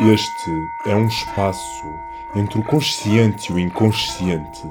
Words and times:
Este 0.00 0.50
é 0.86 0.96
um 0.96 1.06
espaço 1.06 1.86
entre 2.34 2.58
o 2.58 2.64
consciente 2.64 3.52
e 3.52 3.54
o 3.54 3.58
inconsciente, 3.58 4.62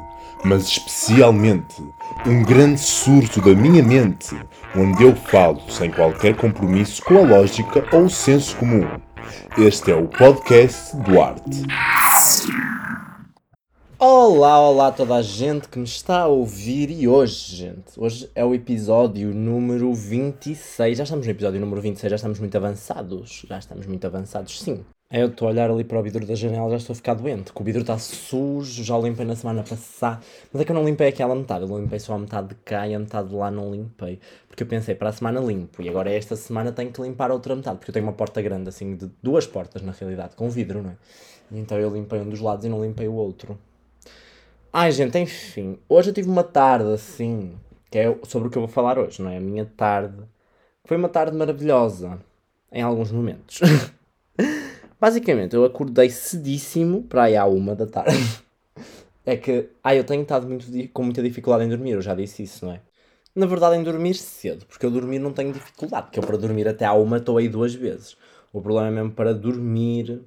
mas 0.44 0.64
especialmente 0.64 1.82
um 2.26 2.44
grande 2.44 2.82
surto 2.82 3.40
da 3.40 3.54
minha 3.54 3.84
mente, 3.84 4.36
onde 4.76 5.04
eu 5.04 5.16
falo 5.16 5.62
sem 5.70 5.92
qualquer 5.92 6.36
compromisso 6.36 7.04
com 7.04 7.20
a 7.20 7.22
lógica 7.22 7.86
ou 7.96 8.06
o 8.06 8.10
senso 8.10 8.58
comum. 8.58 8.88
Este 9.58 9.92
é 9.92 9.96
o 9.96 10.08
podcast 10.08 10.98
do 10.98 11.22
Arte. 11.22 11.66
Olá, 14.00 14.60
olá 14.60 14.88
a 14.88 14.92
toda 14.92 15.16
a 15.16 15.22
gente 15.22 15.70
que 15.70 15.78
me 15.78 15.86
está 15.86 16.22
a 16.22 16.28
ouvir 16.28 16.90
e 16.90 17.08
hoje, 17.08 17.56
gente, 17.56 17.92
hoje 17.96 18.28
é 18.34 18.44
o 18.44 18.56
episódio 18.56 19.32
número 19.34 19.94
26. 19.94 20.98
Já 20.98 21.04
estamos 21.04 21.28
no 21.28 21.32
episódio 21.32 21.62
número 21.62 21.80
26, 21.80 22.10
já 22.10 22.16
estamos 22.16 22.40
muito 22.40 22.58
avançados. 22.58 23.46
Já 23.48 23.60
estamos 23.60 23.86
muito 23.86 24.06
avançados, 24.08 24.60
sim. 24.60 24.84
Eu 25.14 25.28
estou 25.28 25.50
a 25.50 25.52
olhar 25.52 25.70
ali 25.70 25.84
para 25.84 26.00
o 26.00 26.02
vidro 26.02 26.26
da 26.26 26.36
janela, 26.36 26.70
já 26.70 26.78
estou 26.78 26.94
a 26.94 26.96
ficar 26.96 27.16
doente, 27.16 27.52
que 27.52 27.62
o 27.62 27.66
vidro 27.66 27.82
está 27.82 27.98
sujo, 27.98 28.82
já 28.82 28.98
limpei 28.98 29.26
na 29.26 29.36
semana 29.36 29.62
passada, 29.62 30.22
mas 30.54 30.62
é 30.62 30.64
que 30.64 30.72
eu 30.72 30.76
não 30.76 30.86
limpei 30.86 31.10
aquela 31.10 31.36
metade, 31.36 31.70
eu 31.70 31.78
limpei 31.78 32.00
só 32.00 32.14
a 32.14 32.18
metade 32.18 32.48
de 32.48 32.56
cá 32.56 32.88
e 32.88 32.96
a 32.96 33.00
metade 33.00 33.28
de 33.28 33.36
lá 33.36 33.52
não 33.52 33.74
limpei, 33.74 34.22
porque 34.48 34.64
eu 34.64 34.68
pensei, 34.68 34.96
para 34.96 35.10
a 35.10 35.12
semana 35.12 35.42
limpo, 35.42 35.82
e 35.82 35.90
agora 35.90 36.10
esta 36.10 36.38
semana 36.38 36.72
tenho 36.72 36.94
que 36.94 37.02
limpar 37.02 37.30
a 37.30 37.34
outra 37.34 37.54
metade, 37.54 37.78
porque 37.78 37.92
eu 37.92 37.94
tenho 37.94 38.06
uma 38.06 38.14
porta 38.14 38.42
grande, 38.42 38.70
assim, 38.70 38.96
de 38.96 39.12
duas 39.22 39.46
portas 39.46 39.82
na 39.82 39.92
realidade, 39.92 40.34
com 40.38 40.50
vidro, 40.50 40.82
não 40.82 40.92
é? 40.92 40.96
E 41.52 41.60
então 41.60 41.78
eu 41.78 41.90
limpei 41.90 42.22
um 42.22 42.30
dos 42.30 42.40
lados 42.40 42.64
e 42.64 42.70
não 42.70 42.82
limpei 42.82 43.10
o 43.10 43.14
outro. 43.14 43.60
Ai 44.72 44.94
gente, 44.94 45.20
enfim, 45.20 45.78
hoje 45.90 46.12
eu 46.12 46.14
tive 46.14 46.30
uma 46.30 46.44
tarde 46.44 46.90
assim, 46.94 47.58
que 47.90 47.98
é 47.98 48.18
sobre 48.24 48.48
o 48.48 48.52
que 48.52 48.58
eu 48.58 48.62
vou 48.62 48.72
falar 48.72 48.98
hoje, 48.98 49.22
não 49.22 49.30
é? 49.30 49.36
A 49.38 49.42
minha 49.42 49.66
tarde. 49.66 50.24
Foi 50.86 50.96
uma 50.96 51.10
tarde 51.10 51.36
maravilhosa, 51.36 52.18
em 52.72 52.82
alguns 52.82 53.12
momentos. 53.12 53.60
Basicamente, 55.02 55.56
eu 55.56 55.66
acordei 55.66 56.12
cedíssimo 56.12 57.02
para 57.02 57.24
aí 57.24 57.36
à 57.36 57.44
uma 57.48 57.74
da 57.76 57.88
tarde. 57.88 58.16
é 59.26 59.36
que, 59.36 59.68
ah, 59.84 59.96
eu 59.96 60.04
tenho 60.04 60.22
estado 60.22 60.48
muito, 60.48 60.68
com 60.94 61.02
muita 61.02 61.24
dificuldade 61.24 61.66
em 61.66 61.70
dormir, 61.70 61.94
eu 61.94 62.04
já 62.04 62.14
disse 62.14 62.44
isso, 62.44 62.64
não 62.64 62.74
é? 62.74 62.82
Na 63.34 63.48
verdade, 63.48 63.78
em 63.78 63.84
dormir 63.84 64.14
cedo, 64.14 64.64
porque 64.68 64.86
eu 64.86 64.92
dormir 64.92 65.18
não 65.18 65.34
tenho 65.34 65.52
dificuldade, 65.52 66.06
porque 66.06 66.20
eu 66.20 66.24
para 66.24 66.38
dormir 66.38 66.68
até 66.68 66.86
à 66.86 66.94
uma 66.94 67.18
estou 67.18 67.40
aí 67.40 67.50
duas 67.50 67.74
vezes. 67.74 68.16
O 68.54 68.62
problema 68.62 68.90
é 68.90 68.92
mesmo 68.92 69.12
para 69.12 69.34
dormir, 69.34 70.22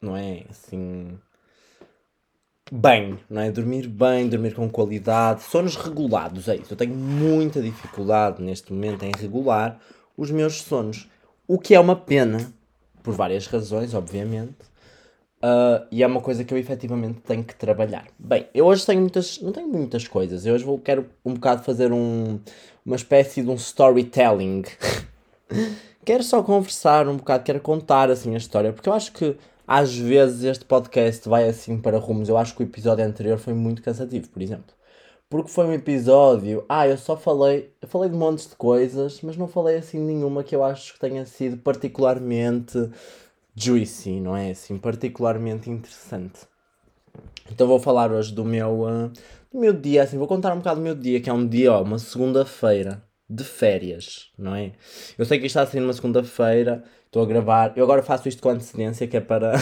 não 0.00 0.16
é? 0.16 0.44
Assim. 0.48 1.18
Bem, 2.70 3.18
não 3.28 3.40
é? 3.40 3.50
Dormir 3.50 3.88
bem, 3.88 4.28
dormir 4.28 4.54
com 4.54 4.70
qualidade, 4.70 5.42
sonos 5.42 5.74
regulados, 5.74 6.46
é 6.46 6.54
isso. 6.54 6.74
Eu 6.74 6.76
tenho 6.76 6.94
muita 6.94 7.60
dificuldade 7.60 8.40
neste 8.40 8.72
momento 8.72 9.02
em 9.02 9.10
regular 9.18 9.80
os 10.16 10.30
meus 10.30 10.62
sonos, 10.62 11.08
o 11.48 11.58
que 11.58 11.74
é 11.74 11.80
uma 11.80 11.96
pena, 11.96 12.54
por 13.04 13.14
várias 13.14 13.46
razões, 13.46 13.94
obviamente. 13.94 14.56
Uh, 15.36 15.86
e 15.90 16.02
é 16.02 16.06
uma 16.06 16.22
coisa 16.22 16.42
que 16.42 16.54
eu 16.54 16.58
efetivamente 16.58 17.20
tenho 17.20 17.44
que 17.44 17.54
trabalhar. 17.54 18.06
Bem, 18.18 18.48
eu 18.54 18.64
hoje 18.64 18.84
tenho 18.86 19.00
muitas. 19.00 19.38
Não 19.40 19.52
tenho 19.52 19.68
muitas 19.68 20.08
coisas. 20.08 20.46
Eu 20.46 20.54
hoje 20.54 20.64
vou, 20.64 20.78
quero 20.78 21.06
um 21.22 21.34
bocado 21.34 21.62
fazer 21.62 21.92
um, 21.92 22.40
uma 22.84 22.96
espécie 22.96 23.42
de 23.42 23.50
um 23.50 23.54
storytelling. 23.54 24.64
quero 26.02 26.24
só 26.24 26.42
conversar 26.42 27.06
um 27.06 27.18
bocado, 27.18 27.44
quero 27.44 27.60
contar 27.60 28.10
assim 28.10 28.34
a 28.34 28.38
história, 28.38 28.72
porque 28.72 28.88
eu 28.88 28.94
acho 28.94 29.12
que 29.12 29.36
às 29.68 29.94
vezes 29.94 30.44
este 30.44 30.64
podcast 30.64 31.28
vai 31.28 31.46
assim 31.46 31.78
para 31.78 31.98
rumos. 31.98 32.30
Eu 32.30 32.38
acho 32.38 32.54
que 32.56 32.62
o 32.62 32.66
episódio 32.66 33.04
anterior 33.04 33.38
foi 33.38 33.52
muito 33.52 33.82
cansativo, 33.82 34.28
por 34.30 34.40
exemplo. 34.40 34.73
Porque 35.34 35.50
foi 35.50 35.66
um 35.66 35.72
episódio. 35.72 36.64
Ah, 36.68 36.86
eu 36.86 36.96
só 36.96 37.16
falei. 37.16 37.74
Eu 37.82 37.88
falei 37.88 38.08
de 38.08 38.14
montes 38.16 38.48
de 38.48 38.54
coisas, 38.54 39.20
mas 39.20 39.36
não 39.36 39.48
falei 39.48 39.78
assim 39.78 39.98
nenhuma 39.98 40.44
que 40.44 40.54
eu 40.54 40.62
acho 40.62 40.92
que 40.92 41.00
tenha 41.00 41.26
sido 41.26 41.56
particularmente 41.56 42.88
juicy, 43.52 44.20
não 44.20 44.36
é? 44.36 44.52
Assim, 44.52 44.78
particularmente 44.78 45.68
interessante. 45.68 46.42
Então 47.50 47.66
vou 47.66 47.80
falar 47.80 48.12
hoje 48.12 48.32
do 48.32 48.44
meu, 48.44 48.82
uh, 48.82 49.10
do 49.52 49.58
meu 49.58 49.72
dia, 49.72 50.04
assim, 50.04 50.18
vou 50.18 50.28
contar 50.28 50.52
um 50.52 50.58
bocado 50.58 50.78
do 50.78 50.84
meu 50.84 50.94
dia, 50.94 51.20
que 51.20 51.28
é 51.28 51.32
um 51.32 51.48
dia, 51.48 51.72
ó, 51.72 51.82
uma 51.82 51.98
segunda-feira 51.98 53.02
de 53.28 53.42
férias, 53.42 54.30
não 54.38 54.54
é? 54.54 54.70
Eu 55.18 55.24
sei 55.24 55.40
que 55.40 55.46
isto 55.46 55.58
está 55.58 55.62
a 55.62 55.66
ser 55.66 55.80
numa 55.80 55.92
segunda-feira, 55.92 56.84
estou 57.06 57.24
a 57.24 57.26
gravar, 57.26 57.72
eu 57.76 57.82
agora 57.82 58.04
faço 58.04 58.28
isto 58.28 58.40
com 58.40 58.50
antecedência, 58.50 59.08
que 59.08 59.16
é 59.16 59.20
para, 59.20 59.54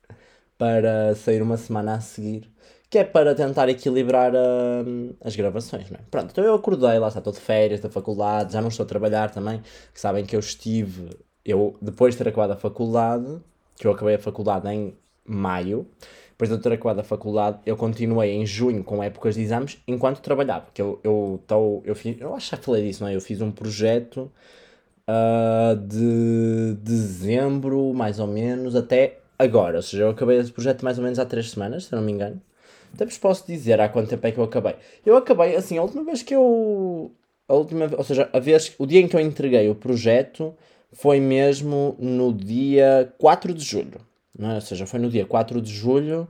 para 0.56 1.14
sair 1.14 1.42
uma 1.42 1.58
semana 1.58 1.96
a 1.96 2.00
seguir 2.00 2.50
que 2.90 2.98
é 2.98 3.04
para 3.04 3.36
tentar 3.36 3.68
equilibrar 3.68 4.34
uh, 4.34 5.16
as 5.22 5.36
gravações, 5.36 5.88
não 5.90 5.98
é? 5.98 6.02
Pronto, 6.10 6.32
então 6.32 6.42
eu 6.42 6.54
acordei, 6.54 6.98
lá 6.98 7.06
está, 7.06 7.20
estou 7.20 7.32
de 7.32 7.38
férias 7.38 7.80
da 7.80 7.88
faculdade, 7.88 8.52
já 8.52 8.60
não 8.60 8.68
estou 8.68 8.82
a 8.82 8.86
trabalhar 8.88 9.30
também, 9.30 9.62
que 9.94 10.00
sabem 10.00 10.26
que 10.26 10.34
eu 10.34 10.40
estive, 10.40 11.08
eu 11.44 11.76
depois 11.80 12.14
de 12.14 12.18
ter 12.18 12.28
acabado 12.28 12.50
a 12.50 12.56
faculdade, 12.56 13.40
que 13.76 13.86
eu 13.86 13.92
acabei 13.92 14.16
a 14.16 14.18
faculdade 14.18 14.68
em 14.68 14.92
maio, 15.24 15.86
depois 16.30 16.50
de 16.50 16.58
ter 16.58 16.72
acabado 16.72 16.98
a 16.98 17.04
faculdade, 17.04 17.58
eu 17.64 17.76
continuei 17.76 18.32
em 18.32 18.44
junho 18.44 18.82
com 18.82 19.00
épocas 19.02 19.36
de 19.36 19.42
exames 19.42 19.78
enquanto 19.86 20.20
trabalhava, 20.20 20.64
porque 20.64 20.82
eu, 20.82 20.98
eu, 21.04 21.40
tô, 21.46 21.82
eu 21.84 21.94
fiz, 21.94 22.20
eu 22.20 22.34
acho 22.34 22.50
que 22.50 22.56
já 22.56 22.62
falei 22.62 22.82
disso, 22.82 23.04
não 23.04 23.10
é? 23.10 23.14
Eu 23.14 23.20
fiz 23.20 23.40
um 23.40 23.52
projeto 23.52 24.32
uh, 25.06 25.76
de 25.76 26.74
dezembro, 26.82 27.94
mais 27.94 28.18
ou 28.18 28.26
menos, 28.26 28.74
até 28.74 29.20
agora, 29.38 29.76
ou 29.76 29.82
seja, 29.82 30.02
eu 30.02 30.10
acabei 30.10 30.38
esse 30.38 30.50
projeto 30.50 30.84
mais 30.84 30.98
ou 30.98 31.04
menos 31.04 31.20
há 31.20 31.24
três 31.24 31.50
semanas, 31.52 31.84
se 31.84 31.94
não 31.94 32.02
me 32.02 32.10
engano. 32.10 32.40
Até 32.94 33.04
vos 33.04 33.18
posso 33.18 33.46
dizer 33.46 33.80
há 33.80 33.88
quanto 33.88 34.08
tempo 34.08 34.26
é 34.26 34.32
que 34.32 34.38
eu 34.38 34.44
acabei. 34.44 34.76
Eu 35.04 35.16
acabei, 35.16 35.56
assim, 35.56 35.78
a 35.78 35.82
última 35.82 36.04
vez 36.04 36.22
que 36.22 36.34
eu. 36.34 37.12
A 37.48 37.54
última, 37.54 37.90
ou 37.96 38.04
seja, 38.04 38.28
a 38.32 38.38
vez, 38.38 38.74
o 38.78 38.86
dia 38.86 39.00
em 39.00 39.08
que 39.08 39.16
eu 39.16 39.20
entreguei 39.20 39.68
o 39.68 39.74
projeto 39.74 40.54
foi 40.92 41.20
mesmo 41.20 41.96
no 41.98 42.32
dia 42.32 43.12
4 43.18 43.54
de 43.54 43.64
julho. 43.64 44.00
É? 44.38 44.54
Ou 44.54 44.60
seja, 44.60 44.86
foi 44.86 45.00
no 45.00 45.10
dia 45.10 45.26
4 45.26 45.60
de 45.60 45.72
julho, 45.72 46.28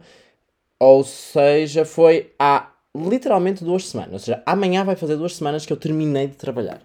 ou 0.79 1.05
seja, 1.05 1.85
foi 1.85 2.33
há 2.39 2.73
literalmente 2.97 3.63
duas 3.63 3.89
semanas. 3.89 4.13
Ou 4.13 4.19
seja, 4.19 4.43
amanhã 4.45 4.85
vai 4.85 4.97
fazer 4.97 5.17
duas 5.17 5.37
semanas 5.37 5.65
que 5.65 5.73
eu 5.73 5.77
terminei 5.77 6.27
de 6.27 6.37
trabalhar. 6.37 6.83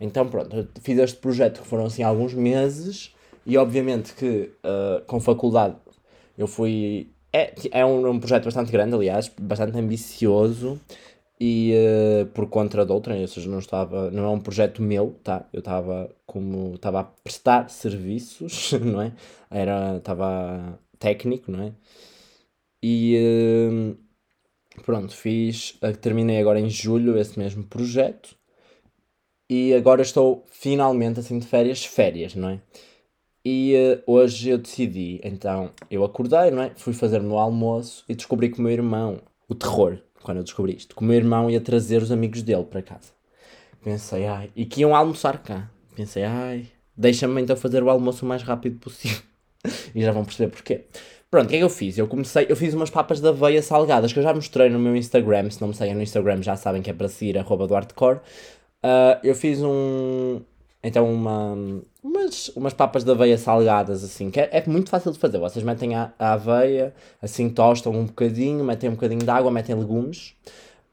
Então, 0.00 0.26
pronto, 0.28 0.56
eu 0.56 0.66
fiz 0.80 0.98
este 0.98 1.18
projeto 1.18 1.60
que 1.60 1.66
foram 1.66 1.86
assim 1.86 2.02
alguns 2.02 2.34
meses, 2.34 3.14
e 3.44 3.56
obviamente 3.58 4.14
que 4.14 4.52
uh, 4.64 5.04
com 5.06 5.20
faculdade 5.20 5.76
eu 6.38 6.46
fui 6.46 7.10
é, 7.32 7.54
é 7.70 7.84
um, 7.84 8.08
um 8.08 8.20
projeto 8.20 8.44
bastante 8.44 8.70
grande, 8.70 8.94
aliás, 8.94 9.28
bastante 9.40 9.78
ambicioso 9.78 10.80
e 11.40 11.74
uh, 11.74 12.26
por 12.26 12.48
conta 12.48 12.84
de 12.84 12.92
outra, 12.92 13.16
ou 13.16 13.26
seja, 13.26 13.50
não 13.50 13.58
estava, 13.58 14.10
não 14.10 14.24
é 14.24 14.28
um 14.28 14.40
projeto 14.40 14.80
meu, 14.82 15.18
tá? 15.24 15.48
Eu 15.52 15.58
estava 15.60 16.14
como 16.26 16.74
estava 16.74 17.00
a 17.00 17.04
prestar 17.04 17.68
serviços, 17.68 18.72
não 18.80 19.02
é? 19.02 19.12
Era 19.50 19.96
estava 19.96 20.78
técnico, 20.98 21.50
não 21.50 21.64
é? 21.64 21.72
E 22.82 23.18
uh, 23.18 24.82
pronto, 24.82 25.14
fiz, 25.14 25.78
uh, 25.82 25.96
terminei 25.96 26.38
agora 26.40 26.60
em 26.60 26.70
julho 26.70 27.18
esse 27.18 27.38
mesmo 27.38 27.64
projeto 27.64 28.36
e 29.50 29.74
agora 29.74 30.02
estou 30.02 30.44
finalmente 30.48 31.20
assim 31.20 31.38
de 31.38 31.46
férias, 31.46 31.84
férias, 31.84 32.34
não 32.34 32.50
é? 32.50 32.60
E 33.44 33.74
uh, 33.74 34.12
hoje 34.12 34.50
eu 34.50 34.58
decidi, 34.58 35.20
então, 35.24 35.70
eu 35.90 36.04
acordei, 36.04 36.50
não 36.50 36.62
é? 36.62 36.70
Fui 36.76 36.92
fazer 36.92 37.20
o 37.20 37.24
meu 37.24 37.38
almoço 37.38 38.04
e 38.08 38.14
descobri 38.14 38.50
que 38.50 38.60
o 38.60 38.62
meu 38.62 38.70
irmão, 38.70 39.20
o 39.48 39.54
terror, 39.54 39.98
quando 40.22 40.38
eu 40.38 40.44
descobri 40.44 40.76
isto, 40.76 40.94
que 40.94 41.02
o 41.02 41.04
meu 41.04 41.16
irmão 41.16 41.50
ia 41.50 41.60
trazer 41.60 42.00
os 42.00 42.12
amigos 42.12 42.42
dele 42.42 42.64
para 42.64 42.82
casa. 42.82 43.10
Pensei, 43.82 44.26
ai, 44.26 44.50
e 44.54 44.64
que 44.64 44.82
iam 44.82 44.94
almoçar 44.94 45.42
cá. 45.42 45.68
Pensei, 45.96 46.22
ai, 46.22 46.68
deixa-me 46.96 47.42
então 47.42 47.56
fazer 47.56 47.82
o 47.82 47.90
almoço 47.90 48.24
o 48.24 48.28
mais 48.28 48.42
rápido 48.42 48.78
possível. 48.78 49.22
e 49.94 50.02
já 50.02 50.12
vão 50.12 50.24
perceber 50.24 50.50
porquê. 50.52 50.84
Pronto, 51.28 51.46
o 51.46 51.48
que 51.48 51.56
é 51.56 51.58
que 51.58 51.64
eu 51.64 51.70
fiz? 51.70 51.98
Eu 51.98 52.06
comecei, 52.06 52.46
eu 52.48 52.54
fiz 52.54 52.74
umas 52.74 52.90
papas 52.90 53.18
de 53.18 53.26
aveia 53.26 53.62
salgadas 53.62 54.12
que 54.12 54.18
eu 54.18 54.22
já 54.22 54.32
mostrei 54.32 54.68
no 54.68 54.78
meu 54.78 54.94
Instagram. 54.94 55.50
Se 55.50 55.60
não 55.60 55.68
me 55.68 55.74
seguem 55.74 55.94
no 55.94 56.02
Instagram 56.02 56.42
já 56.42 56.54
sabem 56.56 56.82
que 56.82 56.90
é 56.90 56.92
para 56.92 57.08
seguir, 57.08 57.38
arroba 57.38 57.66
do 57.66 57.74
Uh, 58.84 59.14
eu 59.22 59.34
fiz 59.36 59.62
um, 59.62 60.40
então 60.82 61.12
uma, 61.12 61.56
umas, 62.02 62.48
umas 62.48 62.74
papas 62.74 63.04
de 63.04 63.10
aveia 63.10 63.38
salgadas, 63.38 64.02
assim, 64.02 64.30
que 64.30 64.40
é, 64.40 64.48
é 64.52 64.64
muito 64.66 64.90
fácil 64.90 65.12
de 65.12 65.18
fazer. 65.18 65.38
Vocês 65.38 65.64
metem 65.64 65.94
a, 65.94 66.12
a, 66.18 66.32
aveia, 66.32 66.92
assim 67.20 67.48
tostam 67.48 67.92
um 67.92 68.06
bocadinho, 68.06 68.64
metem 68.64 68.90
um 68.90 68.94
bocadinho 68.94 69.20
de 69.20 69.30
água, 69.30 69.50
metem 69.50 69.76
legumes, 69.76 70.34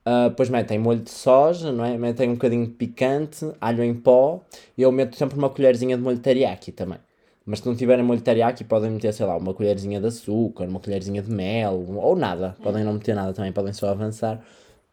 uh, 0.05 0.29
depois 0.29 0.49
metem 0.49 0.77
molho 0.77 0.99
de 0.99 1.09
soja, 1.09 1.71
não 1.71 1.83
é? 1.83 1.97
Metem 1.97 2.29
um 2.29 2.33
bocadinho 2.33 2.67
de 2.67 2.73
picante, 2.73 3.51
alho 3.59 3.83
em 3.83 3.95
pó, 3.95 4.41
e 4.77 4.83
eu 4.83 4.91
meto 4.91 5.15
sempre 5.17 5.37
uma 5.37 5.49
colherzinha 5.49 5.97
de 5.97 6.03
molho 6.03 6.19
teriyaki 6.19 6.71
também. 6.71 6.99
Mas 7.43 7.59
se 7.59 7.65
não 7.67 7.75
tiverem 7.75 8.05
molho 8.05 8.21
teriyaki, 8.21 8.63
podem 8.63 8.91
meter, 8.91 9.11
sei 9.11 9.25
lá, 9.25 9.35
uma 9.37 9.55
colherzinha 9.55 9.99
de 9.99 10.05
açúcar, 10.05 10.65
uma 10.65 10.79
colherzinha 10.79 11.21
de 11.23 11.31
mel, 11.31 11.83
ou 11.97 12.15
nada. 12.15 12.55
Podem 12.61 12.83
não 12.83 12.93
meter 12.93 13.15
nada 13.15 13.33
também, 13.33 13.51
podem 13.51 13.73
só 13.73 13.89
avançar, 13.89 14.39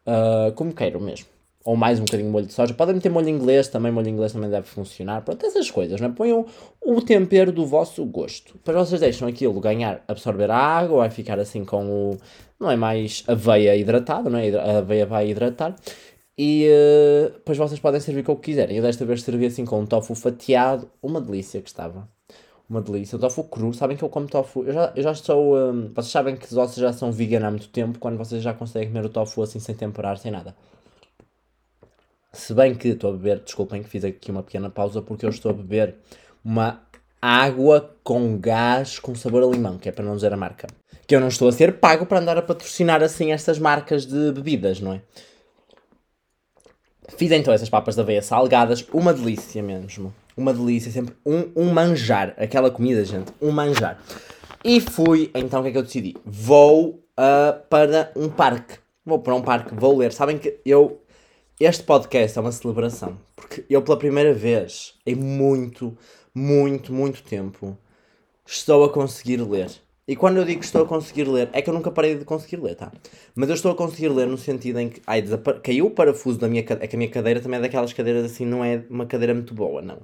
uh, 0.07 0.51
como 0.53 0.73
queiram 0.73 0.99
mesmo 0.99 1.36
ou 1.67 1.75
mais 1.75 1.99
um 1.99 2.05
bocadinho 2.05 2.29
de 2.29 2.31
molho 2.31 2.45
de 2.45 2.53
soja. 2.53 2.73
Podem 2.73 2.95
meter 2.95 3.09
molho 3.09 3.27
inglês 3.27 3.67
também, 3.67 3.91
molho 3.91 4.07
inglês 4.07 4.31
também 4.31 4.49
deve 4.49 4.65
funcionar. 4.65 5.21
Pronto, 5.21 5.45
essas 5.45 5.69
coisas, 5.69 5.99
não 5.99 6.07
é? 6.07 6.11
Ponham 6.13 6.45
o 6.81 7.01
tempero 7.01 7.51
do 7.51 7.65
vosso 7.65 8.05
gosto. 8.05 8.53
Depois 8.53 8.87
vocês 8.87 9.01
deixam 9.01 9.27
aquilo 9.27 9.59
ganhar, 9.59 10.01
absorver 10.07 10.49
a 10.49 10.57
água, 10.57 10.99
vai 10.99 11.09
ficar 11.09 11.37
assim 11.39 11.65
com 11.65 11.85
o. 11.85 12.17
Não 12.57 12.71
é 12.71 12.77
mais 12.77 13.21
aveia 13.27 13.75
hidratada, 13.75 14.29
não 14.29 14.39
é? 14.39 14.49
A 14.55 14.77
aveia 14.77 15.05
vai 15.05 15.29
hidratar. 15.29 15.75
E 16.37 16.69
uh, 16.69 17.33
depois 17.33 17.57
vocês 17.57 17.81
podem 17.81 17.99
servir 17.99 18.23
com 18.23 18.31
o 18.31 18.37
que 18.37 18.51
quiserem. 18.51 18.77
Eu 18.77 18.83
desta 18.83 19.03
vez 19.03 19.21
servi 19.21 19.47
assim 19.47 19.65
com 19.65 19.81
um 19.81 19.85
tofu 19.85 20.15
fatiado, 20.15 20.89
uma 21.03 21.19
delícia 21.19 21.61
que 21.61 21.67
estava. 21.67 22.07
Uma 22.69 22.81
delícia. 22.81 23.17
O 23.17 23.19
tofu 23.19 23.43
cru, 23.43 23.73
sabem 23.73 23.97
que 23.97 24.03
eu 24.05 24.09
como 24.09 24.27
tofu. 24.27 24.63
Eu 24.63 24.71
já, 24.71 24.93
eu 24.95 25.03
já 25.03 25.11
estou. 25.11 25.57
hum, 25.57 25.91
vocês 25.93 26.13
sabem 26.13 26.37
que 26.37 26.47
vocês 26.47 26.77
já 26.77 26.93
são 26.93 27.11
vegan 27.11 27.45
há 27.45 27.49
muito 27.51 27.67
tempo, 27.67 27.99
quando 27.99 28.17
vocês 28.17 28.41
já 28.41 28.53
conseguem 28.53 28.87
comer 28.87 29.03
o 29.03 29.09
tofu 29.09 29.41
assim 29.41 29.59
sem 29.59 29.75
temperar, 29.75 30.17
sem 30.17 30.31
nada. 30.31 30.55
Se 32.37 32.53
bem 32.53 32.75
que 32.75 32.89
estou 32.89 33.09
a 33.09 33.13
beber, 33.13 33.39
desculpem 33.39 33.81
que 33.81 33.89
fiz 33.89 34.05
aqui 34.05 34.29
uma 34.29 34.43
pequena 34.43 34.69
pausa, 34.69 35.01
porque 35.01 35.25
eu 35.25 35.29
estou 35.29 35.49
a 35.49 35.53
beber 35.53 35.95
uma 36.45 36.81
água 37.19 37.95
com 38.03 38.37
gás 38.37 38.99
com 38.99 39.15
sabor 39.15 39.43
a 39.43 39.47
limão, 39.47 39.79
que 39.79 39.89
é 39.89 39.91
para 39.91 40.05
não 40.05 40.15
dizer 40.15 40.31
a 40.31 40.37
marca. 40.37 40.67
Que 41.07 41.15
eu 41.15 41.19
não 41.19 41.29
estou 41.29 41.47
a 41.47 41.51
ser 41.51 41.79
pago 41.79 42.05
para 42.05 42.19
andar 42.19 42.37
a 42.37 42.43
patrocinar 42.43 43.01
assim 43.01 43.31
estas 43.31 43.57
marcas 43.57 44.05
de 44.05 44.31
bebidas, 44.31 44.79
não 44.79 44.93
é? 44.93 45.01
Fiz 47.17 47.31
então 47.31 47.51
essas 47.51 47.69
papas 47.69 47.95
de 47.95 48.01
aveia 48.01 48.21
salgadas, 48.21 48.85
uma 48.93 49.13
delícia 49.13 49.63
mesmo. 49.63 50.13
Uma 50.35 50.53
delícia, 50.53 50.91
sempre 50.91 51.15
um, 51.25 51.49
um 51.55 51.73
manjar. 51.73 52.35
Aquela 52.37 52.69
comida, 52.69 53.03
gente, 53.03 53.31
um 53.41 53.49
manjar. 53.49 53.99
E 54.63 54.79
fui, 54.79 55.31
então 55.33 55.61
o 55.61 55.63
que 55.63 55.69
é 55.69 55.71
que 55.71 55.77
eu 55.79 55.83
decidi? 55.83 56.15
Vou 56.23 57.03
ah, 57.17 57.59
para 57.67 58.11
um 58.15 58.29
parque. 58.29 58.77
Vou 59.03 59.19
para 59.19 59.33
um 59.33 59.41
parque, 59.41 59.73
vou 59.73 59.97
ler. 59.97 60.13
Sabem 60.13 60.37
que 60.37 60.59
eu. 60.63 61.01
Este 61.59 61.81
podcast 61.81 62.37
é 62.37 62.41
uma 62.41 62.51
celebração. 62.51 63.17
Porque 63.35 63.65
eu, 63.67 63.81
pela 63.81 63.97
primeira 63.97 64.31
vez, 64.31 64.93
em 65.03 65.15
muito, 65.15 65.97
muito, 66.31 66.93
muito 66.93 67.23
tempo, 67.23 67.75
estou 68.45 68.83
a 68.83 68.93
conseguir 68.93 69.37
ler. 69.37 69.71
E 70.07 70.15
quando 70.15 70.37
eu 70.37 70.45
digo 70.45 70.59
que 70.59 70.67
estou 70.67 70.83
a 70.83 70.85
conseguir 70.85 71.23
ler, 71.23 71.49
é 71.51 71.59
que 71.59 71.67
eu 71.67 71.73
nunca 71.73 71.89
parei 71.89 72.15
de 72.15 72.23
conseguir 72.23 72.57
ler, 72.57 72.75
tá? 72.75 72.91
Mas 73.33 73.49
eu 73.49 73.55
estou 73.55 73.71
a 73.71 73.75
conseguir 73.75 74.09
ler 74.09 74.27
no 74.27 74.37
sentido 74.37 74.79
em 74.79 74.89
que 74.89 75.01
ai, 75.07 75.23
caiu 75.63 75.87
o 75.87 75.89
parafuso 75.89 76.37
da 76.37 76.47
minha 76.47 76.61
cadeira. 76.61 76.85
É 76.85 76.87
que 76.87 76.95
a 76.95 76.99
minha 76.99 77.09
cadeira 77.09 77.41
também 77.41 77.57
é 77.57 77.61
daquelas 77.63 77.91
cadeiras 77.91 78.25
assim, 78.25 78.45
não 78.45 78.63
é 78.63 78.83
uma 78.87 79.07
cadeira 79.07 79.33
muito 79.33 79.55
boa, 79.55 79.81
não. 79.81 79.97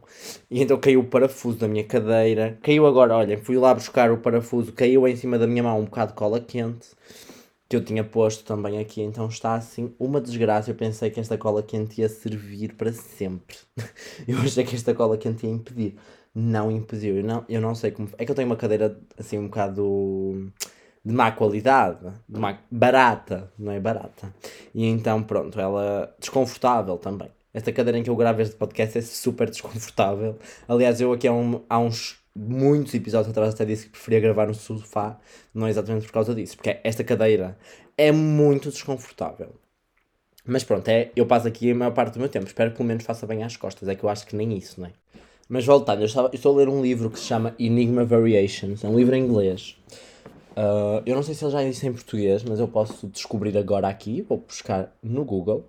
E 0.50 0.60
então 0.60 0.80
caiu 0.80 1.02
o 1.02 1.06
parafuso 1.06 1.60
da 1.60 1.68
minha 1.68 1.84
cadeira. 1.84 2.58
Caiu 2.64 2.88
agora, 2.88 3.16
olhem, 3.16 3.38
fui 3.38 3.58
lá 3.58 3.76
buscar 3.76 4.12
o 4.12 4.18
parafuso, 4.18 4.74
caiu 4.74 5.08
em 5.08 5.16
cima 5.16 5.38
da 5.38 5.46
minha 5.46 5.62
mão 5.62 5.82
um 5.82 5.86
bocado 5.86 6.14
de 6.14 6.18
cola 6.18 6.40
quente. 6.40 6.88
Que 7.74 7.78
eu 7.78 7.84
tinha 7.84 8.04
posto 8.04 8.44
também 8.44 8.78
aqui, 8.78 9.02
então 9.02 9.28
está 9.28 9.56
assim 9.56 9.96
uma 9.98 10.22
desgraça. 10.22 10.70
Eu 10.70 10.76
pensei 10.76 11.10
que 11.10 11.20
esta 11.20 11.40
cola 11.40 11.64
quente 11.64 12.02
ia 12.02 12.08
servir 12.08 12.76
para 12.76 12.94
sempre. 12.94 13.58
Eu 14.28 14.38
achei 14.38 14.64
que 14.64 14.76
esta 14.76 14.94
cola 14.94 15.18
quente 15.18 15.48
ia 15.48 15.52
impedir. 15.52 15.96
Não 16.36 16.70
impediu. 16.70 17.18
Eu 17.18 17.24
não, 17.24 17.44
eu 17.50 17.60
não 17.60 17.74
sei 17.74 17.90
como. 17.90 18.10
É 18.16 18.26
que 18.26 18.32
eu 18.32 18.36
tenho 18.36 18.48
uma 18.48 18.56
cadeira 18.56 18.96
assim 19.18 19.40
um 19.40 19.46
bocado 19.48 20.54
de 21.04 21.12
má 21.16 21.32
qualidade, 21.32 22.14
de 22.30 22.40
má, 22.40 22.60
barata, 22.70 23.52
não 23.58 23.72
é 23.72 23.80
barata. 23.80 24.32
E 24.72 24.86
então, 24.86 25.24
pronto, 25.24 25.60
ela 25.60 26.16
desconfortável 26.20 27.00
também. 27.00 27.30
Esta 27.52 27.72
cadeira 27.74 27.98
em 27.98 28.04
que 28.04 28.10
eu 28.12 28.16
gravo 28.16 28.40
este 28.40 28.56
podcast 28.56 29.00
é 29.00 29.02
super 29.02 29.50
desconfortável. 29.50 30.38
Aliás, 30.68 31.02
eu 31.02 31.12
aqui 31.12 31.28
há, 31.28 31.34
um- 31.34 31.64
há 31.68 31.80
uns 31.80 32.23
muitos 32.36 32.94
episódios 32.94 33.30
atrás 33.30 33.54
até 33.54 33.66
disse 33.66 33.86
que 33.86 33.92
preferia 33.92 34.20
gravar 34.20 34.48
no 34.48 34.54
sofá, 34.54 35.20
não 35.54 35.68
é 35.68 35.70
exatamente 35.70 36.06
por 36.06 36.14
causa 36.14 36.34
disso, 36.34 36.56
porque 36.56 36.80
esta 36.84 37.04
cadeira 37.04 37.58
é 37.98 38.12
muito 38.12 38.70
desconfortável. 38.70 39.54
Mas 40.46 40.64
pronto, 40.64 40.88
é, 40.90 41.12
eu 41.16 41.26
passo 41.26 41.48
aqui 41.48 41.72
a 41.72 41.76
maior 41.76 41.94
parte 41.94 42.14
do 42.14 42.20
meu 42.20 42.28
tempo. 42.28 42.46
Espero 42.46 42.72
que 42.72 42.78
pelo 42.78 42.88
menos 42.88 43.06
faça 43.06 43.26
bem 43.26 43.44
às 43.44 43.56
costas. 43.56 43.88
É 43.88 43.96
que 43.96 44.04
eu 44.04 44.10
acho 44.10 44.28
que 44.28 44.36
nem 44.36 44.58
isso, 44.58 44.82
não 44.82 44.88
é? 44.88 44.92
Mas 45.48 45.66
voltando, 45.66 46.02
eu, 46.02 46.06
estava, 46.06 46.28
eu 46.28 46.36
estou 46.36 46.54
a 46.54 46.58
ler 46.58 46.68
um 46.68 46.82
livro 46.82 47.10
que 47.10 47.20
se 47.20 47.26
chama 47.26 47.56
Enigma 47.58 48.04
Variations. 48.04 48.84
É 48.84 48.88
um 48.88 48.98
livro 48.98 49.16
em 49.16 49.24
inglês. 49.24 49.78
Uh, 50.52 51.02
eu 51.06 51.16
não 51.16 51.24
sei 51.24 51.34
se 51.34 51.44
ele 51.46 51.52
já 51.52 51.64
existe 51.64 51.88
em 51.88 51.94
português, 51.94 52.44
mas 52.44 52.60
eu 52.60 52.68
posso 52.68 53.08
descobrir 53.08 53.58
agora 53.58 53.88
aqui. 53.88 54.22
Vou 54.22 54.40
buscar 54.40 54.94
no 55.02 55.24
Google. 55.24 55.66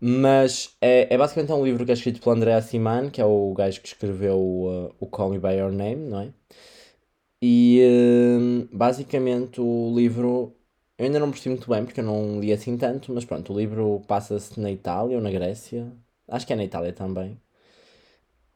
Mas 0.00 0.76
é, 0.80 1.12
é 1.14 1.18
basicamente 1.18 1.52
um 1.52 1.64
livro 1.64 1.84
que 1.84 1.90
é 1.90 1.94
escrito 1.94 2.20
pelo 2.20 2.36
André 2.36 2.54
Assiman, 2.54 3.10
que 3.10 3.20
é 3.20 3.24
o 3.24 3.52
gajo 3.54 3.80
que 3.80 3.88
escreveu 3.88 4.38
uh, 4.38 4.94
o 5.00 5.06
Call 5.06 5.30
Me 5.30 5.38
By 5.38 5.54
Your 5.54 5.72
Name, 5.72 6.08
não 6.10 6.20
é? 6.20 6.32
E 7.40 7.80
hum, 8.38 8.68
basicamente 8.72 9.60
o 9.60 9.92
livro 9.94 10.54
eu 10.98 11.04
ainda 11.06 11.18
não 11.20 11.30
percebi 11.30 11.50
muito 11.50 11.68
bem 11.68 11.84
porque 11.84 12.00
eu 12.00 12.04
não 12.04 12.40
li 12.40 12.52
assim 12.52 12.76
tanto, 12.78 13.12
mas 13.12 13.24
pronto, 13.24 13.52
o 13.52 13.58
livro 13.58 14.02
passa-se 14.08 14.58
na 14.60 14.70
Itália 14.70 15.16
ou 15.16 15.22
na 15.22 15.30
Grécia. 15.30 15.92
Acho 16.28 16.46
que 16.46 16.52
é 16.52 16.56
na 16.56 16.64
Itália 16.64 16.92
também. 16.92 17.40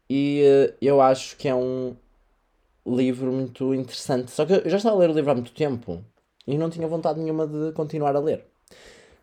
E 0.08 0.42
eh, 0.42 0.74
eu 0.82 1.00
acho 1.00 1.36
que 1.36 1.48
é 1.48 1.54
um 1.54 1.96
livro 2.86 3.32
muito 3.32 3.74
interessante. 3.74 4.30
Só 4.30 4.46
que 4.46 4.54
eu 4.54 4.70
já 4.70 4.78
estava 4.78 4.96
a 4.96 4.98
ler 5.00 5.10
o 5.10 5.14
livro 5.14 5.30
há 5.30 5.34
muito 5.34 5.52
tempo 5.54 6.04
e 6.46 6.58
não 6.58 6.70
tinha 6.70 6.88
vontade 6.88 7.20
nenhuma 7.20 7.46
de 7.46 7.72
continuar 7.72 8.16
a 8.16 8.20
ler. 8.20 8.49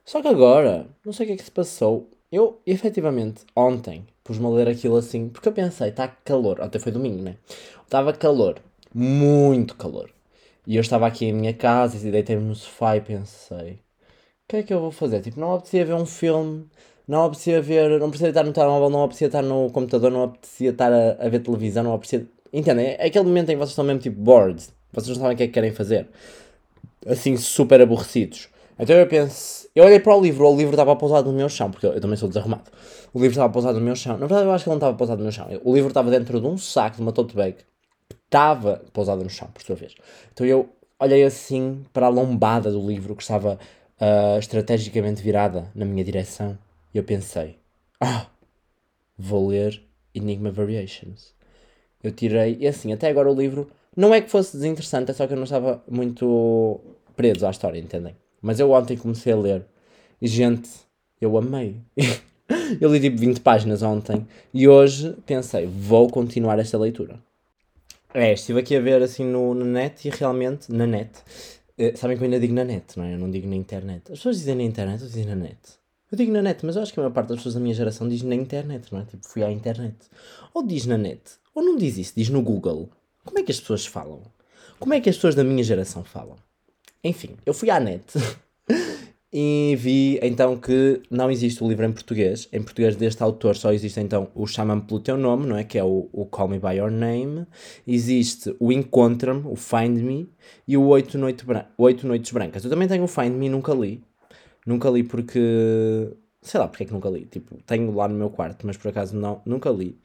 Só 0.08 0.22
que 0.22 0.28
agora, 0.30 0.88
não 1.06 1.12
sei 1.12 1.26
o 1.26 1.28
que 1.28 1.34
é 1.34 1.36
que 1.36 1.44
se 1.44 1.52
passou. 1.52 2.10
Eu, 2.32 2.62
efetivamente, 2.66 3.42
ontem, 3.54 4.08
pus-me 4.24 4.46
a 4.46 4.50
ler 4.50 4.70
aquilo 4.70 4.96
assim, 4.96 5.28
porque 5.28 5.50
eu 5.50 5.52
pensei, 5.52 5.90
está 5.90 6.08
calor. 6.08 6.62
Ontem 6.62 6.80
foi 6.80 6.94
domingo, 6.94 7.22
né? 7.22 7.36
Estava 7.84 8.14
calor, 8.14 8.56
muito 8.94 9.76
calor. 9.76 10.10
E 10.66 10.78
eu 10.78 10.82
estava 10.82 11.06
aqui 11.06 11.26
em 11.26 11.34
minha 11.34 11.54
casa 11.54 11.98
e 11.98 12.10
deitei-me 12.10 12.42
no 12.42 12.56
sofá 12.56 12.96
e 12.96 13.02
pensei: 13.02 13.74
o 13.74 14.48
que 14.48 14.56
é 14.56 14.64
que 14.64 14.74
eu 14.74 14.80
vou 14.80 14.92
fazer? 14.92 15.20
Tipo, 15.22 15.42
não 15.42 15.56
apetecia 15.56 15.84
ver 15.84 15.96
um 15.96 16.06
filme, 16.06 16.66
não 17.06 17.26
apetecia 17.26 17.62
ver, 17.62 18.00
não 18.00 18.08
apetecia 18.08 18.30
estar 18.30 18.44
no 18.44 18.54
telemóvel, 18.54 18.90
não 18.90 19.04
apetecia 19.04 19.28
estar 19.28 19.42
no 19.42 19.70
computador, 19.72 20.10
não 20.10 20.24
apetecia 20.24 20.70
estar 20.70 20.94
a, 20.94 21.18
a 21.20 21.28
ver 21.28 21.42
televisão, 21.42 21.84
não 21.84 21.94
apetecia. 21.94 22.26
Entendem? 22.54 22.96
É 22.98 23.08
aquele 23.08 23.26
momento 23.26 23.50
em 23.50 23.56
que 23.56 23.58
vocês 23.58 23.72
estão 23.72 23.84
mesmo 23.84 24.00
tipo 24.00 24.22
bored, 24.22 24.64
vocês 24.94 25.18
não 25.18 25.24
sabem 25.24 25.36
o 25.36 25.38
que 25.38 25.44
é 25.44 25.48
que 25.48 25.54
querem 25.54 25.74
fazer, 25.74 26.08
assim, 27.06 27.36
super 27.36 27.82
aborrecidos. 27.82 28.48
Então 28.80 28.96
eu 28.96 29.08
penso, 29.08 29.67
eu 29.78 29.86
olhei 29.86 30.00
para 30.00 30.16
o 30.16 30.20
livro, 30.20 30.48
o 30.48 30.58
livro 30.58 30.74
estava 30.74 30.96
pousado 30.96 31.32
no 31.32 31.38
meu 31.38 31.48
chão, 31.48 31.70
porque 31.70 31.86
eu, 31.86 31.94
eu 31.94 32.02
também 32.02 32.18
sou 32.18 32.28
desarrumado. 32.28 32.64
O 33.14 33.20
livro 33.20 33.34
estava 33.34 33.54
pousado 33.54 33.78
no 33.80 33.86
meu 33.86 33.96
chão. 33.96 34.14
Na 34.14 34.26
verdade, 34.26 34.46
eu 34.46 34.52
acho 34.52 34.64
que 34.64 34.70
ele 34.70 34.74
não 34.74 34.78
estava 34.80 34.98
pousado 34.98 35.20
no 35.20 35.24
meu 35.24 35.32
chão. 35.32 35.48
O 35.64 35.74
livro 35.76 35.90
estava 35.90 36.10
dentro 36.10 36.42
de 36.42 36.48
um 36.48 36.58
saco, 36.58 36.96
de 36.96 37.02
uma 37.04 37.12
tote 37.12 37.36
bag, 37.36 37.58
estava 38.26 38.82
pousada 38.92 39.24
no 39.24 39.30
chão, 39.30 39.48
por 39.54 39.62
sua 39.62 39.76
vez. 39.76 39.94
Então 40.34 40.48
eu 40.48 40.68
olhei 41.00 41.24
assim 41.24 41.86
para 41.94 42.08
a 42.08 42.10
lombada 42.10 42.72
do 42.72 42.86
livro 42.86 43.16
que 43.16 43.22
estava 43.22 43.60
ah, 44.00 44.38
estrategicamente 44.40 45.22
virada 45.22 45.70
na 45.76 45.86
minha 45.86 46.04
direção 46.04 46.58
e 46.92 46.98
eu 46.98 47.04
pensei: 47.04 47.58
ah, 48.02 48.26
vou 49.18 49.48
ler 49.48 49.82
Enigma 50.14 50.50
Variations. 50.50 51.36
Eu 52.04 52.12
tirei, 52.12 52.58
e 52.60 52.68
assim, 52.68 52.92
até 52.94 53.10
agora 53.10 53.32
o 53.32 53.36
livro 53.36 53.70
não 53.96 54.14
é 54.14 54.22
que 54.22 54.30
fosse 54.30 54.58
desinteressante, 54.58 55.12
é 55.12 55.14
só 55.14 55.28
que 55.28 55.34
eu 55.34 55.38
não 55.38 55.44
estava 55.44 55.84
muito 55.88 56.80
preso 57.16 57.46
à 57.46 57.52
história, 57.52 57.80
entendem? 57.80 58.16
Mas 58.42 58.60
eu 58.60 58.72
ontem 58.72 58.98
comecei 58.98 59.34
a 59.34 59.38
ler 59.38 59.66
e, 60.22 60.28
gente, 60.28 60.70
eu 61.20 61.38
amei. 61.38 61.78
eu 62.80 62.92
li 62.92 63.00
tipo 63.00 63.18
20 63.18 63.42
páginas 63.42 63.82
ontem 63.82 64.26
e 64.54 64.68
hoje 64.68 65.16
pensei: 65.26 65.66
vou 65.66 66.10
continuar 66.10 66.60
esta 66.60 66.78
leitura. 66.78 67.20
É, 68.14 68.34
estive 68.34 68.60
aqui 68.60 68.76
a 68.76 68.80
ver 68.80 69.02
assim 69.02 69.26
no, 69.26 69.54
na 69.54 69.66
net 69.66 70.08
e 70.08 70.12
realmente, 70.12 70.72
na 70.72 70.88
net, 70.88 71.12
eh, 71.78 71.96
sabem 71.96 72.18
que 72.18 72.24
eu 72.24 72.26
ainda 72.26 72.40
digo 72.40 72.54
na 72.54 72.64
net, 72.64 72.98
não 72.98 73.06
é? 73.06 73.14
Eu 73.14 73.20
não 73.20 73.30
digo 73.30 73.48
na 73.48 73.56
internet. 73.56 74.12
As 74.12 74.20
pessoas 74.20 74.38
dizem 74.38 74.56
na 74.56 74.64
internet, 74.64 75.04
eu 75.04 75.10
digo 75.10 75.30
na 75.30 75.36
net. 75.36 75.58
Eu 76.12 76.18
digo 76.18 76.32
na 76.32 76.42
net, 76.42 76.66
mas 76.66 76.76
eu 76.76 76.82
acho 76.82 76.94
que 76.94 77.00
a 77.00 77.04
maior 77.04 77.14
parte 77.14 77.28
das 77.30 77.38
pessoas 77.38 77.56
da 77.56 77.60
minha 77.60 77.76
geração 77.76 78.08
diz 78.08 78.24
na 78.24 78.34
internet, 78.34 78.92
não 78.92 79.02
é? 79.02 79.06
Tipo, 79.06 79.28
fui 79.28 79.44
à 79.44 79.52
internet. 79.52 79.96
Ou 80.54 80.66
diz 80.66 80.86
na 80.86 80.98
net, 80.98 81.22
ou 81.54 81.62
não 81.62 81.76
diz 81.76 81.98
isso, 81.98 82.14
diz 82.16 82.30
no 82.30 82.42
Google. 82.42 82.90
Como 83.24 83.38
é 83.40 83.44
que 83.44 83.52
as 83.52 83.60
pessoas 83.60 83.86
falam? 83.86 84.22
Como 84.80 84.94
é 84.94 85.02
que 85.02 85.10
as 85.10 85.16
pessoas 85.16 85.36
da 85.36 85.44
minha 85.44 85.64
geração 85.64 86.04
falam? 86.04 86.38
Enfim, 87.08 87.30
eu 87.46 87.54
fui 87.54 87.70
à 87.70 87.80
net 87.80 88.04
e 89.32 89.76
vi 89.78 90.20
então 90.22 90.58
que 90.58 91.02
não 91.12 91.30
existe 91.30 91.64
o 91.64 91.68
livro 91.68 91.86
em 91.86 91.92
português. 91.92 92.48
Em 92.52 92.62
português 92.62 92.96
deste 92.96 93.22
autor 93.24 93.56
só 93.56 93.72
existe 93.72 94.00
então 94.00 94.30
o 94.34 94.48
Chama-me 94.48 94.82
pelo 94.82 95.00
teu 95.00 95.18
nome, 95.18 95.46
não 95.46 95.58
é? 95.58 95.64
Que 95.64 95.78
é 95.78 95.84
o, 95.84 96.10
o 96.12 96.26
Call 96.26 96.48
Me 96.48 96.60
By 96.60 96.76
Your 96.78 96.92
Name. 96.92 97.46
Existe 97.86 98.56
o 98.60 98.72
Encontra-me, 98.72 99.44
o 99.46 99.56
Find 99.56 99.98
Me 100.02 100.30
e 100.68 100.76
o 100.78 100.86
Oito, 100.88 101.18
Noite 101.18 101.46
Bran- 101.46 101.66
Oito 101.78 102.08
Noites 102.08 102.32
Brancas. 102.32 102.64
Eu 102.64 102.70
também 102.70 102.88
tenho 102.88 103.04
o 103.04 103.08
Find 103.08 103.34
Me, 103.34 103.50
nunca 103.50 103.74
li. 103.74 104.02
Nunca 104.66 104.90
li 104.90 105.04
porque. 105.04 105.40
Sei 106.42 106.60
lá 106.60 106.68
porque 106.68 106.84
é 106.84 106.86
que 106.88 106.94
nunca 106.94 107.10
li. 107.10 107.26
Tipo, 107.26 107.58
tenho 107.66 107.94
lá 107.94 108.08
no 108.08 108.16
meu 108.16 108.30
quarto, 108.30 108.66
mas 108.66 108.78
por 108.78 108.90
acaso 108.90 109.16
não, 109.16 109.42
nunca 109.46 109.70
li. 109.70 109.98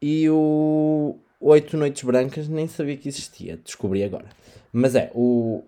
E 0.00 0.28
o 0.30 1.16
Oito 1.40 1.76
Noites 1.76 2.02
Brancas 2.02 2.48
nem 2.48 2.66
sabia 2.66 2.96
que 2.96 3.08
existia, 3.08 3.56
descobri 3.56 4.02
agora. 4.02 4.26
Mas 4.72 4.94
é, 4.94 5.10
o. 5.14 5.62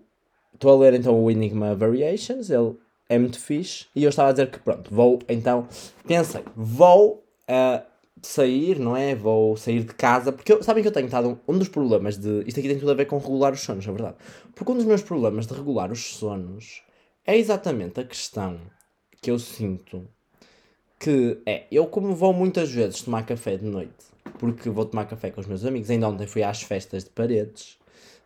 Estou 0.55 0.71
a 0.71 0.79
ler 0.79 0.93
então 0.95 1.23
o 1.23 1.29
Enigma 1.29 1.75
Variations, 1.75 2.49
ele 2.49 2.75
é 3.07 3.19
muito 3.19 3.39
fixe. 3.39 3.85
E 3.95 4.03
eu 4.03 4.09
estava 4.09 4.29
a 4.29 4.31
dizer 4.31 4.49
que 4.49 4.59
pronto, 4.59 4.93
vou 4.93 5.19
então. 5.29 5.67
Pensei, 6.07 6.43
vou 6.55 7.23
ah, 7.47 7.83
sair, 8.21 8.79
não 8.79 8.95
é? 8.97 9.13
Vou 9.13 9.55
sair 9.55 9.83
de 9.83 9.93
casa. 9.93 10.31
Porque 10.31 10.53
eu, 10.53 10.63
sabem 10.63 10.81
que 10.81 10.87
eu 10.87 10.93
tenho 10.93 11.05
estado. 11.05 11.39
Um, 11.47 11.53
um 11.53 11.57
dos 11.59 11.69
problemas 11.69 12.17
de. 12.17 12.43
Isto 12.47 12.59
aqui 12.59 12.69
tem 12.69 12.79
tudo 12.79 12.91
a 12.91 12.95
ver 12.95 13.05
com 13.05 13.17
regular 13.17 13.53
os 13.53 13.61
sonos, 13.61 13.87
é 13.87 13.91
verdade. 13.91 14.15
Porque 14.55 14.71
um 14.71 14.75
dos 14.75 14.85
meus 14.85 15.01
problemas 15.01 15.45
de 15.45 15.53
regular 15.53 15.91
os 15.91 16.15
sonos 16.15 16.81
é 17.25 17.37
exatamente 17.37 17.99
a 17.99 18.03
questão 18.03 18.59
que 19.21 19.29
eu 19.29 19.37
sinto 19.37 20.07
que 20.99 21.41
é, 21.45 21.65
eu 21.71 21.87
como 21.87 22.15
vou 22.15 22.33
muitas 22.33 22.71
vezes 22.71 23.01
tomar 23.01 23.25
café 23.25 23.57
de 23.57 23.65
noite, 23.65 24.05
porque 24.39 24.69
vou 24.69 24.85
tomar 24.85 25.05
café 25.05 25.29
com 25.29 25.41
os 25.41 25.47
meus 25.47 25.65
amigos, 25.65 25.89
ainda 25.89 26.07
ontem 26.07 26.25
fui 26.25 26.41
às 26.41 26.61
festas 26.61 27.03
de 27.03 27.09
paredes, 27.09 27.77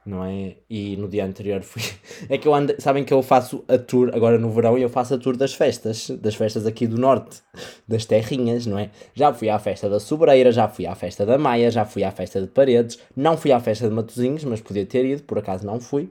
não 0.06 0.24
é? 0.24 0.56
E 0.70 0.96
no 0.98 1.08
dia 1.08 1.26
anterior 1.26 1.62
fui. 1.62 1.82
É 2.30 2.38
que 2.38 2.48
eu 2.48 2.54
ando. 2.54 2.76
Sabem 2.80 3.04
que 3.04 3.14
eu 3.14 3.22
faço 3.22 3.64
a 3.68 3.78
tour 3.78 4.12
agora 4.14 4.38
no 4.38 4.52
verão 4.52 4.78
e 4.78 4.82
eu 4.82 4.90
faço 4.90 5.14
a 5.14 5.18
tour 5.18 5.38
das 5.38 5.54
festas, 5.54 6.10
das 6.10 6.36
festas 6.36 6.66
aqui 6.66 6.86
do 6.86 6.98
norte, 6.98 7.42
das 7.88 8.06
terrinhas, 8.06 8.66
não 8.66 8.78
é? 8.78 8.90
Já 9.14 9.34
fui 9.34 9.50
à 9.50 9.58
festa 9.58 9.90
da 9.90 10.00
Sobreira, 10.00 10.52
já 10.52 10.68
fui 10.68 10.86
à 10.86 10.96
festa 10.96 11.26
da 11.26 11.38
Maia, 11.38 11.72
já 11.72 11.86
fui 11.86 12.04
à 12.04 12.12
festa 12.12 12.42
de 12.42 12.48
Paredes, 12.48 13.00
não 13.16 13.38
fui 13.38 13.52
à 13.52 13.60
festa 13.60 13.88
de 13.88 13.94
Matozinhos, 13.96 14.44
mas 14.44 14.62
podia 14.62 14.86
ter 14.86 15.06
ido, 15.06 15.24
por 15.24 15.38
acaso 15.38 15.66
não 15.66 15.80
fui. 15.80 16.10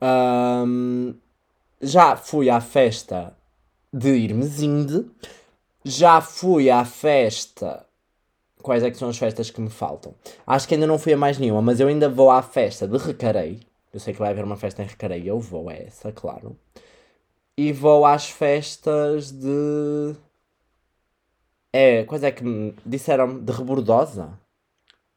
Ahm, 0.00 1.14
já 1.80 2.16
fui 2.16 2.48
à 2.48 2.60
festa 2.60 3.34
de 3.92 4.10
Irmesinde, 4.10 5.06
já 5.84 6.20
fui 6.20 6.70
à 6.70 6.84
festa 6.84 7.84
quais 8.64 8.82
é 8.82 8.90
que 8.90 8.96
são 8.96 9.10
as 9.10 9.18
festas 9.18 9.50
que 9.50 9.60
me 9.60 9.68
faltam. 9.68 10.14
Acho 10.46 10.66
que 10.66 10.74
ainda 10.74 10.86
não 10.86 10.98
fui 10.98 11.12
a 11.12 11.16
mais 11.18 11.38
nenhuma, 11.38 11.60
mas 11.60 11.80
eu 11.80 11.86
ainda 11.86 12.08
vou 12.08 12.30
à 12.30 12.40
festa 12.40 12.88
de 12.88 12.96
Recarei. 12.96 13.60
Eu 13.92 14.00
sei 14.00 14.14
que 14.14 14.18
vai 14.18 14.30
haver 14.30 14.42
uma 14.42 14.56
festa 14.56 14.82
em 14.82 14.86
Recarei, 14.86 15.22
eu 15.28 15.38
vou 15.38 15.68
a 15.68 15.74
essa, 15.74 16.10
claro. 16.10 16.56
E 17.58 17.72
vou 17.72 18.06
às 18.06 18.30
festas 18.30 19.30
de. 19.30 20.16
É, 21.72 22.04
quais 22.04 22.24
é 22.24 22.30
que 22.30 22.42
me 22.42 22.74
disseram 22.86 23.38
de 23.38 23.52
Rebordosa? 23.52 24.30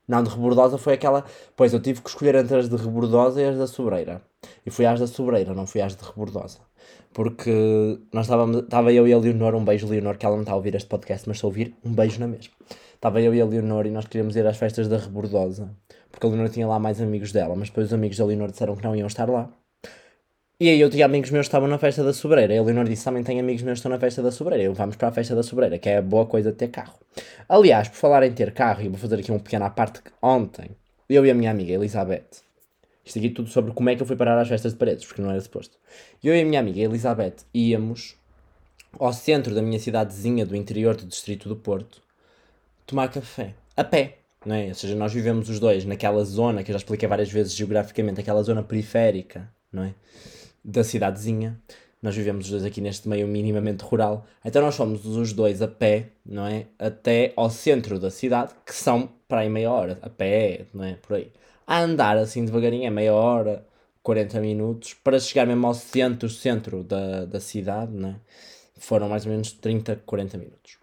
Não, 0.06 0.22
de 0.22 0.30
Rebordosa 0.30 0.78
foi 0.78 0.94
aquela. 0.94 1.24
Pois 1.56 1.74
eu 1.74 1.80
tive 1.80 2.02
que 2.02 2.10
escolher 2.10 2.36
entre 2.36 2.58
as 2.58 2.68
de 2.68 2.76
Rebordosa 2.76 3.42
e 3.42 3.46
as 3.46 3.58
da 3.58 3.66
Sobreira. 3.66 4.22
E 4.66 4.70
fui 4.70 4.86
às 4.86 5.00
da 5.00 5.08
Sobreira, 5.08 5.54
não 5.54 5.66
fui 5.66 5.82
às 5.82 5.96
de 5.96 6.04
Rebordosa. 6.04 6.60
Porque 7.14 7.98
nós 8.12 8.26
estávamos. 8.26 8.58
Estava 8.58 8.92
eu 8.92 9.08
e 9.08 9.14
a 9.14 9.18
Leonor, 9.18 9.56
um 9.56 9.64
beijo, 9.64 9.88
Leonor, 9.88 10.18
que 10.18 10.26
ela 10.26 10.36
não 10.36 10.44
está 10.44 10.52
a 10.52 10.58
ouvir 10.58 10.76
este 10.76 10.90
podcast, 10.90 11.28
mas 11.30 11.40
se 11.40 11.46
ouvir, 11.46 11.74
um 11.84 11.94
beijo 11.94 12.20
na 12.20 12.28
mesma. 12.28 12.54
Estava 12.98 13.22
eu 13.22 13.34
e 13.34 13.40
a 13.40 13.46
Leonor 13.46 13.86
e 13.86 13.92
nós 13.92 14.08
queríamos 14.08 14.36
ir 14.36 14.46
às 14.48 14.58
festas 14.58 14.88
da 14.88 14.98
Rebordosa. 14.98 15.70
Porque 16.12 16.26
a 16.26 16.30
Leonor 16.32 16.50
tinha 16.50 16.66
lá 16.66 16.80
mais 16.80 17.00
amigos 17.00 17.32
dela, 17.32 17.56
mas 17.56 17.70
depois 17.70 17.88
os 17.88 17.94
amigos 17.94 18.18
da 18.18 18.26
Leonor 18.26 18.50
disseram 18.50 18.76
que 18.76 18.84
não 18.84 18.96
iam 18.96 19.06
estar 19.06 19.30
lá. 19.30 19.52
E 20.60 20.68
aí 20.68 20.82
eu 20.82 20.90
tinha 20.90 21.06
amigos 21.06 21.30
meus 21.30 21.46
que 21.46 21.50
estavam 21.50 21.68
na 21.68 21.78
festa 21.78 22.04
da 22.04 22.12
Sobreira. 22.12 22.56
E 22.56 22.58
a 22.58 22.64
Leonor 22.64 22.86
disse, 22.86 23.06
também 23.06 23.24
tenho 23.24 23.40
amigos 23.40 23.62
meus 23.62 23.76
que 23.76 23.80
estão 23.82 23.92
na 23.92 24.00
festa 24.00 24.24
da 24.24 24.32
Sobreira. 24.32 24.64
Eu, 24.64 24.74
vamos 24.74 24.96
para 24.96 25.10
a 25.10 25.12
festa 25.12 25.36
da 25.36 25.44
Sobreira, 25.44 25.78
que 25.78 25.88
é 25.88 25.98
a 25.98 26.02
boa 26.02 26.26
coisa 26.26 26.52
de 26.52 26.58
ter 26.58 26.70
carro. 26.70 26.98
Aliás, 27.48 27.88
por 27.88 27.98
falar 27.98 28.24
em 28.24 28.32
ter 28.32 28.52
carro, 28.52 28.82
e 28.82 28.90
vou 28.90 28.98
fazer 28.98 29.20
aqui 29.20 29.32
um 29.32 29.38
pequeno 29.38 29.66
à 29.66 29.70
parte 29.70 30.02
ontem, 30.20 30.72
eu 31.08 31.24
e 31.24 31.30
a 31.30 31.36
minha 31.36 31.52
amiga 31.52 31.74
Elizabeth, 31.74 32.42
isto 33.06 33.20
aqui 33.20 33.30
tudo 33.30 33.48
sobre 33.50 33.74
como 33.74 33.92
é 33.92 33.96
que 33.96 34.02
eu 34.02 34.08
fui 34.08 34.16
parar 34.16 34.42
às 34.42 34.48
festas 34.48 34.72
de 34.72 34.80
paredes, 34.80 35.06
porque 35.06 35.22
não 35.22 35.30
era 35.30 35.40
suposto. 35.40 35.78
Eu 36.24 36.36
e 36.36 36.42
a 36.42 36.46
minha 36.46 36.60
amiga 36.60 36.82
Elizabeth 36.82 37.36
íamos 37.54 38.16
ao 39.00 39.14
centro 39.14 39.54
da 39.54 39.62
minha 39.62 39.80
cidadezinha 39.80 40.48
do 40.48 40.56
interior 40.56 40.96
do 40.96 41.06
distrito 41.06 41.48
do 41.48 41.56
Porto 41.56 42.07
tomar 42.88 43.10
café. 43.10 43.54
A 43.76 43.84
pé. 43.84 44.20
Não 44.46 44.56
é? 44.56 44.70
Ou 44.70 44.76
seja, 44.76 44.96
nós 44.96 45.14
vivemos 45.14 45.50
os 45.50 45.60
dois 45.60 45.84
naquela 45.86 46.24
zona 46.24 46.64
que 46.64 46.72
eu 46.72 46.74
já 46.74 46.78
expliquei 46.78 47.08
várias 47.08 47.30
vezes 47.30 47.54
geograficamente, 47.54 48.22
aquela 48.22 48.42
zona 48.42 48.64
periférica, 48.64 49.52
não 49.72 49.84
é? 49.84 49.94
Da 50.64 50.84
cidadezinha. 50.84 51.60
Nós 52.02 52.16
vivemos 52.16 52.46
os 52.46 52.52
dois 52.52 52.64
aqui 52.64 52.80
neste 52.80 53.10
meio 53.10 53.28
minimamente 53.28 53.84
rural. 53.84 54.26
Então 54.46 54.62
nós 54.62 54.76
fomos 54.76 55.06
os 55.06 55.34
dois 55.34 55.62
a 55.62 55.68
pé, 55.68 56.10
não 56.26 56.46
é? 56.48 56.68
Até 56.80 57.34
ao 57.36 57.50
centro 57.50 58.00
da 58.00 58.10
cidade, 58.10 58.54
que 58.66 58.74
são 58.74 59.10
para 59.28 59.42
aí 59.42 59.50
meia 59.50 59.72
hora, 59.72 60.00
a 60.02 60.10
pé, 60.10 60.66
não 60.74 60.84
é? 60.86 60.94
Por 60.94 61.18
aí. 61.18 61.32
A 61.66 61.82
andar 61.82 62.18
assim 62.18 62.46
devagarinho 62.46 62.86
é 62.86 62.90
meia 62.90 63.14
hora, 63.14 63.66
40 64.02 64.40
minutos, 64.40 64.94
para 64.94 65.20
chegar 65.20 65.46
mesmo 65.46 65.68
ao 65.68 65.74
centro, 65.74 66.30
centro 66.30 66.84
da, 66.84 67.26
da 67.26 67.40
cidade, 67.42 67.92
não 67.92 68.10
é? 68.10 68.16
Foram 68.78 69.10
mais 69.10 69.26
ou 69.26 69.32
menos 69.32 69.52
30, 69.52 70.04
40 70.06 70.38
minutos. 70.38 70.78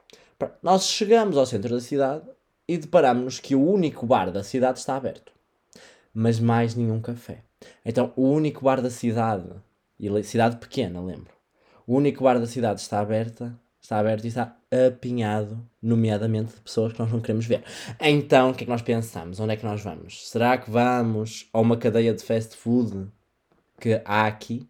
Nós 0.62 0.86
chegamos 0.86 1.36
ao 1.36 1.46
centro 1.46 1.74
da 1.74 1.80
cidade 1.80 2.24
e 2.66 2.76
deparamos-nos 2.76 3.38
que 3.38 3.54
o 3.54 3.64
único 3.64 4.06
bar 4.06 4.30
da 4.30 4.42
cidade 4.42 4.78
está 4.78 4.96
aberto. 4.96 5.32
Mas 6.12 6.38
mais 6.38 6.74
nenhum 6.74 7.00
café. 7.00 7.42
Então, 7.84 8.12
o 8.16 8.22
único 8.28 8.64
bar 8.64 8.80
da 8.80 8.90
cidade, 8.90 9.48
e 9.98 10.22
cidade 10.22 10.56
pequena, 10.56 11.00
lembro, 11.00 11.32
o 11.86 11.96
único 11.96 12.24
bar 12.24 12.38
da 12.38 12.46
cidade 12.46 12.80
está 12.80 13.00
aberta, 13.00 13.54
está 13.80 13.98
aberto 13.98 14.24
e 14.24 14.28
está 14.28 14.56
apinhado, 14.88 15.62
nomeadamente 15.82 16.54
de 16.54 16.60
pessoas 16.60 16.92
que 16.92 16.98
nós 16.98 17.12
não 17.12 17.20
queremos 17.20 17.46
ver. 17.46 17.62
Então, 18.00 18.50
o 18.50 18.54
que 18.54 18.64
é 18.64 18.66
que 18.66 18.70
nós 18.70 18.82
pensamos? 18.82 19.38
Onde 19.40 19.52
é 19.52 19.56
que 19.56 19.64
nós 19.64 19.82
vamos? 19.82 20.28
Será 20.28 20.56
que 20.56 20.70
vamos 20.70 21.48
a 21.52 21.60
uma 21.60 21.76
cadeia 21.76 22.14
de 22.14 22.22
fast 22.22 22.56
food 22.56 23.08
que 23.78 24.00
há 24.04 24.26
aqui? 24.26 24.66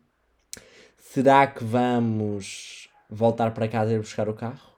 Será 0.99 1.47
que 1.47 1.63
vamos 1.63 2.89
voltar 3.09 3.53
para 3.53 3.69
casa 3.69 3.93
e 3.93 3.95
ir 3.95 4.01
buscar 4.01 4.29
o 4.29 4.35
carro? 4.35 4.74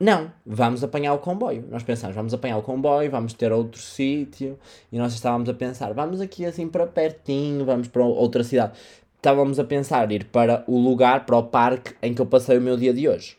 Não, 0.00 0.32
vamos 0.46 0.82
apanhar 0.82 1.12
o 1.12 1.18
comboio. 1.18 1.66
Nós 1.68 1.82
pensámos, 1.82 2.16
vamos 2.16 2.32
apanhar 2.32 2.56
o 2.56 2.62
comboio, 2.62 3.10
vamos 3.10 3.34
ter 3.34 3.52
outro 3.52 3.78
sítio. 3.78 4.58
E 4.90 4.96
nós 4.96 5.12
estávamos 5.12 5.46
a 5.50 5.52
pensar, 5.52 5.92
vamos 5.92 6.22
aqui 6.22 6.46
assim 6.46 6.66
para 6.66 6.86
pertinho, 6.86 7.66
vamos 7.66 7.86
para 7.86 8.02
outra 8.02 8.42
cidade. 8.42 8.72
Estávamos 9.16 9.58
a 9.58 9.64
pensar 9.64 10.10
ir 10.10 10.24
para 10.24 10.64
o 10.66 10.78
lugar, 10.78 11.26
para 11.26 11.36
o 11.36 11.42
parque 11.42 11.94
em 12.02 12.14
que 12.14 12.22
eu 12.22 12.24
passei 12.24 12.56
o 12.56 12.62
meu 12.62 12.78
dia 12.78 12.94
de 12.94 13.06
hoje. 13.06 13.36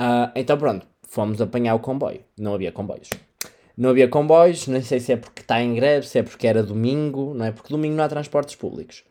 Uh, 0.00 0.32
então 0.34 0.58
pronto, 0.58 0.84
fomos 1.02 1.40
apanhar 1.40 1.76
o 1.76 1.78
comboio. 1.78 2.24
Não 2.36 2.54
havia 2.54 2.72
comboios. 2.72 3.10
Não 3.76 3.90
havia 3.90 4.08
comboios, 4.08 4.66
não 4.66 4.82
sei 4.82 4.98
se 4.98 5.12
é 5.12 5.16
porque 5.16 5.42
está 5.42 5.62
em 5.62 5.76
greve, 5.76 6.08
se 6.08 6.18
é 6.18 6.24
porque 6.24 6.48
era 6.48 6.64
domingo, 6.64 7.34
não 7.34 7.44
é? 7.44 7.52
Porque 7.52 7.72
domingo 7.72 7.94
não 7.94 8.02
há 8.02 8.08
transportes 8.08 8.56
públicos. 8.56 9.04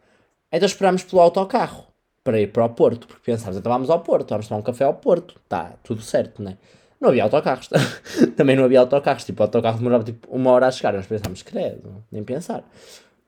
Então 0.52 0.66
esperámos 0.66 1.04
pelo 1.04 1.22
autocarro 1.22 1.91
para 2.24 2.40
ir 2.40 2.48
para 2.48 2.66
o 2.66 2.70
Porto, 2.70 3.08
porque 3.08 3.32
pensámos, 3.32 3.58
então 3.58 3.72
vamos 3.72 3.90
ao 3.90 4.02
Porto, 4.02 4.30
vamos 4.30 4.48
tomar 4.48 4.60
um 4.60 4.64
café 4.64 4.84
ao 4.84 4.94
Porto, 4.96 5.40
está 5.44 5.74
tudo 5.84 6.02
certo, 6.02 6.42
né? 6.42 6.58
Não 7.00 7.10
havia 7.10 7.24
autocarros, 7.24 7.68
também 8.38 8.56
não 8.56 8.64
havia 8.64 8.80
autocarros, 8.80 9.26
tipo, 9.26 9.42
o 9.42 9.46
autocarro 9.46 9.78
demorava 9.78 10.04
tipo 10.04 10.28
uma 10.30 10.52
hora 10.52 10.68
a 10.68 10.72
chegar, 10.72 10.94
nós 10.94 11.08
pensámos, 11.08 11.42
credo, 11.42 12.04
nem 12.12 12.24
pensar. 12.24 12.64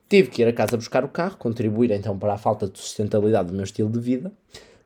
Tive 0.08 0.30
que 0.30 0.42
ir 0.42 0.48
a 0.48 0.52
casa 0.52 0.76
buscar 0.76 1.04
o 1.04 1.08
carro, 1.08 1.36
contribuir 1.36 1.90
então 1.90 2.16
para 2.16 2.34
a 2.34 2.38
falta 2.38 2.68
de 2.68 2.78
sustentabilidade 2.78 3.48
do 3.48 3.54
meu 3.54 3.64
estilo 3.64 3.90
de 3.90 3.98
vida, 3.98 4.32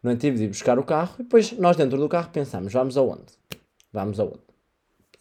não 0.02 0.16
tive 0.16 0.38
de 0.38 0.44
ir 0.44 0.48
buscar 0.48 0.78
o 0.78 0.84
carro 0.84 1.16
e 1.18 1.22
depois 1.22 1.52
nós 1.52 1.76
dentro 1.76 1.98
do 1.98 2.08
carro 2.08 2.30
pensámos, 2.30 2.72
vamos 2.72 2.96
aonde? 2.96 3.32
Vamos 3.92 4.18
aonde? 4.18 4.47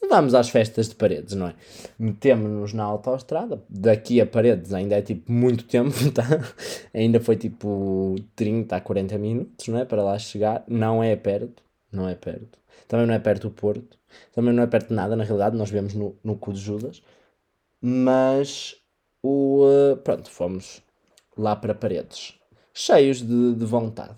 Vamos 0.10 0.34
às 0.34 0.50
festas 0.50 0.88
de 0.90 0.96
paredes, 0.96 1.34
não 1.34 1.48
é? 1.48 1.56
Metemos-nos 1.98 2.74
na 2.74 2.84
autoestrada, 2.84 3.62
daqui 3.70 4.22
a 4.22 4.26
paredes 4.26 4.74
ainda 4.74 4.96
é 4.96 5.02
tipo 5.02 5.32
muito 5.32 5.66
tempo, 5.66 5.92
tá? 6.14 6.24
ainda 6.94 7.20
foi 7.20 7.36
tipo 7.36 8.16
30 8.36 8.76
a 8.76 8.82
40 8.82 9.18
minutos, 9.18 9.68
não 9.68 9.80
é? 9.80 9.86
Para 9.86 10.04
lá 10.04 10.18
chegar, 10.18 10.64
não 10.68 11.04
é 11.04 11.16
perto, 11.16 11.62
não 11.92 12.08
é 12.08 12.16
perto. 12.16 12.58
Também 12.88 13.06
não 13.06 13.14
é 13.14 13.20
perto 13.20 13.50
do 13.50 13.54
Porto, 13.54 13.98
também 14.34 14.54
não 14.54 14.64
é 14.64 14.68
perto 14.68 14.90
de 14.90 14.94
nada, 14.94 15.16
na 15.16 15.24
realidade, 15.24 15.58
nós 15.58 15.70
vemos 15.70 15.94
no, 15.94 16.16
no 16.24 16.38
cu 16.38 16.54
de 16.54 16.60
Judas, 16.60 17.02
mas 17.82 18.76
o, 19.22 19.66
uh, 19.66 19.98
pronto, 19.98 20.30
fomos 20.30 20.82
lá 21.38 21.56
para 21.56 21.76
paredes, 21.76 22.36
cheios 22.74 23.22
de, 23.22 23.56
de 23.56 23.66
vontade. 23.66 24.16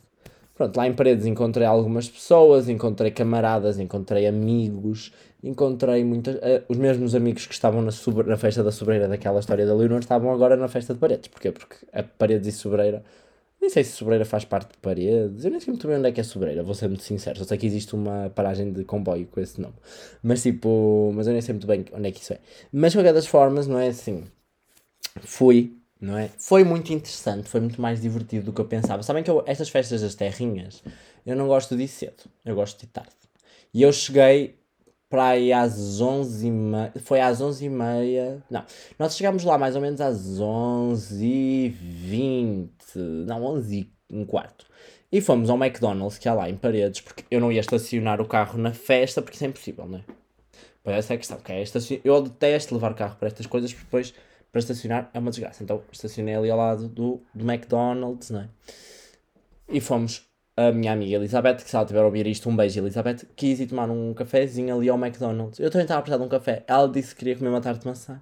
Pronto, 0.60 0.76
lá 0.76 0.86
em 0.86 0.94
Paredes 0.94 1.26
encontrei 1.26 1.66
algumas 1.66 2.10
pessoas, 2.10 2.68
encontrei 2.68 3.12
camaradas, 3.12 3.80
encontrei 3.80 4.28
amigos, 4.28 5.14
encontrei 5.44 6.04
muitas. 6.04 6.36
Uh, 6.36 6.64
os 6.68 6.78
mesmos 6.78 7.16
amigos 7.16 7.46
que 7.46 7.54
estavam 7.54 7.82
na, 7.82 7.92
sobre, 7.92 8.28
na 8.28 8.38
festa 8.38 8.64
da 8.64 8.72
Sobreira 8.72 9.08
daquela 9.08 9.40
história 9.40 9.66
da 9.66 9.74
Leonor 9.74 10.00
estavam 10.00 10.32
agora 10.32 10.56
na 10.56 10.68
festa 10.68 10.94
de 10.94 11.00
Paredes. 11.00 11.28
Porquê? 11.28 11.52
Porque 11.52 11.78
a 11.94 12.04
Paredes 12.04 12.48
e 12.48 12.52
Sobreira. 12.52 13.04
Nem 13.62 13.70
sei 13.70 13.84
se 13.84 13.92
Sobreira 13.92 14.24
faz 14.24 14.46
parte 14.46 14.72
de 14.72 14.78
Paredes, 14.78 15.44
eu 15.44 15.52
nem 15.52 15.60
sei 15.60 15.74
muito 15.74 15.86
bem 15.86 15.98
onde 15.98 16.08
é 16.08 16.12
que 16.14 16.22
é 16.22 16.24
Sobreira, 16.24 16.64
vou 16.64 16.74
ser 16.74 16.88
muito 16.88 17.04
sincero. 17.04 17.38
Só 17.40 17.44
sei 17.44 17.58
que 17.58 17.66
existe 17.66 17.94
uma 17.94 18.32
paragem 18.34 18.72
de 18.72 18.86
comboio 18.86 19.28
com 19.28 19.42
esse 19.42 19.60
nome. 19.60 19.76
Mas 20.24 20.42
tipo, 20.42 21.12
mas 21.14 21.28
eu 21.28 21.34
nem 21.34 21.42
sei 21.42 21.54
muito 21.54 21.68
bem 21.68 21.84
onde 21.92 22.08
é 22.08 22.12
que 22.12 22.22
isso 22.22 22.34
é. 22.34 22.40
Mas 22.72 22.94
de 22.94 22.98
qualquer 22.98 23.14
das 23.14 23.28
formas, 23.28 23.68
não 23.68 23.78
é 23.78 23.90
assim. 23.90 24.24
Fui, 25.22 25.74
não 26.00 26.18
é? 26.18 26.30
Foi 26.38 26.64
muito 26.64 26.94
interessante, 26.94 27.50
foi 27.50 27.60
muito 27.60 27.82
mais 27.82 28.02
divertido 28.02 28.46
do 28.46 28.54
que 28.54 28.62
eu 28.62 28.66
pensava. 28.66 29.04
Sabem 29.04 29.24
que 29.24 29.30
eu, 29.30 29.44
estas 29.46 29.70
festas 29.70 30.02
das 30.02 30.16
terrinhas, 30.16 30.82
eu 31.26 31.36
não 31.36 31.48
gosto 31.48 31.76
de 31.76 31.84
ir 31.84 31.88
cedo, 31.90 32.24
eu 32.46 32.56
gosto 32.56 32.80
de 32.80 32.86
ir 32.86 32.90
tarde. 32.90 33.12
E 33.74 33.82
eu 33.82 33.92
cheguei 33.92 34.59
para 35.10 35.30
aí 35.30 35.52
às 35.52 36.00
11 36.00 36.48
e 36.48 36.52
meia, 36.52 36.94
foi 37.04 37.20
às 37.20 37.42
11 37.42 37.66
e 37.66 37.70
meia, 37.70 38.44
não, 38.50 38.64
nós 38.98 39.18
chegámos 39.18 39.44
lá 39.44 39.58
mais 39.58 39.76
ou 39.76 39.82
menos 39.82 40.00
às 40.00 40.40
11 40.40 41.26
e 41.26 41.70
20, 41.70 42.72
não, 43.26 43.44
11 43.44 43.80
e 43.80 43.94
um 44.14 44.26
quarto. 44.26 44.66
E 45.12 45.22
fomos 45.22 45.50
ao 45.50 45.58
McDonald's 45.58 46.20
que 46.20 46.30
há 46.30 46.34
lá 46.34 46.50
em 46.50 46.56
Paredes, 46.56 47.02
porque 47.02 47.26
eu 47.32 47.42
não 47.42 47.52
ia 47.52 47.62
estacionar 47.62 48.22
o 48.22 48.26
carro 48.26 48.60
na 48.60 48.72
festa, 48.72 49.22
porque 49.22 49.36
isso 49.36 49.44
é 49.44 49.48
impossível, 49.48 49.88
não 49.88 49.98
é? 49.98 50.04
Pois 50.84 50.96
essa 50.96 51.14
é 51.14 51.16
a 51.16 51.18
questão, 51.18 51.38
que 51.40 51.52
é 51.52 51.62
estacion... 51.64 51.98
eu 52.04 52.22
detesto 52.22 52.76
levar 52.76 52.94
carro 52.94 53.16
para 53.18 53.28
estas 53.28 53.48
coisas, 53.48 53.74
porque 53.74 53.86
depois 53.86 54.14
para 54.52 54.60
estacionar 54.60 55.10
é 55.14 55.20
uma 55.20 55.32
desgraça. 55.32 55.64
Então 55.64 55.82
estacionei 55.92 56.36
ali 56.36 56.50
ao 56.50 56.58
lado 56.58 56.88
do, 56.88 57.22
do 57.34 57.50
McDonald's, 57.50 58.30
não 58.30 58.42
é? 58.42 58.50
E 59.68 59.80
fomos, 59.80 60.29
a 60.60 60.72
minha 60.74 60.92
amiga 60.92 61.16
Elizabeth, 61.16 61.56
que 61.56 61.70
se 61.70 61.76
ela 61.76 61.86
tiver 61.86 62.02
a 62.02 62.06
ouvir 62.06 62.28
isto, 62.28 62.50
um 62.50 62.56
beijo, 62.56 62.80
Elizabeth, 62.80 63.26
quis 63.36 63.62
ir 63.62 63.68
tomar 63.68 63.90
um 63.90 64.14
cafezinho 64.14 64.76
ali 64.76 64.90
ao 64.90 64.98
McDonald's. 64.98 65.58
Eu 65.60 65.72
também 65.72 65.84
estava 65.84 66.00
a 66.00 66.04
precisar 66.04 66.18
de 66.18 66.26
um 66.26 66.30
café. 66.30 66.64
Ela 66.68 66.88
disse 66.90 67.14
que 67.14 67.20
queria 67.20 67.38
comer 67.38 67.50
uma 67.50 67.62
tarte 67.62 67.82
de 67.82 67.88
maçã. 67.88 68.22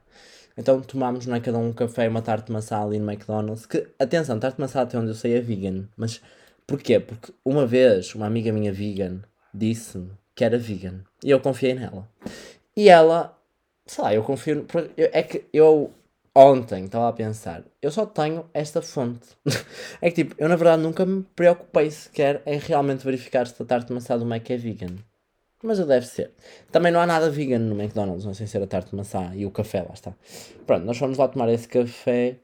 Então 0.56 0.80
tomámos, 0.82 1.26
não 1.26 1.36
é, 1.36 1.40
cada 1.40 1.58
um 1.58 1.70
um 1.70 1.74
café 1.74 2.06
e 2.06 2.08
uma 2.08 2.22
tarte 2.22 2.48
de 2.48 2.52
maçã 2.54 2.84
ali 2.84 3.00
no 3.00 3.12
McDonald's. 3.12 3.66
Que, 3.66 3.88
atenção, 3.98 4.40
tarte 4.40 4.58
de 4.58 4.62
maçã 4.62 4.82
até 4.82 4.98
onde 4.98 5.10
eu 5.10 5.16
sei 5.16 5.36
é 5.36 5.42
vegan. 5.42 5.86
Mas 5.98 6.22
porquê? 6.68 7.00
Porque 7.00 7.34
uma 7.44 7.66
vez 7.66 8.14
uma 8.14 8.28
amiga 8.28 8.52
minha 8.52 8.72
vegan 8.72 9.22
disse-me 9.54 10.12
que 10.36 10.44
era 10.44 10.58
vegan. 10.58 11.02
E 11.24 11.32
eu 11.32 11.40
confiei 11.40 11.74
nela. 11.74 12.08
E 12.76 12.90
ela, 12.90 13.36
sei 13.86 14.04
lá, 14.04 14.14
eu 14.14 14.24
confio. 14.24 14.66
É 14.96 15.24
que 15.24 15.46
eu 15.52 15.92
ontem 16.38 16.86
estava 16.86 17.10
a 17.10 17.14
pensar, 17.14 17.64
eu 17.82 17.90
só 17.90 18.06
tenho 18.06 18.46
esta 18.54 18.82
fonte. 18.82 19.28
é 20.00 20.12
que 20.12 20.24
tipo, 20.24 20.36
eu 20.38 20.48
na 20.48 20.56
verdade 20.56 20.84
nunca 20.84 21.06
me 21.06 21.24
preocupei 21.36 21.90
sequer 21.90 22.44
em 22.46 22.60
realmente 22.60 23.04
verificar 23.04 23.48
se 23.48 23.62
a 23.62 23.66
tarte 23.66 23.88
de 23.88 23.94
maçã 23.94 24.18
do 24.18 24.26
Mac 24.26 24.48
é 24.52 24.58
vegan. 24.58 24.96
Mas 25.64 25.80
deve 25.80 26.06
ser. 26.06 26.32
Também 26.72 26.92
não 26.92 27.00
há 27.00 27.08
nada 27.08 27.32
vegan 27.32 27.58
no 27.58 27.82
McDonald's, 27.82 28.26
não 28.26 28.36
sei 28.36 28.46
ser 28.46 28.62
a 28.62 28.68
tarte 28.68 28.92
de 28.92 28.96
maçã 28.96 29.32
e 29.34 29.46
o 29.48 29.52
café, 29.52 29.82
lá 29.82 29.94
está. 29.94 30.14
Pronto, 30.68 30.86
nós 30.86 30.98
fomos 30.98 31.18
lá 31.18 31.28
tomar 31.28 31.50
esse 31.50 31.68
café 31.68 32.38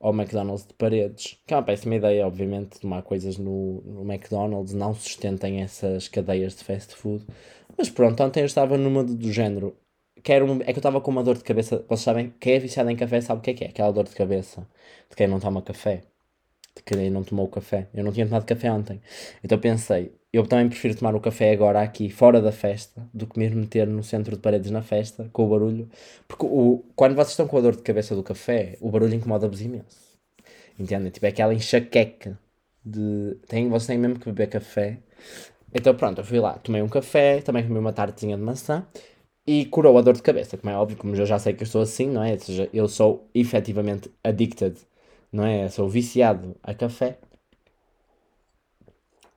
ao 0.00 0.14
McDonald's 0.14 0.66
de 0.66 0.72
paredes, 0.74 1.38
que 1.46 1.52
é 1.52 1.56
uma 1.56 1.62
péssima 1.62 1.96
ideia, 1.96 2.26
obviamente, 2.26 2.80
tomar 2.80 3.02
coisas 3.02 3.36
no, 3.36 3.82
no 3.82 4.10
McDonald's, 4.10 4.72
não 4.72 4.94
sustentem 4.94 5.60
essas 5.60 6.08
cadeias 6.08 6.56
de 6.56 6.64
fast 6.64 6.94
food. 6.94 7.26
Mas 7.76 7.90
pronto, 7.90 8.22
ontem 8.22 8.40
eu 8.40 8.46
estava 8.46 8.78
numa 8.78 9.04
do, 9.04 9.14
do 9.14 9.32
género, 9.32 9.76
quero 10.22 10.46
um, 10.50 10.60
é 10.62 10.66
que 10.66 10.72
eu 10.72 10.76
estava 10.78 11.00
com 11.00 11.10
uma 11.10 11.22
dor 11.22 11.36
de 11.36 11.44
cabeça, 11.44 11.84
vocês 11.88 12.00
sabem, 12.00 12.34
quem 12.40 12.54
é 12.54 12.58
viciado 12.58 12.90
em 12.90 12.96
café 12.96 13.20
sabe 13.20 13.40
o 13.40 13.42
que 13.42 13.50
é 13.50 13.54
que 13.54 13.64
é, 13.64 13.68
aquela 13.68 13.92
dor 13.92 14.04
de 14.04 14.14
cabeça, 14.14 14.66
de 15.10 15.16
quem 15.16 15.26
não 15.26 15.40
toma 15.40 15.62
café, 15.62 16.02
de 16.76 16.82
quem 16.82 17.10
não 17.10 17.22
tomou 17.22 17.48
café. 17.48 17.88
Eu 17.94 18.04
não 18.04 18.12
tinha 18.12 18.26
tomado 18.26 18.44
café 18.44 18.70
ontem, 18.70 19.00
então 19.42 19.58
pensei, 19.58 20.12
eu 20.32 20.46
também 20.46 20.68
prefiro 20.68 20.96
tomar 20.96 21.14
o 21.14 21.20
café 21.20 21.52
agora 21.52 21.80
aqui, 21.80 22.10
fora 22.10 22.40
da 22.40 22.50
festa, 22.50 23.08
do 23.12 23.26
que 23.26 23.38
mesmo 23.38 23.60
meter 23.60 23.86
no 23.86 24.02
centro 24.02 24.34
de 24.34 24.42
paredes 24.42 24.70
na 24.70 24.82
festa, 24.82 25.28
com 25.32 25.46
o 25.46 25.48
barulho. 25.48 25.88
Porque 26.26 26.44
o, 26.44 26.84
quando 26.96 27.14
vocês 27.14 27.30
estão 27.30 27.46
com 27.46 27.56
a 27.56 27.60
dor 27.60 27.76
de 27.76 27.82
cabeça 27.82 28.16
do 28.16 28.22
café, 28.22 28.76
o 28.80 28.90
barulho 28.90 29.14
incomoda-vos 29.14 29.60
imenso. 29.60 30.18
Entendem? 30.78 31.10
Tipo, 31.10 31.26
é 31.26 31.28
aquela 31.28 31.54
enxaqueca 31.54 32.36
de. 32.84 33.36
Tem, 33.46 33.68
vocês 33.68 33.86
têm 33.86 33.98
mesmo 33.98 34.18
que 34.18 34.26
beber 34.26 34.48
café. 34.48 34.98
Então 35.72 35.94
pronto, 35.94 36.20
eu 36.20 36.24
fui 36.24 36.40
lá, 36.40 36.54
tomei 36.54 36.82
um 36.82 36.88
café, 36.88 37.40
também 37.40 37.66
comi 37.66 37.78
uma 37.78 37.92
tartezinha 37.92 38.36
de 38.36 38.42
maçã 38.42 38.86
e 39.46 39.66
curou 39.66 39.98
a 39.98 40.02
dor 40.02 40.14
de 40.14 40.22
cabeça, 40.22 40.56
como 40.56 40.70
é 40.72 40.76
óbvio, 40.76 40.96
como 40.96 41.14
eu 41.14 41.26
já 41.26 41.38
sei 41.38 41.52
que 41.54 41.62
eu 41.62 41.66
estou 41.66 41.82
assim, 41.82 42.08
não 42.08 42.22
é? 42.22 42.32
Ou 42.32 42.38
seja, 42.40 42.68
eu 42.72 42.88
sou 42.88 43.28
efetivamente 43.34 44.10
addicted, 44.22 44.76
não 45.32 45.44
é? 45.44 45.68
Sou 45.68 45.88
viciado 45.88 46.56
a 46.62 46.74
café. 46.74 47.18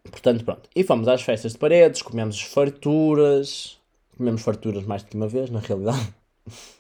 Portanto, 0.04 0.44
pronto. 0.46 0.70
E 0.76 0.84
fomos 0.84 1.08
às 1.08 1.22
festas 1.22 1.54
de 1.54 1.58
paredes, 1.58 2.02
comemos 2.02 2.42
farturas. 2.42 3.78
Comemos 4.18 4.42
farturas 4.42 4.84
mais 4.84 5.04
do 5.04 5.10
que 5.10 5.16
uma 5.16 5.28
vez, 5.28 5.50
na 5.50 5.60
realidade. 5.60 6.14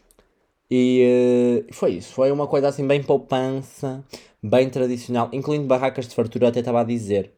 E 0.69 1.65
uh, 1.69 1.73
foi 1.73 1.93
isso. 1.93 2.13
Foi 2.13 2.31
uma 2.31 2.45
coisa 2.47 2.67
assim 2.67 2.85
bem 2.85 3.01
poupança, 3.01 4.03
bem 4.43 4.69
tradicional, 4.69 5.29
incluindo 5.31 5.65
barracas 5.65 6.07
de 6.07 6.15
fartura. 6.15 6.49
Até 6.49 6.59
estava 6.59 6.81
a 6.81 6.83
dizer 6.83 7.31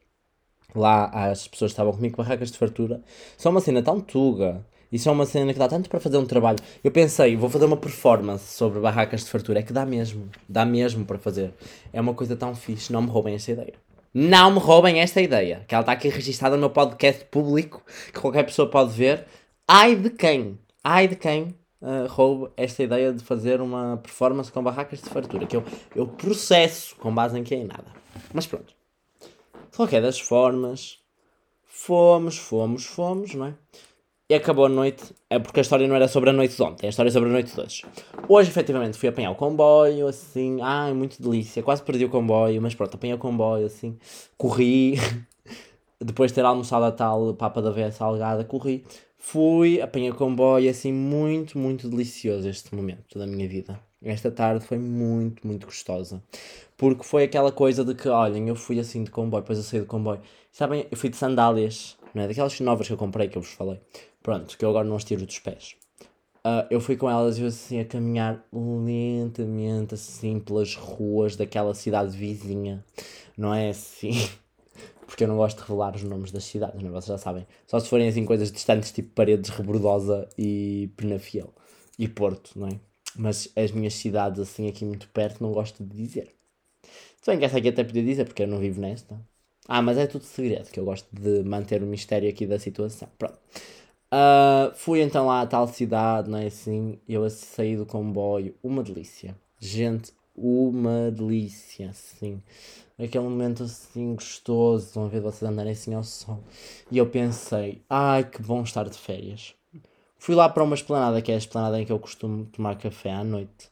lá 0.75 1.05
as 1.05 1.47
pessoas 1.47 1.71
que 1.71 1.73
estavam 1.73 1.93
comigo 1.93 2.17
barracas 2.17 2.51
de 2.51 2.57
fartura. 2.57 3.01
São 3.37 3.51
uma 3.51 3.61
cena 3.61 3.83
tão 3.83 4.01
tuga. 4.01 4.65
Isso 4.91 5.07
é 5.07 5.11
uma 5.11 5.25
cena 5.25 5.53
que 5.53 5.59
dá 5.59 5.67
tanto 5.67 5.87
para 5.89 5.99
fazer 5.99 6.17
um 6.17 6.25
trabalho. 6.25 6.57
Eu 6.83 6.91
pensei, 6.91 7.35
vou 7.35 7.49
fazer 7.49 7.65
uma 7.65 7.77
performance 7.77 8.55
sobre 8.55 8.79
barracas 8.79 9.23
de 9.23 9.29
fartura. 9.29 9.59
É 9.59 9.63
que 9.63 9.71
dá 9.71 9.85
mesmo. 9.85 10.29
Dá 10.47 10.65
mesmo 10.65 11.05
para 11.05 11.19
fazer. 11.19 11.53
É 11.93 12.01
uma 12.01 12.13
coisa 12.13 12.35
tão 12.35 12.55
fixe. 12.55 12.91
Não 12.91 13.01
me 13.01 13.09
roubem 13.09 13.35
esta 13.35 13.51
ideia. 13.51 13.73
Não 14.11 14.51
me 14.51 14.59
roubem 14.59 14.99
esta 14.99 15.21
ideia. 15.21 15.63
Que 15.67 15.75
ela 15.75 15.83
está 15.83 15.91
aqui 15.91 16.09
registada 16.09 16.55
no 16.55 16.61
meu 16.61 16.69
podcast 16.71 17.23
público. 17.25 17.83
Que 18.11 18.19
qualquer 18.19 18.43
pessoa 18.43 18.67
pode 18.67 18.91
ver. 18.91 19.25
Ai 19.67 19.95
de 19.95 20.09
quem? 20.09 20.57
Ai 20.83 21.07
de 21.07 21.15
quem 21.15 21.55
uh, 21.81 22.07
roube 22.07 22.51
esta 22.57 22.81
ideia 22.81 23.13
de 23.13 23.23
fazer 23.23 23.61
uma 23.61 23.97
performance 23.97 24.51
com 24.51 24.63
barracas 24.63 25.01
de 25.01 25.09
fartura. 25.09 25.45
Que 25.45 25.55
eu, 25.55 25.63
eu 25.95 26.07
processo 26.07 26.95
com 26.95 27.13
base 27.13 27.37
em 27.37 27.43
que 27.43 27.53
é 27.53 27.59
em 27.59 27.65
nada. 27.65 27.85
Mas 28.33 28.47
pronto. 28.47 28.73
De 29.69 29.77
qualquer 29.77 30.01
das 30.01 30.19
formas. 30.19 30.97
Fomos, 31.67 32.37
fomos, 32.37 32.85
fomos, 32.85 33.35
não 33.35 33.45
é? 33.45 33.53
E 34.31 34.35
acabou 34.35 34.67
a 34.67 34.69
noite, 34.69 35.03
é 35.27 35.39
porque 35.39 35.59
a 35.59 35.63
história 35.63 35.87
não 35.87 35.95
era 35.95 36.07
sobre 36.07 36.29
a 36.29 36.33
noite 36.33 36.55
de 36.55 36.61
ontem, 36.61 36.85
a 36.85 36.91
história 36.91 37.09
é 37.09 37.11
sobre 37.11 37.29
a 37.29 37.31
noite 37.31 37.51
de 37.51 37.59
hoje. 37.59 37.83
Hoje, 38.27 38.47
efetivamente, 38.47 38.95
fui 38.95 39.09
apanhar 39.09 39.31
o 39.31 39.35
comboio, 39.35 40.05
assim, 40.05 40.59
ai, 40.61 40.93
muito 40.93 41.19
delícia, 41.19 41.63
quase 41.63 41.81
perdi 41.81 42.05
o 42.05 42.09
comboio, 42.09 42.61
mas 42.61 42.75
pronto, 42.75 42.93
apanhei 42.93 43.15
o 43.15 43.17
comboio, 43.17 43.65
assim, 43.65 43.97
corri, 44.37 44.99
depois 45.99 46.29
de 46.29 46.35
ter 46.35 46.45
almoçado 46.45 46.85
a 46.85 46.91
tal 46.91 47.33
papa 47.33 47.59
da 47.59 47.71
veia 47.71 47.91
salgada, 47.91 48.43
corri, 48.43 48.85
fui, 49.17 49.81
apanhei 49.81 50.11
o 50.11 50.15
comboio, 50.15 50.69
assim, 50.69 50.93
muito, 50.93 51.57
muito 51.57 51.89
delicioso 51.89 52.47
este 52.47 52.75
momento 52.75 53.17
da 53.17 53.25
minha 53.25 53.49
vida. 53.49 53.79
Esta 53.99 54.29
tarde 54.29 54.63
foi 54.63 54.77
muito, 54.77 55.45
muito 55.45 55.65
gostosa. 55.65 56.21
Porque 56.77 57.03
foi 57.03 57.23
aquela 57.23 57.51
coisa 57.51 57.83
de 57.83 57.95
que, 57.95 58.07
olhem, 58.07 58.47
eu 58.47 58.55
fui 58.55 58.79
assim 58.79 59.03
de 59.03 59.09
comboio, 59.09 59.41
depois 59.41 59.57
eu 59.57 59.63
saí 59.63 59.79
do 59.79 59.87
comboio. 59.87 60.21
Sabem, 60.51 60.85
eu 60.91 60.95
fui 60.95 61.09
de 61.09 61.17
sandálias, 61.17 61.97
não 62.13 62.23
é? 62.23 62.27
Daquelas 62.27 62.59
novas 62.59 62.87
que 62.87 62.93
eu 62.93 62.97
comprei, 62.97 63.27
que 63.27 63.37
eu 63.37 63.41
vos 63.41 63.51
falei. 63.51 63.79
Pronto, 64.21 64.57
que 64.57 64.63
eu 64.65 64.69
agora 64.69 64.87
não 64.87 64.95
as 64.95 65.03
tiro 65.03 65.25
dos 65.25 65.39
pés. 65.39 65.75
Uh, 66.39 66.65
eu 66.69 66.79
fui 66.79 66.95
com 66.95 67.09
elas 67.09 67.37
e 67.37 67.41
eu 67.41 67.47
assim 67.47 67.79
a 67.79 67.85
caminhar 67.85 68.45
lentamente 68.51 69.93
assim 69.93 70.39
pelas 70.39 70.75
ruas 70.75 71.35
daquela 71.35 71.73
cidade 71.73 72.15
vizinha. 72.15 72.83
Não 73.37 73.53
é 73.53 73.69
assim? 73.69 74.11
Porque 75.05 75.23
eu 75.23 75.27
não 75.27 75.37
gosto 75.37 75.57
de 75.57 75.63
revelar 75.63 75.95
os 75.95 76.03
nomes 76.03 76.31
das 76.31 76.45
cidades, 76.45 76.81
não 76.81 76.89
é? 76.89 76.93
Vocês 76.93 77.07
já 77.07 77.17
sabem. 77.17 77.45
Só 77.67 77.79
se 77.79 77.89
forem 77.89 78.07
assim 78.07 78.25
coisas 78.25 78.51
distantes, 78.51 78.91
tipo 78.91 79.09
Paredes, 79.13 79.49
Rebordosa 79.49 80.29
e 80.37 80.89
Penafiel. 80.95 81.53
E 81.97 82.07
Porto, 82.07 82.51
não 82.57 82.67
é? 82.67 82.79
Mas 83.17 83.49
as 83.55 83.71
minhas 83.71 83.95
cidades 83.95 84.39
assim 84.39 84.67
aqui 84.69 84.85
muito 84.85 85.09
perto 85.09 85.43
não 85.43 85.51
gosto 85.51 85.83
de 85.83 85.95
dizer. 85.95 86.33
Se 87.21 87.29
bem 87.31 87.39
que 87.39 87.45
essa 87.45 87.57
aqui 87.57 87.69
até 87.69 87.83
podia 87.83 88.03
dizer 88.03 88.25
porque 88.25 88.43
eu 88.43 88.47
não 88.47 88.59
vivo 88.59 88.79
nesta. 88.79 89.19
Ah, 89.67 89.81
mas 89.81 89.97
é 89.97 90.07
tudo 90.07 90.23
segredo, 90.23 90.69
que 90.71 90.79
eu 90.79 90.85
gosto 90.85 91.07
de 91.11 91.43
manter 91.43 91.83
o 91.83 91.85
mistério 91.85 92.29
aqui 92.29 92.45
da 92.47 92.57
situação. 92.57 93.09
Pronto. 93.17 93.37
Uh, 94.11 94.73
fui 94.75 95.01
então 95.01 95.27
lá 95.27 95.41
à 95.41 95.47
tal 95.47 95.67
cidade, 95.67 96.29
não 96.29 96.39
é 96.39 96.47
assim? 96.47 96.99
Eu 97.07 97.29
saí 97.29 97.77
do 97.77 97.85
comboio, 97.85 98.55
uma 98.63 98.81
delícia. 98.81 99.35
Gente, 99.59 100.11
uma 100.35 101.11
delícia, 101.11 101.89
assim. 101.89 102.41
Aquele 102.97 103.23
momento 103.23 103.63
assim 103.63 104.15
gostoso, 104.15 104.87
estão 104.87 105.05
a 105.05 105.07
ver 105.07 105.21
vocês 105.21 105.49
andarem 105.49 105.71
assim 105.71 105.93
ao 105.93 106.03
sol. 106.03 106.43
E 106.91 106.97
eu 106.97 107.05
pensei, 107.07 107.81
ai 107.89 108.23
que 108.23 108.41
bom 108.41 108.63
estar 108.63 108.89
de 108.89 108.97
férias. 108.97 109.53
Fui 110.17 110.35
lá 110.35 110.49
para 110.49 110.63
uma 110.63 110.75
esplanada, 110.75 111.21
que 111.21 111.31
é 111.31 111.35
a 111.35 111.37
esplanada 111.37 111.79
em 111.79 111.85
que 111.85 111.91
eu 111.91 111.99
costumo 111.99 112.45
tomar 112.45 112.77
café 112.77 113.11
à 113.11 113.23
noite. 113.23 113.69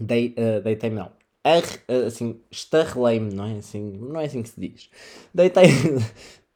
Dei, 0.00 0.34
uh, 0.38 0.62
deitei-me 0.62 0.96
não. 0.96 1.10
Ar, 1.42 1.62
assim, 2.06 2.40
estarrelei-me, 2.50 3.32
não 3.34 3.46
é 3.46 3.58
assim? 3.58 3.92
Não 3.92 4.20
é 4.20 4.26
assim 4.26 4.42
que 4.42 4.50
se 4.50 4.60
diz. 4.60 4.90
Deitei, 5.34 5.66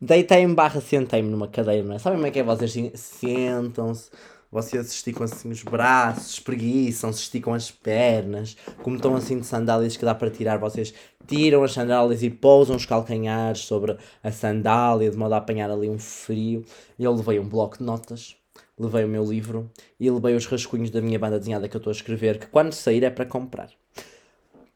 Deitei-me 0.04 0.52
barra 0.52 0.80
sentei-me 0.80 1.30
numa 1.30 1.46
cadeira, 1.46 1.86
não 1.86 1.94
é? 1.94 1.98
Sabem 2.00 2.18
como 2.18 2.26
é 2.26 2.32
que 2.32 2.40
é? 2.40 2.42
Vocês 2.42 2.90
sentam-se, 2.96 4.10
vocês 4.50 4.90
esticam 4.90 5.22
assim 5.22 5.48
os 5.48 5.62
braços, 5.62 6.32
espreguiçam-se, 6.32 7.20
esticam 7.20 7.54
as 7.54 7.70
pernas, 7.70 8.56
como 8.82 8.96
estão 8.96 9.14
assim 9.14 9.38
de 9.38 9.46
sandálias 9.46 9.96
que 9.96 10.04
dá 10.04 10.12
para 10.12 10.28
tirar, 10.28 10.58
vocês 10.58 10.92
tiram 11.24 11.62
as 11.62 11.72
sandálias 11.72 12.20
e 12.24 12.30
pousam 12.30 12.74
os 12.74 12.84
calcanhares 12.84 13.60
sobre 13.60 13.96
a 14.24 14.32
sandália, 14.32 15.08
de 15.08 15.16
modo 15.16 15.34
a 15.34 15.36
apanhar 15.36 15.70
ali 15.70 15.88
um 15.88 16.00
frio. 16.00 16.64
E 16.98 17.04
eu 17.04 17.14
levei 17.14 17.38
um 17.38 17.48
bloco 17.48 17.78
de 17.78 17.84
notas, 17.84 18.34
levei 18.76 19.04
o 19.04 19.08
meu 19.08 19.24
livro 19.24 19.70
e 20.00 20.10
levei 20.10 20.34
os 20.34 20.46
rascunhos 20.46 20.90
da 20.90 21.00
minha 21.00 21.16
banda 21.16 21.38
desenhada 21.38 21.68
que 21.68 21.76
eu 21.76 21.78
estou 21.78 21.92
a 21.92 21.94
escrever, 21.94 22.40
que 22.40 22.48
quando 22.48 22.72
sair 22.72 23.04
é 23.04 23.10
para 23.10 23.24
comprar. 23.24 23.70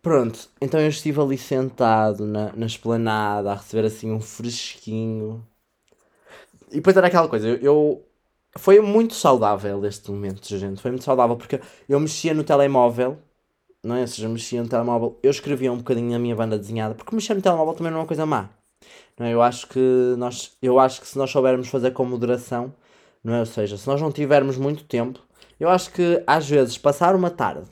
Pronto, 0.07 0.49
então 0.61 0.79
eu 0.79 0.89
estive 0.89 1.21
ali 1.21 1.37
sentado 1.37 2.25
na, 2.25 2.53
na 2.53 2.67
esplanada 2.67 3.51
a 3.51 3.55
receber 3.57 3.85
assim 3.89 4.13
um 4.13 4.21
fresquinho. 4.21 5.45
E 6.71 6.77
depois 6.77 6.97
era 6.97 7.09
aquela 7.09 7.29
coisa, 7.29 7.49
eu, 7.49 7.57
eu, 7.57 8.07
Foi 8.59 8.81
muito 8.81 9.15
saudável 9.15 9.85
este 9.87 10.11
momento, 10.11 10.47
gente. 10.59 10.83
Foi 10.83 10.91
muito 10.93 11.05
saudável 11.05 11.37
porque 11.37 11.61
eu 11.89 12.01
mexia 12.01 12.35
no 12.35 12.45
telemóvel, 12.45 13.19
não 13.85 13.97
é? 13.97 14.03
Ou 14.03 14.09
seja, 14.09 14.29
mexia 14.29 14.63
no 14.63 14.69
telemóvel, 14.69 15.19
eu 15.23 15.31
escrevia 15.31 15.73
um 15.73 15.79
bocadinho 15.79 16.13
na 16.13 16.19
minha 16.21 16.37
banda 16.37 16.59
desenhada, 16.59 16.95
porque 16.95 17.15
mexer 17.15 17.35
no 17.35 17.43
telemóvel 17.43 17.75
também 17.75 17.93
não 17.93 18.01
é 18.01 18.03
uma 18.03 18.09
coisa 18.09 18.27
má. 18.27 18.51
Não 19.19 19.27
é? 19.27 19.35
Eu 19.35 19.43
acho 19.43 19.69
que 19.69 19.81
nós, 20.19 20.57
eu 20.63 20.79
acho 20.81 21.01
que 21.03 21.09
se 21.09 21.19
nós 21.19 21.31
soubermos 21.31 21.69
fazer 21.69 21.93
com 21.93 22.05
moderação, 22.05 22.75
não 23.25 23.35
é? 23.35 23.41
Ou 23.41 23.47
seja, 23.47 23.77
se 23.79 23.87
nós 23.89 24.01
não 24.03 24.13
tivermos 24.13 24.59
muito 24.59 24.85
tempo, 24.85 25.21
eu 25.61 25.69
acho 25.71 25.93
que 25.93 26.23
às 26.27 26.49
vezes 26.49 26.79
passar 26.79 27.15
uma 27.17 27.31
tarde 27.31 27.67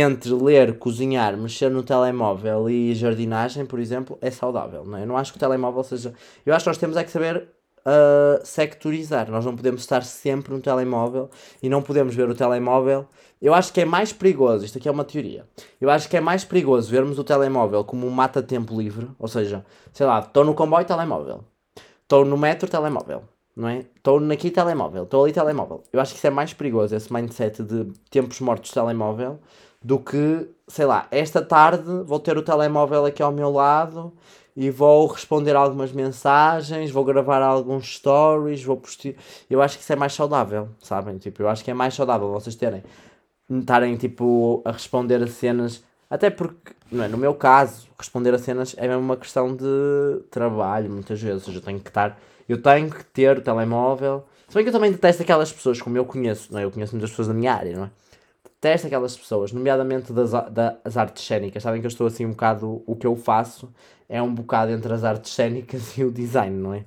entre 0.00 0.32
ler, 0.32 0.78
cozinhar, 0.78 1.36
mexer 1.36 1.70
no 1.70 1.82
telemóvel 1.82 2.70
e 2.70 2.94
jardinagem, 2.94 3.66
por 3.66 3.78
exemplo, 3.78 4.16
é 4.20 4.30
saudável. 4.30 4.84
Não 4.84 4.96
é? 4.96 5.02
Eu 5.02 5.06
não 5.06 5.16
acho 5.16 5.32
que 5.32 5.36
o 5.36 5.40
telemóvel 5.40 5.84
seja. 5.84 6.14
Eu 6.46 6.54
acho 6.54 6.64
que 6.64 6.70
nós 6.70 6.78
temos 6.78 6.96
é 6.96 7.04
que 7.04 7.10
saber 7.10 7.48
uh, 7.86 8.44
sectorizar. 8.44 9.30
Nós 9.30 9.44
não 9.44 9.54
podemos 9.54 9.82
estar 9.82 10.02
sempre 10.02 10.52
no 10.52 10.60
telemóvel 10.60 11.30
e 11.62 11.68
não 11.68 11.82
podemos 11.82 12.14
ver 12.14 12.28
o 12.28 12.34
telemóvel. 12.34 13.06
Eu 13.40 13.52
acho 13.52 13.72
que 13.72 13.80
é 13.80 13.84
mais 13.84 14.12
perigoso, 14.12 14.64
isto 14.64 14.78
aqui 14.78 14.88
é 14.88 14.90
uma 14.90 15.04
teoria. 15.04 15.44
Eu 15.80 15.90
acho 15.90 16.08
que 16.08 16.16
é 16.16 16.20
mais 16.20 16.44
perigoso 16.44 16.90
vermos 16.90 17.18
o 17.18 17.24
telemóvel 17.24 17.84
como 17.84 18.06
um 18.06 18.10
mata-tempo 18.10 18.78
livre, 18.80 19.08
ou 19.18 19.26
seja, 19.26 19.66
sei 19.92 20.06
lá, 20.06 20.20
estou 20.20 20.44
no 20.44 20.54
comboio, 20.54 20.86
telemóvel. 20.86 21.44
Estou 22.02 22.24
no 22.24 22.38
metro, 22.38 22.68
telemóvel. 22.68 23.24
Não 23.54 23.68
é? 23.68 23.84
Estou 23.96 24.18
aqui, 24.32 24.50
telemóvel. 24.50 25.02
Estou 25.02 25.24
ali, 25.24 25.32
telemóvel. 25.32 25.82
Eu 25.92 26.00
acho 26.00 26.12
que 26.12 26.18
isso 26.18 26.26
é 26.26 26.30
mais 26.30 26.54
perigoso, 26.54 26.94
esse 26.94 27.12
mindset 27.12 27.62
de 27.62 27.84
tempos 28.10 28.40
mortos 28.40 28.70
telemóvel, 28.70 29.40
do 29.82 29.98
que, 29.98 30.48
sei 30.68 30.86
lá, 30.86 31.06
esta 31.10 31.42
tarde 31.42 32.02
vou 32.04 32.20
ter 32.20 32.36
o 32.36 32.42
telemóvel 32.42 33.04
aqui 33.04 33.22
ao 33.22 33.32
meu 33.32 33.50
lado 33.50 34.12
e 34.56 34.70
vou 34.70 35.06
responder 35.06 35.56
algumas 35.56 35.92
mensagens, 35.92 36.90
vou 36.90 37.04
gravar 37.04 37.42
alguns 37.42 37.96
stories, 37.96 38.62
vou 38.62 38.76
postar. 38.76 39.14
Eu 39.48 39.62
acho 39.62 39.76
que 39.76 39.82
isso 39.82 39.92
é 39.92 39.96
mais 39.96 40.12
saudável, 40.12 40.68
sabem? 40.80 41.18
Tipo, 41.18 41.42
eu 41.42 41.48
acho 41.48 41.64
que 41.64 41.70
é 41.70 41.74
mais 41.74 41.94
saudável 41.94 42.30
vocês 42.30 42.54
terem 42.54 42.82
estarem 43.50 43.96
tipo 43.96 44.62
a 44.64 44.72
responder 44.72 45.22
a 45.22 45.26
cenas. 45.26 45.82
Até 46.08 46.30
porque, 46.30 46.72
não 46.90 47.04
é? 47.04 47.08
no 47.08 47.16
meu 47.16 47.34
caso, 47.34 47.88
responder 47.98 48.34
a 48.34 48.38
cenas 48.38 48.74
é 48.78 48.86
mesmo 48.86 49.02
uma 49.02 49.16
questão 49.16 49.54
de 49.54 50.22
trabalho, 50.30 50.90
muitas 50.90 51.20
vezes. 51.20 51.54
Eu 51.54 51.60
tenho 51.60 51.80
que 51.80 51.88
estar. 51.88 52.18
Eu 52.48 52.60
tenho 52.60 52.90
que 52.90 53.04
ter 53.04 53.38
o 53.38 53.40
telemóvel. 53.40 54.24
Se 54.48 54.54
bem 54.54 54.64
que 54.64 54.68
eu 54.68 54.72
também 54.72 54.92
detesto 54.92 55.22
aquelas 55.22 55.50
pessoas, 55.50 55.80
como 55.80 55.96
eu 55.96 56.04
conheço, 56.04 56.52
não 56.52 56.60
é? 56.60 56.64
Eu 56.64 56.70
conheço 56.70 56.92
muitas 56.92 57.10
pessoas 57.10 57.28
da 57.28 57.34
minha 57.34 57.54
área, 57.54 57.76
não 57.76 57.84
é? 57.84 57.90
Detesto 58.62 58.86
aquelas 58.86 59.16
pessoas, 59.16 59.50
nomeadamente 59.50 60.12
das, 60.12 60.30
das 60.30 60.96
artes 60.96 61.26
cénicas. 61.26 61.64
Sabem 61.64 61.80
que 61.80 61.86
eu 61.86 61.88
estou 61.88 62.06
assim 62.06 62.24
um 62.24 62.30
bocado. 62.30 62.80
O 62.86 62.94
que 62.94 63.04
eu 63.04 63.16
faço 63.16 63.74
é 64.08 64.22
um 64.22 64.32
bocado 64.32 64.70
entre 64.70 64.92
as 64.92 65.02
artes 65.02 65.34
cénicas 65.34 65.96
e 65.98 66.04
o 66.04 66.12
design, 66.12 66.56
não 66.56 66.72
é? 66.72 66.84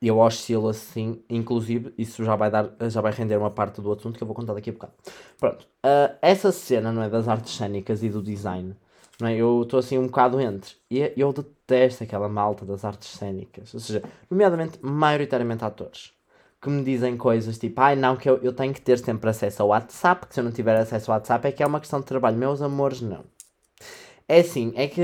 eu 0.00 0.18
oscilo 0.18 0.68
assim, 0.68 1.22
inclusive, 1.30 1.94
isso 1.96 2.22
já 2.24 2.36
vai 2.36 2.50
dar, 2.50 2.70
já 2.90 3.00
vai 3.00 3.10
render 3.10 3.36
uma 3.38 3.50
parte 3.50 3.80
do 3.80 3.90
assunto 3.90 4.16
que 4.18 4.22
eu 4.22 4.26
vou 4.26 4.36
contar 4.36 4.52
daqui 4.52 4.70
a 4.70 4.72
bocado. 4.74 4.92
Pronto, 5.40 5.64
uh, 5.64 6.14
essa 6.20 6.52
cena, 6.52 6.92
não 6.92 7.02
é, 7.02 7.08
das 7.08 7.26
artes 7.26 7.56
cênicas 7.56 8.02
e 8.02 8.10
do 8.10 8.22
design, 8.22 8.76
não 9.18 9.28
é, 9.28 9.34
eu 9.34 9.62
estou 9.62 9.78
assim 9.78 9.96
um 9.96 10.06
bocado 10.06 10.38
entre, 10.40 10.74
e 10.90 11.10
eu 11.16 11.32
detesto 11.32 12.04
aquela 12.04 12.28
malta 12.28 12.66
das 12.66 12.84
artes 12.84 13.08
cênicas, 13.08 13.72
ou 13.72 13.80
seja, 13.80 14.02
nomeadamente, 14.30 14.78
maioritariamente 14.82 15.64
atores, 15.64 16.12
que 16.64 16.70
me 16.70 16.82
dizem 16.82 17.16
coisas 17.16 17.58
tipo, 17.58 17.80
ai 17.80 17.94
não, 17.94 18.16
que 18.16 18.28
eu, 18.28 18.38
eu 18.42 18.52
tenho 18.52 18.72
que 18.72 18.80
ter 18.80 18.98
sempre 18.98 19.30
acesso 19.30 19.62
ao 19.62 19.68
WhatsApp, 19.68 20.26
que 20.26 20.34
se 20.34 20.40
eu 20.40 20.44
não 20.44 20.50
tiver 20.50 20.76
acesso 20.76 21.10
ao 21.10 21.18
WhatsApp 21.18 21.46
é 21.46 21.52
que 21.52 21.62
é 21.62 21.66
uma 21.66 21.80
questão 21.80 22.00
de 22.00 22.06
trabalho, 22.06 22.36
meus 22.36 22.62
amores, 22.62 23.00
não. 23.00 23.24
É 24.26 24.40
assim, 24.40 24.72
é 24.74 24.88
que 24.88 25.02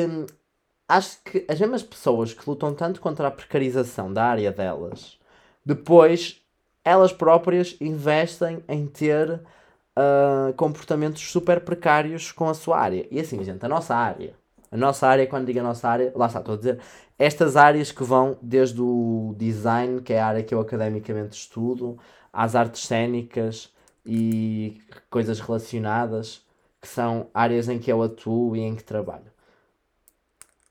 acho 0.88 1.18
que 1.24 1.44
as 1.48 1.60
mesmas 1.60 1.82
pessoas 1.82 2.32
que 2.32 2.48
lutam 2.48 2.74
tanto 2.74 3.00
contra 3.00 3.28
a 3.28 3.30
precarização 3.30 4.12
da 4.12 4.24
área 4.24 4.50
delas, 4.50 5.18
depois 5.64 6.40
elas 6.84 7.12
próprias 7.12 7.76
investem 7.80 8.64
em 8.68 8.86
ter 8.86 9.30
uh, 9.30 10.52
comportamentos 10.56 11.30
super 11.30 11.60
precários 11.60 12.32
com 12.32 12.48
a 12.48 12.54
sua 12.54 12.78
área. 12.78 13.06
E 13.10 13.20
assim, 13.20 13.42
gente, 13.44 13.64
a 13.64 13.68
nossa 13.68 13.94
área, 13.94 14.34
a 14.70 14.76
nossa 14.76 15.06
área, 15.06 15.26
quando 15.26 15.46
digo 15.46 15.60
a 15.60 15.62
nossa 15.62 15.88
área, 15.88 16.12
lá 16.16 16.26
está, 16.26 16.40
estou 16.40 16.54
a 16.54 16.58
dizer, 16.58 16.80
estas 17.20 17.56
áreas 17.56 17.92
que 17.92 18.02
vão 18.02 18.36
desde 18.42 18.80
o 18.80 19.34
design, 19.38 20.02
que 20.02 20.12
é 20.12 20.20
a 20.20 20.26
área 20.26 20.42
que 20.42 20.52
eu 20.52 20.60
academicamente 20.60 21.36
estudo, 21.36 21.96
às 22.32 22.56
artes 22.56 22.84
cênicas 22.84 23.72
e 24.04 24.80
coisas 25.08 25.38
relacionadas, 25.38 26.44
que 26.80 26.88
são 26.88 27.28
áreas 27.32 27.68
em 27.68 27.78
que 27.78 27.92
eu 27.92 28.02
atuo 28.02 28.56
e 28.56 28.60
em 28.60 28.74
que 28.74 28.82
trabalho 28.82 29.30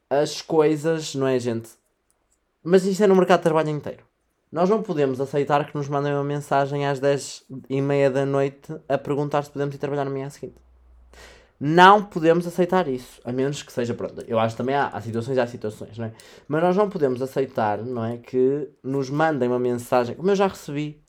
as 0.10 0.42
coisas, 0.42 1.14
não 1.14 1.28
é, 1.28 1.38
gente? 1.38 1.70
Mas 2.64 2.84
isto 2.86 3.04
é 3.04 3.08
no 3.08 3.16
mercado 3.16 3.40
de 3.40 3.44
trabalho 3.44 3.70
inteiro. 3.70 4.04
Nós 4.52 4.68
não 4.68 4.82
podemos 4.82 5.22
aceitar 5.22 5.68
que 5.68 5.78
nos 5.78 5.88
mandem 5.88 6.12
uma 6.12 6.24
mensagem 6.24 6.88
às 6.88 7.00
10 7.00 7.46
e 7.70 7.80
meia 7.80 8.10
da 8.10 8.26
noite 8.26 8.76
a 8.90 8.98
perguntar 8.98 9.44
se 9.44 9.52
podemos 9.52 9.76
ir 9.76 9.78
trabalhar 9.78 10.06
no 10.06 10.12
manhã 10.12 10.30
seguinte. 10.30 10.56
Não 11.60 12.06
podemos 12.06 12.48
aceitar 12.48 12.88
isso, 12.88 13.20
a 13.26 13.34
menos 13.34 13.62
que 13.62 13.74
seja, 13.74 13.94
pronto, 13.94 14.24
eu 14.28 14.40
acho 14.40 14.56
que 14.56 14.60
também 14.60 14.76
há, 14.76 14.88
há 14.88 15.02
situações 15.02 15.36
e 15.36 15.42
há 15.42 15.48
situações, 15.48 15.98
não 15.98 16.06
é? 16.06 16.14
Mas 16.48 16.64
nós 16.64 16.78
não 16.78 16.90
podemos 16.90 17.22
aceitar, 17.22 17.80
não 17.80 18.06
é, 18.06 18.18
que 18.18 18.70
nos 18.82 19.10
mandem 19.10 19.50
uma 19.50 19.60
mensagem, 19.60 20.16
como 20.16 20.32
eu 20.32 20.36
já 20.36 20.48
recebi. 20.48 21.02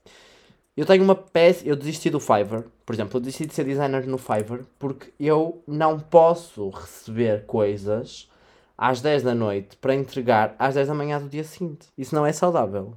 Eu 0.77 0.85
tenho 0.87 1.05
uma 1.05 1.15
peça, 1.15 1.65
eu 1.67 1.77
desisti 1.77 2.11
do 2.11 2.19
Fiverr, 2.19 2.65
por 2.85 2.95
exemplo, 2.95 3.17
eu 3.17 3.21
desisti 3.21 3.47
de 3.47 3.55
ser 3.55 3.65
designer 3.65 4.05
no 4.09 4.19
Fiverr 4.19 4.65
porque 4.77 5.13
eu 5.21 5.63
não 5.69 6.01
posso 6.01 6.69
receber 6.71 7.47
coisas 7.47 8.29
às 8.77 9.01
10 9.01 9.23
da 9.23 9.35
noite 9.35 9.77
para 9.77 9.95
entregar 9.95 10.57
às 10.59 10.75
10 10.75 10.89
da 10.89 10.95
manhã 10.95 11.21
do 11.21 11.29
dia 11.29 11.45
seguinte. 11.45 11.87
Isso 11.97 12.15
não 12.15 12.27
é 12.27 12.33
saudável. 12.33 12.97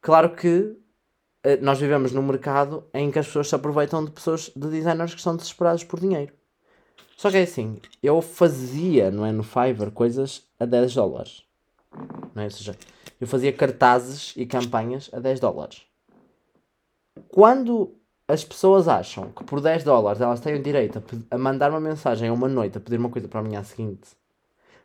Claro 0.00 0.34
que 0.34 0.74
nós 1.60 1.78
vivemos 1.78 2.12
num 2.12 2.22
mercado 2.22 2.84
em 2.92 3.10
que 3.10 3.18
as 3.18 3.26
pessoas 3.26 3.48
se 3.48 3.54
aproveitam 3.54 4.04
de 4.04 4.10
pessoas, 4.10 4.50
de 4.54 4.68
designers 4.68 5.14
que 5.14 5.22
são 5.22 5.36
desesperados 5.36 5.84
por 5.84 6.00
dinheiro. 6.00 6.32
Só 7.16 7.30
que 7.30 7.36
é 7.36 7.42
assim, 7.42 7.80
eu 8.02 8.20
fazia, 8.22 9.10
não 9.10 9.26
é, 9.26 9.32
no 9.32 9.42
Fiverr, 9.42 9.90
coisas 9.90 10.44
a 10.58 10.64
10 10.64 10.94
dólares. 10.94 11.44
Não 12.34 12.42
é? 12.42 12.44
Ou 12.44 12.50
seja, 12.50 12.76
eu 13.20 13.26
fazia 13.26 13.52
cartazes 13.52 14.34
e 14.36 14.46
campanhas 14.46 15.10
a 15.12 15.18
10 15.18 15.40
dólares. 15.40 15.82
Quando 17.28 17.94
as 18.28 18.44
pessoas 18.44 18.86
acham 18.86 19.32
que 19.32 19.42
por 19.42 19.60
10 19.60 19.84
dólares 19.84 20.20
elas 20.20 20.40
têm 20.40 20.54
o 20.54 20.62
direito 20.62 20.98
a, 20.98 21.34
a 21.34 21.38
mandar 21.38 21.70
uma 21.70 21.80
mensagem 21.80 22.28
a 22.28 22.32
uma 22.32 22.48
noite 22.48 22.78
a 22.78 22.80
pedir 22.80 22.98
uma 22.98 23.10
coisa 23.10 23.26
para 23.26 23.40
a 23.40 23.42
manhã 23.42 23.62
seguinte, 23.64 24.10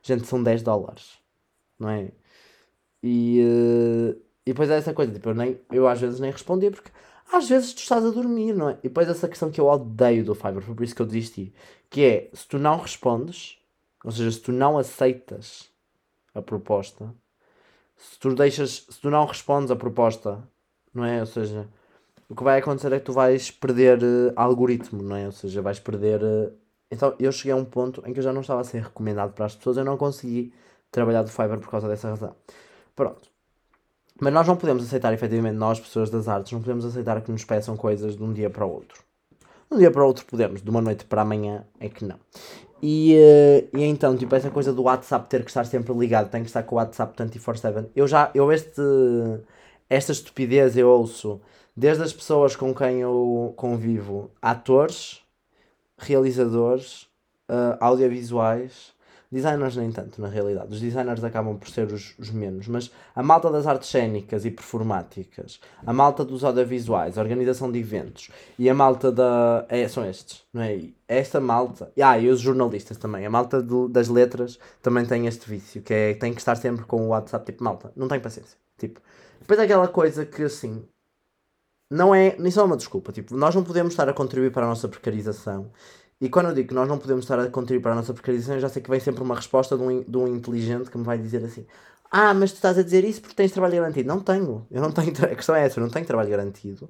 gente, 0.02 0.26
são 0.26 0.42
10 0.42 0.64
dólares, 0.64 1.20
não 1.78 1.90
é? 1.90 2.12
E, 3.04 3.42
uh, 3.44 4.22
e 4.46 4.52
depois 4.52 4.70
é 4.70 4.78
essa 4.78 4.94
coisa, 4.94 5.12
tipo, 5.14 5.30
eu, 5.30 5.36
nem, 5.36 5.60
eu 5.72 5.88
às 5.88 6.00
vezes 6.00 6.20
nem 6.20 6.32
respondia 6.32 6.72
porque 6.72 6.92
às 7.32 7.48
vezes 7.48 7.74
tu 7.74 7.80
estás 7.80 8.06
a 8.06 8.10
dormir, 8.10 8.54
não 8.54 8.70
é? 8.70 8.74
E 8.80 8.90
depois 8.90 9.08
essa 9.10 9.28
questão 9.28 9.50
que 9.50 9.60
eu 9.60 9.68
odeio 9.68 10.24
do 10.24 10.36
Fiverr, 10.36 10.62
foi 10.62 10.76
por 10.76 10.84
isso 10.84 10.96
que 10.96 11.02
eu 11.02 11.06
desisti, 11.06 11.54
que 11.90 12.04
é, 12.04 12.30
se 12.34 12.48
tu 12.48 12.60
não 12.60 12.78
respondes, 12.78 13.58
ou 14.04 14.12
seja, 14.12 14.32
se 14.32 14.40
tu 14.40 14.52
não 14.52 14.78
aceitas 14.78 15.70
a 16.36 16.42
proposta, 16.42 17.14
se 17.96 18.20
tu 18.20 18.34
deixas, 18.36 18.86
se 18.90 19.00
tu 19.00 19.10
não 19.10 19.26
respondes 19.26 19.72
a 19.72 19.76
proposta, 19.76 20.44
não 20.94 21.06
é? 21.06 21.20
Ou 21.22 21.26
seja, 21.26 21.68
o 22.30 22.36
que 22.36 22.44
vai 22.44 22.60
acontecer 22.60 22.92
é 22.94 23.00
que 23.00 23.06
tu 23.06 23.14
vais 23.14 23.50
perder 23.52 24.04
uh, 24.04 24.34
algoritmo, 24.36 25.02
não 25.02 25.16
é? 25.16 25.26
Ou 25.26 25.32
seja, 25.32 25.62
vais 25.62 25.80
perder 25.80 26.22
uh, 26.24 26.54
então 26.94 27.16
eu 27.18 27.32
cheguei 27.32 27.54
a 27.54 27.56
um 27.56 27.66
ponto 27.66 28.04
em 28.06 28.14
que 28.14 28.20
eu 28.20 28.24
já 28.24 28.32
não 28.32 28.42
estava 28.42 28.62
a 28.62 28.64
ser 28.64 28.84
recomendado 28.84 29.34
para 29.34 29.46
as 29.46 29.56
pessoas, 29.56 29.78
eu 29.78 29.84
não 29.84 29.98
consegui 29.98 30.54
trabalhar 30.92 31.24
do 31.24 31.32
Fiverr 31.32 31.60
por 31.60 31.70
causa 31.70 31.88
dessa 31.88 32.10
razão. 32.10 32.36
Pronto. 32.96 33.33
Mas 34.24 34.34
nós 34.34 34.48
não 34.48 34.56
podemos 34.56 34.84
aceitar, 34.84 35.14
efetivamente, 35.14 35.56
nós, 35.56 35.82
pessoas 35.82 36.10
das 36.10 36.30
artes, 36.30 36.54
não 36.54 36.62
podemos 36.62 36.86
aceitar 36.86 37.20
que 37.22 37.30
nos 37.30 37.44
peçam 37.44 37.76
coisas 37.76 38.16
de 38.16 38.24
um 38.24 38.32
dia 38.32 38.50
para 38.50 38.66
o 38.66 38.72
outro. 38.72 39.04
De 39.70 39.76
um 39.76 39.78
dia 39.78 39.92
para 39.92 40.02
o 40.02 40.08
outro 40.08 40.26
podemos, 40.26 40.62
de 40.62 40.70
uma 40.70 40.82
noite 40.82 41.04
para 41.04 41.24
amanhã 41.24 41.66
é 41.78 41.90
que 41.90 42.06
não. 42.06 42.16
E, 42.82 43.16
uh, 43.16 43.78
e 43.78 43.84
então, 43.84 44.16
tipo, 44.16 44.34
essa 44.34 44.50
coisa 44.50 44.72
do 44.72 44.84
WhatsApp 44.84 45.28
ter 45.28 45.44
que 45.44 45.50
estar 45.50 45.66
sempre 45.66 45.94
ligado, 45.94 46.30
tem 46.30 46.42
que 46.42 46.48
estar 46.48 46.64
com 46.64 46.76
o 46.76 46.78
WhatsApp 46.78 47.22
24-7. 47.22 47.90
Eu 47.94 48.08
já, 48.08 48.32
eu 48.34 48.50
este, 48.50 48.82
esta 49.90 50.14
estupidez 50.14 50.78
eu 50.78 50.88
ouço 50.90 51.42
desde 51.76 52.04
as 52.04 52.14
pessoas 52.14 52.56
com 52.56 52.74
quem 52.74 53.02
eu 53.02 53.54
convivo, 53.58 54.32
atores, 54.42 55.22
realizadores, 55.98 57.04
uh, 57.50 57.76
audiovisuais, 57.82 58.93
designers 59.34 59.76
nem 59.76 59.92
tanto 59.92 60.22
na 60.22 60.28
realidade. 60.28 60.72
Os 60.72 60.80
designers 60.80 61.24
acabam 61.24 61.58
por 61.58 61.68
ser 61.68 61.92
os, 61.92 62.14
os, 62.20 62.30
menos, 62.30 62.68
mas 62.68 62.92
a 63.16 63.24
malta 63.24 63.50
das 63.50 63.66
artes 63.66 63.90
cênicas 63.90 64.46
e 64.46 64.52
performáticas, 64.52 65.60
a 65.86 65.92
malta 65.92 66.24
dos 66.24 66.44
audiovisuais, 66.44 67.18
a 67.18 67.22
organização 67.22 67.72
de 67.72 67.80
eventos 67.80 68.30
e 68.58 68.70
a 68.70 68.74
malta 68.74 69.12
da. 69.12 69.66
É, 69.68 69.88
são 69.88 70.06
estes, 70.06 70.44
não 70.54 70.62
é? 70.62 70.82
Esta 71.08 71.42
malta. 71.42 71.92
Ah, 72.02 72.18
e 72.18 72.30
os 72.30 72.40
jornalistas 72.40 72.98
também. 72.98 73.26
A 73.26 73.30
malta 73.30 73.62
do, 73.62 73.90
das 73.90 74.08
letras 74.08 74.60
também 74.82 75.06
tem 75.06 75.26
este 75.28 75.50
vício, 75.50 75.82
que 75.82 75.94
é 75.94 76.14
tem 76.14 76.34
que 76.34 76.40
estar 76.40 76.56
sempre 76.56 76.86
com 76.86 77.02
o 77.02 77.08
WhatsApp, 77.08 77.46
tipo, 77.46 77.64
malta, 77.64 77.92
não 77.96 78.08
tem 78.08 78.20
paciência. 78.20 78.58
Tipo, 78.78 79.02
depois 79.40 79.60
é 79.60 79.64
aquela 79.64 79.88
coisa 79.88 80.26
que 80.26 80.44
assim, 80.44 80.84
não 81.90 82.14
é, 82.14 82.36
nem 82.40 82.52
só 82.52 82.66
uma 82.66 82.78
desculpa, 82.78 83.12
tipo, 83.12 83.36
nós 83.36 83.54
não 83.54 83.64
podemos 83.64 83.94
estar 83.94 84.08
a 84.08 84.14
contribuir 84.14 84.52
para 84.52 84.66
a 84.66 84.70
nossa 84.70 84.88
precarização. 84.88 85.72
E 86.24 86.30
quando 86.30 86.48
eu 86.48 86.54
digo 86.54 86.70
que 86.70 86.74
nós 86.74 86.88
não 86.88 86.98
podemos 86.98 87.26
estar 87.26 87.38
a 87.38 87.50
contribuir 87.50 87.82
para 87.82 87.92
a 87.92 87.96
nossa 87.96 88.14
precarização, 88.14 88.58
já 88.58 88.70
sei 88.70 88.82
que 88.82 88.90
vem 88.90 88.98
sempre 88.98 89.22
uma 89.22 89.36
resposta 89.36 89.76
de 89.76 89.84
um, 89.84 90.02
de 90.04 90.18
um 90.18 90.26
inteligente 90.26 90.90
que 90.90 90.98
me 90.98 91.04
vai 91.04 91.18
dizer 91.18 91.44
assim: 91.44 91.66
Ah, 92.10 92.34
mas 92.34 92.54
tu 92.54 92.56
estás 92.56 92.78
a 92.78 92.82
dizer 92.82 93.04
isso 93.04 93.20
porque 93.20 93.36
tens 93.36 93.52
trabalho 93.52 93.76
garantido. 93.76 94.08
Não 94.08 94.22
tenho. 94.22 94.66
Eu 94.72 94.82
não 94.82 94.90
tenho. 94.90 95.12
A 95.30 95.36
questão 95.36 95.54
é 95.54 95.66
essa: 95.66 95.82
eu 95.82 95.84
não 95.84 95.90
tenho 95.90 96.06
trabalho 96.06 96.30
garantido. 96.30 96.90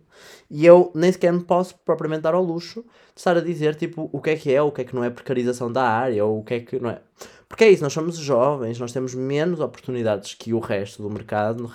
E 0.52 0.64
eu 0.64 0.92
nem 0.94 1.12
sequer 1.12 1.34
me 1.34 1.44
posso 1.44 1.74
propriamente 1.84 2.22
dar 2.22 2.36
ao 2.36 2.44
luxo 2.44 2.84
de 2.84 2.88
estar 3.20 3.36
a 3.36 3.42
dizer, 3.42 3.74
tipo, 3.74 4.08
o 4.14 4.22
que 4.22 4.30
é 4.30 4.36
que 4.36 4.54
é, 4.54 4.62
o 4.62 4.72
que 4.72 4.82
é 4.82 4.84
que 4.84 4.96
não 4.96 5.04
é 5.04 5.10
precarização 5.10 5.72
da 5.72 5.84
área, 5.84 6.24
ou 6.24 6.38
o 6.42 6.44
que 6.44 6.54
é 6.54 6.60
que 6.60 6.80
não 6.80 6.92
é. 6.92 7.02
Porque 7.50 7.64
é 7.64 7.72
isso, 7.72 7.82
nós 7.82 7.94
somos 7.94 8.16
jovens, 8.18 8.78
nós 8.78 8.92
temos 8.92 9.16
menos 9.16 9.60
oportunidades 9.60 10.36
que 10.36 10.54
o 10.54 10.60
resto 10.60 11.02
do 11.02 11.10
mercado 11.10 11.72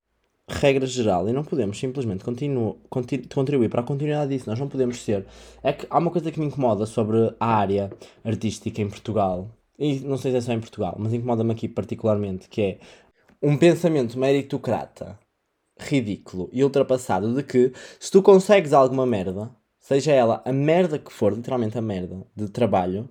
regra 0.48 0.86
geral 0.86 1.28
e 1.28 1.32
não 1.32 1.44
podemos 1.44 1.78
simplesmente 1.78 2.24
continu, 2.24 2.78
continu, 2.88 3.24
contribuir 3.32 3.68
para 3.68 3.80
a 3.80 3.84
continuidade 3.84 4.34
disso. 4.34 4.48
Nós 4.48 4.58
não 4.58 4.68
podemos 4.68 5.02
ser. 5.02 5.26
É 5.62 5.72
que 5.72 5.86
há 5.88 5.98
uma 5.98 6.10
coisa 6.10 6.30
que 6.32 6.40
me 6.40 6.46
incomoda 6.46 6.86
sobre 6.86 7.34
a 7.38 7.46
área 7.46 7.90
artística 8.24 8.80
em 8.80 8.88
Portugal, 8.88 9.50
e 9.78 10.00
não 10.00 10.16
sei 10.16 10.32
se 10.32 10.38
é 10.38 10.40
só 10.40 10.52
em 10.52 10.60
Portugal, 10.60 10.96
mas 10.98 11.12
incomoda-me 11.12 11.52
aqui 11.52 11.68
particularmente, 11.68 12.48
que 12.48 12.62
é 12.62 12.78
um 13.42 13.56
pensamento 13.56 14.18
meritocrata, 14.18 15.18
ridículo 15.78 16.48
e 16.52 16.64
ultrapassado 16.64 17.32
de 17.34 17.42
que 17.42 17.72
se 18.00 18.10
tu 18.10 18.20
consegues 18.20 18.72
alguma 18.72 19.06
merda, 19.06 19.50
seja 19.78 20.12
ela 20.12 20.42
a 20.44 20.52
merda 20.52 20.98
que 20.98 21.12
for, 21.12 21.32
literalmente 21.32 21.78
a 21.78 21.82
merda 21.82 22.26
de 22.34 22.48
trabalho, 22.48 23.08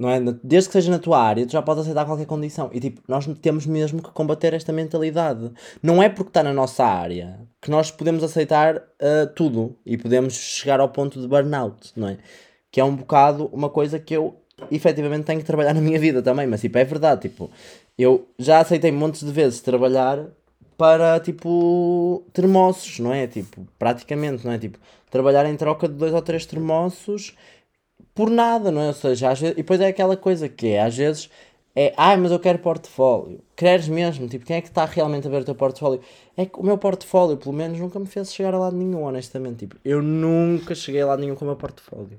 não 0.00 0.08
é? 0.08 0.18
Desde 0.42 0.70
que 0.70 0.72
seja 0.72 0.90
na 0.90 0.98
tua 0.98 1.22
área, 1.22 1.44
tu 1.44 1.52
já 1.52 1.60
podes 1.60 1.82
aceitar 1.82 2.06
qualquer 2.06 2.24
condição. 2.24 2.70
E 2.72 2.80
tipo, 2.80 3.02
nós 3.06 3.26
temos 3.42 3.66
mesmo 3.66 4.02
que 4.02 4.08
combater 4.10 4.54
esta 4.54 4.72
mentalidade. 4.72 5.50
Não 5.82 6.02
é 6.02 6.08
porque 6.08 6.30
está 6.30 6.42
na 6.42 6.54
nossa 6.54 6.82
área 6.82 7.38
que 7.60 7.70
nós 7.70 7.90
podemos 7.90 8.24
aceitar 8.24 8.76
uh, 8.76 9.26
tudo 9.36 9.76
e 9.84 9.98
podemos 9.98 10.32
chegar 10.32 10.80
ao 10.80 10.88
ponto 10.88 11.20
de 11.20 11.28
burnout, 11.28 11.92
não 11.94 12.08
é? 12.08 12.16
Que 12.72 12.80
é 12.80 12.84
um 12.84 12.96
bocado 12.96 13.50
uma 13.52 13.68
coisa 13.68 13.98
que 13.98 14.16
eu 14.16 14.40
efetivamente 14.70 15.24
tenho 15.24 15.40
que 15.40 15.44
trabalhar 15.44 15.74
na 15.74 15.82
minha 15.82 15.98
vida 16.00 16.22
também, 16.22 16.46
mas 16.46 16.62
tipo, 16.62 16.78
é 16.78 16.84
verdade, 16.84 17.28
tipo, 17.28 17.50
eu 17.98 18.26
já 18.38 18.60
aceitei 18.60 18.90
montes 18.90 19.22
de 19.22 19.30
vezes 19.30 19.60
trabalhar 19.60 20.24
para 20.78 21.20
tipo 21.20 22.24
termossos, 22.32 23.00
não 23.00 23.12
é? 23.12 23.26
Tipo, 23.26 23.66
praticamente, 23.78 24.46
não 24.46 24.52
é? 24.54 24.58
Tipo, 24.58 24.78
trabalhar 25.10 25.44
em 25.44 25.56
troca 25.56 25.86
de 25.86 25.94
dois 25.94 26.14
ou 26.14 26.22
três 26.22 26.46
termossos 26.46 27.36
por 28.14 28.30
nada, 28.30 28.70
não 28.70 28.82
é? 28.82 28.86
Ou 28.88 28.92
seja, 28.92 29.30
às 29.30 29.40
vezes, 29.40 29.54
e 29.54 29.62
depois 29.62 29.80
é 29.80 29.88
aquela 29.88 30.16
coisa 30.16 30.48
que 30.48 30.68
é, 30.68 30.82
às 30.82 30.96
vezes 30.96 31.30
é, 31.74 31.94
ai, 31.96 32.16
mas 32.16 32.32
eu 32.32 32.40
quero 32.40 32.58
portfólio. 32.58 33.40
Queres 33.56 33.88
mesmo? 33.88 34.26
Tipo, 34.28 34.44
quem 34.44 34.56
é 34.56 34.60
que 34.60 34.68
está 34.68 34.84
realmente 34.84 35.26
a 35.26 35.30
ver 35.30 35.42
o 35.42 35.44
teu 35.44 35.54
portfólio? 35.54 36.00
É 36.36 36.44
que 36.44 36.58
o 36.58 36.64
meu 36.64 36.76
portfólio, 36.76 37.36
pelo 37.36 37.54
menos, 37.54 37.78
nunca 37.78 37.98
me 37.98 38.06
fez 38.06 38.32
chegar 38.34 38.54
a 38.54 38.58
lado 38.58 38.76
nenhum, 38.76 39.04
honestamente. 39.04 39.60
Tipo, 39.60 39.76
eu 39.84 40.02
nunca 40.02 40.74
cheguei 40.74 41.00
a 41.00 41.06
lado 41.06 41.20
nenhum 41.20 41.36
com 41.36 41.44
o 41.44 41.48
meu 41.48 41.56
portfólio. 41.56 42.18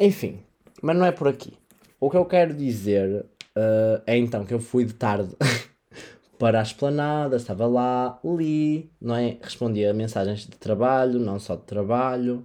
Enfim, 0.00 0.40
mas 0.82 0.96
não 0.96 1.04
é 1.04 1.12
por 1.12 1.28
aqui. 1.28 1.52
O 2.00 2.10
que 2.10 2.16
eu 2.16 2.24
quero 2.24 2.54
dizer 2.54 3.26
uh, 3.56 4.02
é 4.06 4.16
então 4.16 4.44
que 4.44 4.54
eu 4.54 4.60
fui 4.60 4.84
de 4.84 4.94
tarde 4.94 5.36
para 6.38 6.60
a 6.60 6.62
esplanada, 6.62 7.36
estava 7.36 7.66
lá, 7.66 8.18
li, 8.24 8.90
não 9.00 9.16
é? 9.16 9.36
Respondia 9.40 9.92
mensagens 9.92 10.40
de 10.40 10.56
trabalho, 10.56 11.18
não 11.20 11.38
só 11.38 11.56
de 11.56 11.62
trabalho. 11.62 12.44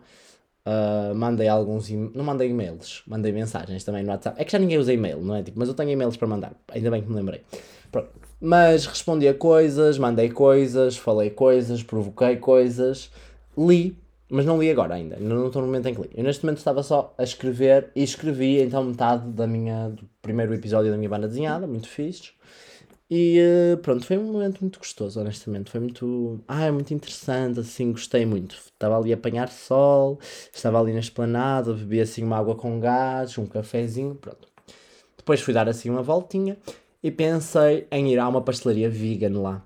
Uh, 0.66 1.16
mandei 1.16 1.48
alguns. 1.48 1.90
Não 1.90 2.24
mandei 2.24 2.50
e-mails, 2.50 3.02
mandei 3.08 3.32
mensagens 3.32 3.84
também 3.84 4.04
no 4.04 4.12
WhatsApp. 4.12 4.40
É 4.40 4.46
que 4.46 4.52
já 4.52 4.60
ninguém 4.60 4.78
usa 4.78 4.94
e-mail, 4.94 5.22
não 5.22 5.36
é? 5.36 5.44
Tipo, 5.44 5.58
mas 5.60 5.68
eu 5.68 5.74
tenho 5.74 5.90
e-mails 5.90 6.18
para 6.18 6.28
mandar, 6.28 6.54
ainda 6.72 6.92
bem 6.92 7.02
que 7.02 7.10
me 7.10 7.16
lembrei. 7.16 7.42
Pronto. 7.92 8.10
Mas 8.42 8.86
respondi 8.86 9.28
a 9.28 9.34
coisas, 9.34 9.98
mandei 9.98 10.30
coisas, 10.30 10.96
falei 10.96 11.30
coisas, 11.30 11.84
provoquei 11.84 12.38
coisas, 12.38 13.12
li, 13.58 13.98
mas 14.30 14.46
não 14.46 14.60
li 14.60 14.70
agora 14.70 14.94
ainda, 14.94 15.18
não 15.18 15.48
estou 15.48 15.62
no 15.62 15.68
momento 15.68 15.88
em 15.88 15.96
que 15.96 16.02
li. 16.02 16.10
Eu 16.16 16.24
neste 16.24 16.46
momento 16.46 16.60
estava 16.60 16.84
só 16.84 17.14
a 17.18 17.24
escrever 17.24 17.90
e 17.96 18.04
escrevi 18.04 18.62
então 18.62 18.84
metade 18.84 19.28
da 19.32 19.48
minha, 19.48 19.90
do 19.90 20.08
primeiro 20.22 20.54
episódio 20.54 20.92
da 20.92 20.98
minha 20.98 21.10
banda 21.10 21.28
desenhada, 21.28 21.68
muito 21.68 21.90
fixe. 21.90 22.32
E 23.10 23.40
eh, 23.40 23.76
pronto, 23.78 24.06
foi 24.06 24.18
um 24.18 24.32
momento 24.32 24.60
muito 24.62 24.78
gostoso, 24.80 25.20
honestamente. 25.20 25.72
Foi 25.72 25.80
muito. 25.80 26.40
Ah, 26.48 26.66
é 26.66 26.72
muito 26.72 26.94
interessante, 26.94 27.60
assim, 27.60 27.92
gostei 27.92 28.26
muito. 28.26 28.56
Estava 28.56 28.98
ali 28.98 29.12
a 29.12 29.16
apanhar 29.16 29.50
sol, 29.50 30.20
estava 30.54 30.80
ali 30.80 30.94
na 30.94 31.00
esplanada, 31.00 31.74
bebi 31.74 32.02
assim 32.02 32.24
uma 32.24 32.38
água 32.38 32.56
com 32.56 32.80
gás, 32.80 33.38
um 33.38 33.48
cafezinho, 33.48 34.16
pronto. 34.16 34.48
Depois 35.18 35.42
fui 35.42 35.54
dar 35.54 35.68
assim 35.70 35.90
uma 35.90 36.04
voltinha 36.04 36.58
e 37.04 37.12
pensei 37.12 37.88
em 37.92 38.12
ir 38.14 38.20
a 38.20 38.28
uma 38.30 38.42
pastelaria 38.42 38.90
vegan 38.90 39.40
lá. 39.42 39.66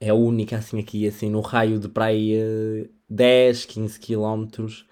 É 0.00 0.10
a 0.10 0.14
única, 0.14 0.56
assim, 0.58 0.78
aqui, 0.78 1.06
assim, 1.08 1.30
no 1.30 1.40
raio 1.40 1.78
de 1.78 1.88
para 1.88 2.06
aí 2.06 2.90
10, 3.08 3.64
15 3.64 3.98
km. 3.98 4.84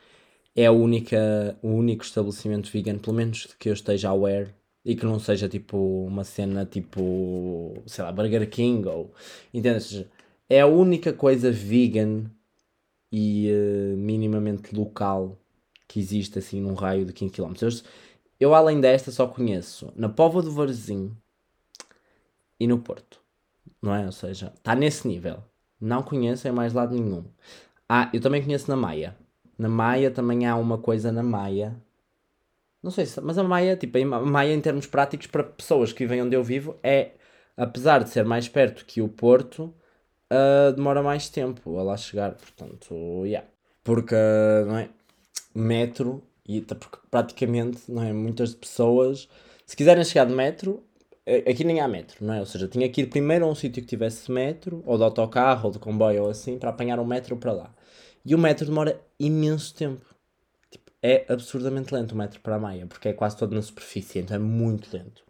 É 0.56 0.66
a 0.66 0.72
única, 0.72 1.58
o 1.62 1.68
único 1.68 2.04
estabelecimento 2.04 2.70
vegan, 2.70 2.98
pelo 2.98 3.16
menos 3.16 3.46
que 3.58 3.68
eu 3.68 3.72
esteja 3.74 4.08
aware, 4.10 4.54
e 4.84 4.94
que 4.94 5.04
não 5.04 5.18
seja 5.18 5.48
tipo 5.48 5.76
uma 6.06 6.24
cena 6.24 6.66
tipo, 6.66 7.82
sei 7.86 8.04
lá, 8.04 8.12
Burger 8.12 8.48
King 8.50 8.86
ou. 8.88 9.14
Entendes? 9.52 10.04
É 10.48 10.60
a 10.60 10.66
única 10.66 11.12
coisa 11.12 11.50
vegan 11.50 12.30
e 13.10 13.50
uh, 13.50 13.96
minimamente 13.96 14.74
local 14.74 15.38
que 15.88 16.00
existe 16.00 16.38
assim 16.38 16.60
num 16.60 16.74
raio 16.74 17.06
de 17.06 17.12
15 17.12 17.32
km. 17.32 17.54
Eu, 17.62 17.70
eu, 18.40 18.54
além 18.54 18.80
desta 18.80 19.10
só 19.10 19.26
conheço 19.26 19.92
na 19.96 20.08
Póvoa 20.08 20.42
do 20.42 20.52
Varzim 20.52 21.16
e 22.60 22.66
no 22.66 22.78
Porto, 22.78 23.20
não 23.80 23.94
é? 23.94 24.04
Ou 24.04 24.12
seja, 24.12 24.52
está 24.56 24.74
nesse 24.74 25.08
nível. 25.08 25.42
Não 25.80 26.02
conheço 26.02 26.46
em 26.48 26.52
mais 26.52 26.72
lado 26.72 26.94
nenhum. 26.94 27.24
Ah, 27.88 28.10
eu 28.12 28.20
também 28.20 28.42
conheço 28.42 28.70
na 28.70 28.76
Maia. 28.76 29.16
Na 29.58 29.68
Maia 29.68 30.10
também 30.10 30.46
há 30.46 30.56
uma 30.56 30.78
coisa 30.78 31.12
na 31.12 31.22
Maia 31.22 31.76
não 32.84 32.90
sei 32.90 33.06
se. 33.06 33.18
Mas 33.20 33.38
a 33.38 33.42
Maia, 33.42 33.76
tipo, 33.76 33.96
a 33.98 34.20
Maia 34.20 34.52
em 34.52 34.60
termos 34.60 34.86
práticos 34.86 35.26
para 35.26 35.42
pessoas 35.42 35.92
que 35.92 36.04
vivem 36.04 36.22
onde 36.22 36.36
eu 36.36 36.44
vivo 36.44 36.76
é, 36.82 37.12
apesar 37.56 38.04
de 38.04 38.10
ser 38.10 38.24
mais 38.26 38.46
perto 38.46 38.84
que 38.84 39.00
o 39.00 39.08
Porto, 39.08 39.74
uh, 40.30 40.72
demora 40.74 41.02
mais 41.02 41.30
tempo 41.30 41.78
a 41.78 41.82
lá 41.82 41.96
chegar. 41.96 42.34
Portanto, 42.34 42.94
yeah. 43.24 43.48
Porque, 43.82 44.14
não 44.66 44.76
é? 44.76 44.90
Metro, 45.54 46.22
e 46.46 46.60
porque 46.60 46.98
praticamente, 47.10 47.90
não 47.90 48.02
é? 48.02 48.12
Muitas 48.12 48.54
pessoas, 48.54 49.28
se 49.66 49.76
quiserem 49.76 50.04
chegar 50.04 50.26
de 50.26 50.34
metro, 50.34 50.82
aqui 51.48 51.64
nem 51.64 51.80
há 51.80 51.88
metro, 51.88 52.24
não 52.24 52.34
é? 52.34 52.40
Ou 52.40 52.46
seja, 52.46 52.68
tinha 52.68 52.88
que 52.88 53.02
ir 53.02 53.06
primeiro 53.06 53.46
a 53.46 53.48
um 53.48 53.54
sítio 53.54 53.82
que 53.82 53.88
tivesse 53.88 54.30
metro, 54.30 54.82
ou 54.86 54.98
de 54.98 55.04
autocarro, 55.04 55.66
ou 55.66 55.72
de 55.72 55.78
comboio, 55.78 56.24
ou 56.24 56.30
assim, 56.30 56.58
para 56.58 56.70
apanhar 56.70 56.98
o 56.98 57.06
metro 57.06 57.36
para 57.36 57.52
lá. 57.52 57.74
E 58.24 58.34
o 58.34 58.38
metro 58.38 58.66
demora 58.66 59.00
imenso 59.18 59.74
tempo 59.74 60.13
é 61.06 61.26
absurdamente 61.28 61.94
lento 61.94 62.12
o 62.12 62.16
metro 62.16 62.40
para 62.40 62.56
a 62.56 62.58
Maia, 62.58 62.86
porque 62.86 63.10
é 63.10 63.12
quase 63.12 63.36
todo 63.36 63.54
na 63.54 63.60
superfície, 63.60 64.20
então 64.20 64.36
é 64.36 64.38
muito 64.38 64.88
lento. 64.90 65.22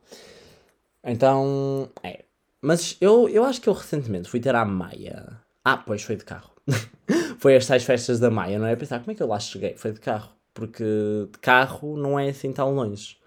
Então, 1.02 1.90
é. 2.00 2.24
Mas 2.62 2.96
eu, 3.00 3.28
eu 3.28 3.44
acho 3.44 3.60
que 3.60 3.68
eu 3.68 3.72
recentemente 3.72 4.28
fui 4.28 4.38
ter 4.38 4.54
à 4.54 4.64
Maia. 4.64 5.40
Ah, 5.64 5.76
pois 5.76 6.04
foi 6.04 6.14
de 6.14 6.24
carro. 6.24 6.52
foi 7.40 7.56
as 7.56 7.66
tais 7.66 7.82
festas 7.82 8.20
da 8.20 8.30
Maia, 8.30 8.56
não 8.56 8.66
é? 8.66 8.76
Pensar 8.76 9.00
como 9.00 9.10
é 9.10 9.14
que 9.16 9.22
eu 9.22 9.26
lá 9.26 9.40
cheguei? 9.40 9.76
Foi 9.76 9.92
de 9.92 9.98
carro. 9.98 10.30
Porque 10.54 10.84
de 10.84 11.38
carro 11.40 11.96
não 11.96 12.16
é 12.16 12.28
assim 12.28 12.52
tão 12.52 12.72
longe. 12.72 13.18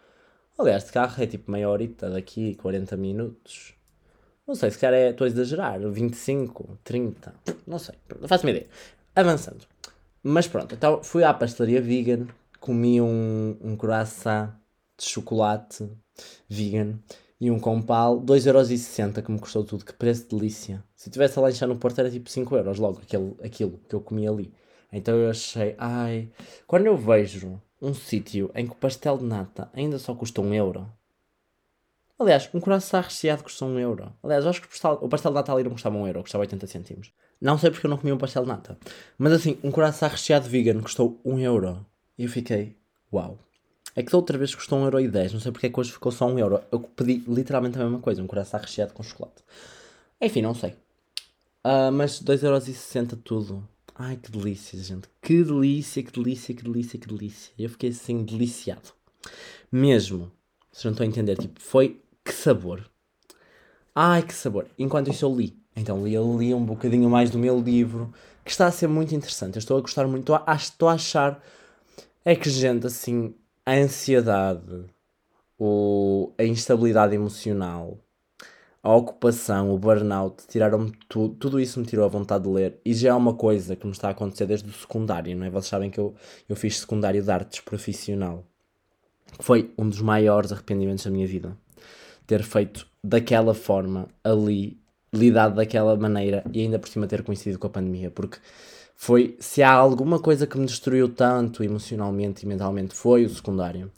Aliás, 0.57 0.85
de 0.85 0.93
carro 0.93 1.21
é 1.21 1.27
tipo 1.27 1.51
meia 1.51 1.67
horita 1.69 2.09
daqui, 2.09 2.55
40 2.55 2.95
minutos. 2.95 3.73
Não 4.47 4.55
sei, 4.55 4.71
se 4.71 4.79
calhar 4.79 5.01
é, 5.01 5.09
estou 5.09 5.25
a 5.25 5.27
exagerar, 5.27 5.81
25, 5.81 6.79
30, 6.81 7.33
não 7.67 7.77
sei, 7.77 7.95
não 8.21 8.27
faço 8.29 8.45
uma 8.45 8.51
ideia. 8.51 8.67
Avançando. 9.13 9.67
Mas 10.23 10.47
pronto, 10.47 10.75
então 10.75 11.03
fui 11.03 11.23
à 11.23 11.33
pastelaria 11.33 11.81
vegan, 11.81 12.27
comi 12.59 12.99
um, 13.01 13.57
um 13.61 13.75
croissant 13.75 14.51
de 14.97 15.05
chocolate 15.05 15.89
vegan 16.49 16.99
e 17.39 17.51
um 17.51 17.59
compal, 17.59 18.19
2,60€ 18.19 19.21
que 19.21 19.31
me 19.31 19.39
custou 19.39 19.63
tudo, 19.63 19.85
que 19.85 19.93
preço 19.93 20.27
delícia. 20.27 20.83
Se 20.95 21.09
tivesse 21.09 21.37
a 21.37 21.41
lanchar 21.41 21.69
no 21.69 21.77
Porto 21.77 21.99
era 21.99 22.09
tipo 22.09 22.29
5€ 22.29 22.79
logo, 22.79 22.99
aquele, 22.99 23.35
aquilo 23.43 23.79
que 23.87 23.95
eu 23.95 24.01
comi 24.01 24.27
ali. 24.27 24.53
Então 24.91 25.15
eu 25.15 25.29
achei, 25.29 25.75
ai, 25.77 26.29
quando 26.65 26.87
eu 26.87 26.97
vejo 26.97 27.61
um 27.81 27.93
sítio 27.93 28.49
em 28.55 28.65
que 28.65 28.71
o 28.73 28.75
pastel 28.75 29.17
de 29.17 29.25
nata 29.25 29.69
ainda 29.73 29.99
só 29.99 30.15
custa 30.15 30.41
1€, 30.41 30.55
euro. 30.55 30.91
Aliás, 32.19 32.49
um 32.53 32.59
croissant 32.59 33.03
recheado 33.03 33.43
custa 33.43 33.65
1€. 33.65 33.79
euro. 33.79 34.13
Aliás, 34.23 34.43
eu 34.43 34.49
acho 34.49 34.61
que 34.61 34.67
o 34.67 34.69
pastel, 34.69 34.99
o 35.01 35.09
pastel 35.09 35.31
de 35.31 35.35
nata 35.35 35.53
ali 35.53 35.63
não 35.63 35.71
custava 35.71 35.95
1€, 35.95 36.07
euro, 36.07 36.21
custava 36.21 36.41
80 36.41 36.65
cêntimos. 36.65 37.11
Não 37.39 37.57
sei 37.57 37.69
porque 37.69 37.85
eu 37.85 37.89
não 37.89 37.97
comi 37.97 38.11
um 38.11 38.17
pastel 38.17 38.41
de 38.41 38.47
nata. 38.47 38.77
Mas 39.17 39.33
assim, 39.33 39.57
um 39.63 39.69
coração 39.69 40.09
recheado 40.09 40.49
vegan 40.49 40.81
custou 40.81 41.21
1 41.23 41.39
euro. 41.39 41.85
E 42.17 42.23
eu 42.23 42.29
fiquei, 42.29 42.75
uau. 43.13 43.37
É 43.95 44.03
que 44.03 44.11
da 44.11 44.17
outra 44.17 44.37
vez 44.37 44.53
custou 44.53 44.79
1,10€, 44.79 45.33
não 45.33 45.39
sei 45.39 45.51
porque 45.51 45.65
é 45.65 45.69
que 45.71 45.79
hoje 45.79 45.91
ficou 45.91 46.11
só 46.11 46.27
1€. 46.27 46.39
euro. 46.39 46.61
Eu 46.71 46.79
pedi 46.79 47.23
literalmente 47.27 47.79
a 47.79 47.83
mesma 47.83 47.99
coisa, 47.99 48.21
um 48.21 48.27
coração 48.27 48.59
recheado 48.59 48.93
com 48.93 49.03
chocolate. 49.03 49.43
Enfim, 50.21 50.41
não 50.41 50.53
sei. 50.53 50.71
Uh, 51.65 51.91
mas 51.91 52.21
2,60€ 52.21 53.17
tudo. 53.23 53.67
Ai, 53.95 54.15
que 54.15 54.31
delícia, 54.31 54.79
gente. 54.79 55.09
Que 55.19 55.43
delícia, 55.43 56.03
que 56.03 56.11
delícia, 56.11 56.53
que 56.53 56.63
delícia, 56.63 56.99
que 56.99 57.07
delícia. 57.07 57.53
Eu 57.57 57.69
fiquei 57.69 57.89
assim, 57.89 58.23
deliciado. 58.23 58.93
Mesmo. 59.71 60.31
Vocês 60.71 60.85
não 60.85 60.91
estão 60.91 61.05
a 61.05 61.09
entender, 61.09 61.35
tipo, 61.35 61.59
foi 61.59 61.99
que 62.27 62.33
sabor. 62.33 62.89
Ai, 63.95 64.21
que 64.21 64.33
sabor. 64.33 64.67
Enquanto 64.77 65.09
isso 65.09 65.25
eu 65.25 65.33
li. 65.33 65.57
Então 65.75 66.03
li, 66.03 66.11
li 66.11 66.53
um 66.53 66.65
bocadinho 66.65 67.09
mais 67.09 67.29
do 67.29 67.39
meu 67.39 67.59
livro, 67.59 68.13
que 68.43 68.51
está 68.51 68.67
a 68.67 68.71
ser 68.71 68.87
muito 68.87 69.15
interessante. 69.15 69.55
Eu 69.55 69.59
estou 69.59 69.77
a 69.77 69.81
gostar 69.81 70.07
muito, 70.07 70.33
estou 70.55 70.89
a 70.89 70.93
achar. 70.93 71.41
É 72.25 72.35
que, 72.35 72.49
gente, 72.49 72.85
assim, 72.85 73.33
a 73.65 73.73
ansiedade, 73.73 74.85
o, 75.57 76.33
a 76.37 76.43
instabilidade 76.43 77.15
emocional, 77.15 77.97
a 78.83 78.93
ocupação, 78.95 79.73
o 79.73 79.77
burnout, 79.77 80.45
tiraram-me 80.47 80.91
tudo, 81.07 81.35
tudo 81.35 81.59
isso 81.59 81.79
me 81.79 81.85
tirou 81.85 82.05
a 82.05 82.09
vontade 82.09 82.43
de 82.43 82.49
ler. 82.49 82.81
E 82.85 82.93
já 82.93 83.09
é 83.09 83.13
uma 83.13 83.33
coisa 83.33 83.75
que 83.75 83.85
me 83.85 83.91
está 83.93 84.09
a 84.09 84.11
acontecer 84.11 84.45
desde 84.45 84.69
o 84.69 84.73
secundário, 84.73 85.35
não 85.35 85.45
é? 85.45 85.49
Vocês 85.49 85.67
sabem 85.67 85.89
que 85.89 85.99
eu, 85.99 86.13
eu 86.49 86.55
fiz 86.55 86.79
secundário 86.79 87.21
de 87.21 87.31
artes 87.31 87.61
profissional. 87.61 88.45
Foi 89.39 89.73
um 89.77 89.87
dos 89.87 90.01
maiores 90.01 90.51
arrependimentos 90.51 91.05
da 91.05 91.11
minha 91.11 91.27
vida. 91.27 91.57
Ter 92.27 92.43
feito 92.43 92.85
daquela 93.03 93.53
forma, 93.53 94.07
ali, 94.23 94.77
lidado 95.13 95.55
daquela 95.55 95.95
maneira 95.95 96.43
e 96.53 96.61
ainda 96.61 96.77
por 96.77 96.89
cima 96.89 97.07
ter 97.07 97.23
coincidido 97.23 97.57
com 97.57 97.67
a 97.67 97.71
pandemia, 97.71 98.11
porque 98.11 98.37
foi, 98.95 99.37
se 99.39 99.63
há 99.63 99.71
alguma 99.71 100.19
coisa 100.19 100.45
que 100.45 100.57
me 100.57 100.65
destruiu 100.65 101.07
tanto 101.07 101.63
emocionalmente 101.63 102.43
e 102.43 102.47
mentalmente, 102.47 102.95
foi 102.95 103.25
o 103.25 103.29
secundário. 103.29 103.91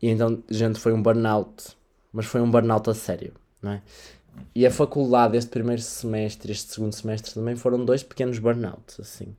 E 0.00 0.08
então, 0.08 0.42
gente, 0.48 0.78
foi 0.78 0.92
um 0.92 1.02
burnout, 1.02 1.76
mas 2.12 2.26
foi 2.26 2.40
um 2.40 2.50
burnout 2.50 2.88
a 2.88 2.94
sério, 2.94 3.34
não 3.60 3.72
é? 3.72 3.82
E 4.54 4.66
a 4.66 4.70
faculdade, 4.70 5.36
este 5.36 5.50
primeiro 5.50 5.82
semestre, 5.82 6.52
este 6.52 6.72
segundo 6.72 6.92
semestre 6.92 7.34
também 7.34 7.56
foram 7.56 7.84
dois 7.84 8.02
pequenos 8.02 8.38
burnouts, 8.38 9.00
assim. 9.00 9.34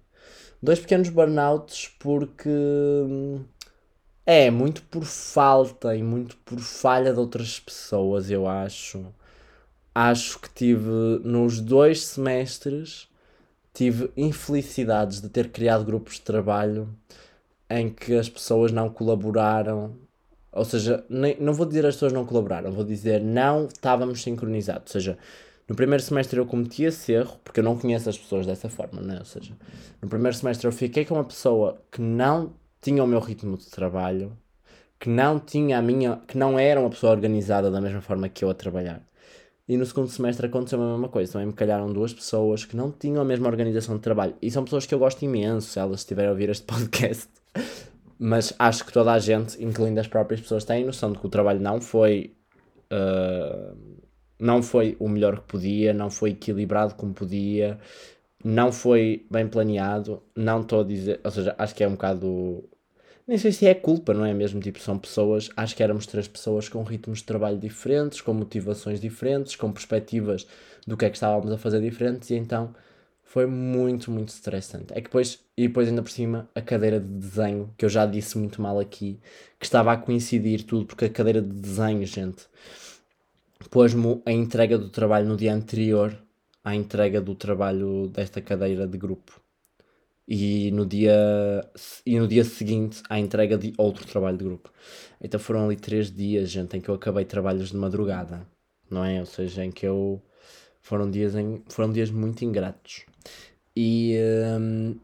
Dois 0.61 0.79
pequenos 0.79 1.09
burnouts 1.09 1.89
porque 1.99 2.49
hum, 2.49 3.41
é 4.27 4.51
muito 4.51 4.83
por 4.83 5.05
falta 5.05 5.95
e 5.95 6.03
muito 6.03 6.37
por 6.37 6.59
falha 6.59 7.13
de 7.13 7.19
outras 7.19 7.59
pessoas, 7.59 8.29
eu 8.29 8.47
acho. 8.47 9.07
Acho 9.95 10.39
que 10.39 10.49
tive 10.51 10.91
nos 11.23 11.59
dois 11.59 12.05
semestres 12.05 13.09
tive 13.73 14.11
infelicidades 14.17 15.21
de 15.21 15.29
ter 15.29 15.51
criado 15.51 15.85
grupos 15.85 16.15
de 16.15 16.21
trabalho 16.21 16.89
em 17.69 17.89
que 17.91 18.15
as 18.15 18.27
pessoas 18.29 18.71
não 18.71 18.89
colaboraram. 18.89 19.95
Ou 20.51 20.65
seja, 20.65 21.05
nem, 21.09 21.37
não 21.39 21.53
vou 21.53 21.65
dizer 21.67 21.85
as 21.85 21.95
pessoas 21.95 22.13
não 22.13 22.25
colaboraram, 22.25 22.71
vou 22.71 22.83
dizer 22.83 23.21
não 23.21 23.67
estávamos 23.67 24.23
sincronizados, 24.23 24.83
ou 24.95 25.01
seja, 25.01 25.17
No 25.69 25.75
primeiro 25.75 26.03
semestre 26.03 26.39
eu 26.39 26.45
cometi 26.45 26.83
esse 26.83 27.11
erro, 27.13 27.39
porque 27.43 27.59
eu 27.59 27.63
não 27.63 27.77
conheço 27.77 28.09
as 28.09 28.17
pessoas 28.17 28.45
dessa 28.47 28.69
forma, 28.69 29.01
né? 29.01 29.17
Ou 29.19 29.25
seja, 29.25 29.53
no 30.01 30.09
primeiro 30.09 30.35
semestre 30.37 30.67
eu 30.67 30.71
fiquei 30.71 31.05
com 31.05 31.15
uma 31.15 31.25
pessoa 31.25 31.81
que 31.91 32.01
não 32.01 32.53
tinha 32.87 33.03
o 33.03 33.07
meu 33.07 33.19
ritmo 33.19 33.57
de 33.57 33.69
trabalho, 33.69 34.31
que 34.97 35.09
não 35.09 35.41
tinha 35.41 35.77
a 35.77 35.81
minha, 35.81 36.21
que 36.25 36.37
não 36.37 36.57
era 36.57 36.79
uma 36.79 36.89
pessoa 36.89 37.11
organizada 37.11 37.69
da 37.69 37.81
mesma 37.81 37.99
forma 37.99 38.29
que 38.29 38.45
eu 38.45 38.49
a 38.49 38.53
trabalhar. 38.53 39.05
E 39.67 39.75
no 39.75 39.85
segundo 39.85 40.07
semestre 40.07 40.45
aconteceu 40.45 40.81
a 40.81 40.91
mesma 40.91 41.09
coisa. 41.09 41.33
Também 41.33 41.47
me 41.47 41.53
calharam 41.53 41.91
duas 41.91 42.13
pessoas 42.13 42.63
que 42.63 42.77
não 42.77 42.89
tinham 42.89 43.21
a 43.21 43.25
mesma 43.25 43.49
organização 43.49 43.97
de 43.97 44.01
trabalho. 44.01 44.35
E 44.41 44.49
são 44.49 44.63
pessoas 44.63 44.85
que 44.85 44.95
eu 44.95 44.99
gosto 44.99 45.21
imenso, 45.25 45.67
se 45.67 45.77
elas 45.77 45.99
estiverem 45.99 46.29
a 46.29 46.31
ouvir 46.31 46.49
este 46.49 46.63
podcast. 46.71 47.27
Mas 48.17 48.53
acho 48.57 48.85
que 48.85 48.93
toda 48.93 49.11
a 49.11 49.19
gente, 49.19 49.61
incluindo 49.61 49.99
as 49.99 50.07
próprias 50.07 50.39
pessoas, 50.39 50.63
tem 50.63 50.85
noção 50.85 51.11
de 51.11 51.19
que 51.19 51.25
o 51.25 51.29
trabalho 51.29 51.59
não 51.59 51.81
foi. 51.81 52.37
Uh, 52.89 53.75
não 54.39 54.63
foi 54.63 54.95
o 54.97 55.09
melhor 55.09 55.39
que 55.39 55.47
podia, 55.47 55.93
não 55.93 56.09
foi 56.09 56.29
equilibrado 56.29 56.95
como 56.95 57.13
podia, 57.13 57.79
não 58.41 58.71
foi 58.71 59.25
bem 59.29 59.45
planeado. 59.45 60.23
Não 60.33 60.61
estou 60.61 60.79
a 60.79 60.83
dizer. 60.85 61.19
Ou 61.21 61.31
seja, 61.31 61.53
acho 61.57 61.75
que 61.75 61.83
é 61.83 61.87
um 61.87 61.91
bocado 61.91 62.63
nem 63.27 63.37
sei 63.37 63.51
se 63.51 63.65
é 63.67 63.73
culpa, 63.73 64.13
não 64.13 64.23
é 64.25 64.33
mesmo? 64.33 64.61
Tipo, 64.61 64.79
são 64.79 64.97
pessoas, 64.97 65.49
acho 65.57 65.75
que 65.75 65.83
éramos 65.83 66.07
três 66.07 66.27
pessoas 66.27 66.69
com 66.69 66.81
ritmos 66.83 67.19
de 67.19 67.25
trabalho 67.25 67.57
diferentes, 67.57 68.21
com 68.21 68.33
motivações 68.33 69.01
diferentes, 69.01 69.55
com 69.55 69.71
perspectivas 69.71 70.47
do 70.87 70.95
que 70.95 71.03
é 71.05 71.09
que 71.09 71.17
estávamos 71.17 71.51
a 71.51 71.57
fazer 71.57 71.81
diferentes, 71.81 72.29
e 72.29 72.35
então 72.35 72.73
foi 73.23 73.45
muito, 73.45 74.09
muito 74.09 74.29
estressante. 74.29 74.93
É 74.93 74.95
que 74.95 75.03
depois, 75.03 75.43
e 75.57 75.67
depois 75.67 75.89
ainda 75.89 76.01
por 76.01 76.09
cima, 76.09 76.49
a 76.55 76.61
cadeira 76.61 76.99
de 77.01 77.07
desenho, 77.07 77.73
que 77.77 77.83
eu 77.83 77.89
já 77.89 78.05
disse 78.05 78.37
muito 78.37 78.61
mal 78.61 78.79
aqui, 78.79 79.19
que 79.59 79.65
estava 79.65 79.91
a 79.91 79.97
coincidir 79.97 80.63
tudo, 80.63 80.85
porque 80.85 81.05
a 81.05 81.09
cadeira 81.09 81.41
de 81.41 81.53
desenho, 81.53 82.05
gente, 82.05 82.45
pôs-me 83.69 84.21
a 84.25 84.31
entrega 84.31 84.77
do 84.77 84.89
trabalho 84.89 85.27
no 85.27 85.35
dia 85.35 85.53
anterior 85.53 86.17
à 86.63 86.73
entrega 86.75 87.19
do 87.19 87.35
trabalho 87.35 88.07
desta 88.07 88.41
cadeira 88.41 88.87
de 88.87 88.97
grupo 88.97 89.41
e 90.27 90.71
no 90.71 90.85
dia, 90.85 91.15
e 92.05 92.19
no 92.19 92.27
dia 92.27 92.43
seguinte 92.43 93.01
à 93.09 93.19
entrega 93.19 93.57
de 93.57 93.73
outro 93.77 94.05
trabalho 94.05 94.37
de 94.37 94.43
grupo. 94.45 94.71
Então 95.21 95.39
foram 95.39 95.65
ali 95.65 95.75
três 95.77 96.11
dias, 96.11 96.49
gente, 96.49 96.77
em 96.77 96.81
que 96.81 96.89
eu 96.89 96.95
acabei 96.95 97.25
trabalhos 97.25 97.69
de 97.69 97.77
madrugada, 97.77 98.45
não 98.89 99.03
é? 99.05 99.19
Ou 99.19 99.25
seja, 99.25 99.63
em 99.65 99.71
que 99.71 99.85
eu. 99.87 100.21
Foram 100.81 101.09
dias, 101.11 101.35
em, 101.35 101.63
foram 101.69 101.91
dias 101.91 102.09
muito 102.11 102.43
ingratos. 102.45 103.05
E, 103.75 104.17
um, 104.59 104.95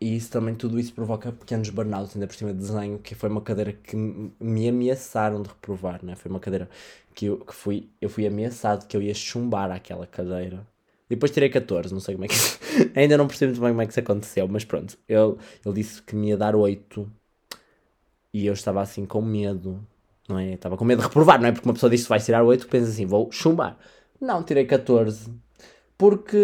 e 0.00 0.16
isso 0.16 0.30
também, 0.30 0.54
tudo 0.54 0.78
isso 0.80 0.92
provoca 0.94 1.32
pequenos 1.32 1.70
burnouts, 1.70 2.14
ainda 2.14 2.26
por 2.26 2.34
cima 2.36 2.52
de 2.52 2.58
desenho, 2.60 2.98
que 2.98 3.14
foi 3.14 3.28
uma 3.30 3.40
cadeira 3.42 3.72
que 3.72 3.96
me 3.96 4.68
ameaçaram 4.68 5.42
de 5.42 5.48
reprovar, 5.48 6.04
né? 6.04 6.14
Foi 6.16 6.30
uma 6.30 6.40
cadeira 6.40 6.68
que 7.14 7.26
eu, 7.26 7.38
que 7.40 7.54
fui, 7.54 7.90
eu 8.00 8.08
fui 8.10 8.26
ameaçado 8.26 8.86
que 8.86 8.96
eu 8.96 9.02
ia 9.02 9.14
chumbar 9.14 9.70
aquela 9.70 10.06
cadeira 10.06 10.66
depois 11.08 11.30
tirei 11.30 11.48
14, 11.48 11.92
não 11.92 12.00
sei 12.00 12.14
como 12.14 12.24
é 12.24 12.28
que. 12.28 12.34
Ainda 12.98 13.16
não 13.16 13.28
percebo 13.28 13.50
muito 13.50 13.62
bem 13.62 13.70
como 13.70 13.82
é 13.82 13.86
que 13.86 13.92
isso 13.92 14.00
aconteceu, 14.00 14.48
mas 14.48 14.64
pronto. 14.64 14.98
Ele, 15.08 15.36
ele 15.64 15.74
disse 15.74 16.02
que 16.02 16.16
me 16.16 16.28
ia 16.28 16.36
dar 16.36 16.56
8 16.56 17.10
e 18.32 18.46
eu 18.46 18.52
estava 18.52 18.82
assim 18.82 19.06
com 19.06 19.22
medo, 19.22 19.86
não 20.28 20.38
é? 20.38 20.54
Estava 20.54 20.76
com 20.76 20.84
medo 20.84 20.98
de 21.00 21.06
reprovar, 21.06 21.40
não 21.40 21.48
é? 21.48 21.52
Porque 21.52 21.68
uma 21.68 21.74
pessoa 21.74 21.90
diz 21.90 22.02
que 22.02 22.08
vai 22.08 22.20
tirar 22.20 22.42
8, 22.42 22.66
pensa 22.68 22.90
assim, 22.90 23.06
vou 23.06 23.30
chumbar. 23.30 23.78
Não, 24.20 24.42
tirei 24.42 24.64
14. 24.66 25.32
Porque 25.98 26.36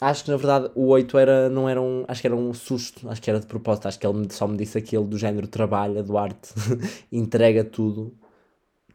acho 0.00 0.24
que 0.24 0.30
na 0.30 0.36
verdade 0.36 0.70
o 0.74 0.88
8 0.88 1.18
era, 1.18 1.48
não 1.48 1.68
era 1.68 1.80
um. 1.80 2.04
Acho 2.08 2.20
que 2.20 2.26
era 2.26 2.34
um 2.34 2.52
susto, 2.52 3.08
acho 3.08 3.22
que 3.22 3.30
era 3.30 3.38
de 3.38 3.46
propósito. 3.46 3.86
Acho 3.86 3.98
que 3.98 4.06
ele 4.06 4.26
só 4.30 4.48
me 4.48 4.56
disse 4.56 4.78
aquilo 4.78 5.04
do 5.04 5.18
género 5.18 5.46
trabalha, 5.46 6.02
Duarte, 6.02 6.52
entrega 7.12 7.62
tudo 7.62 8.12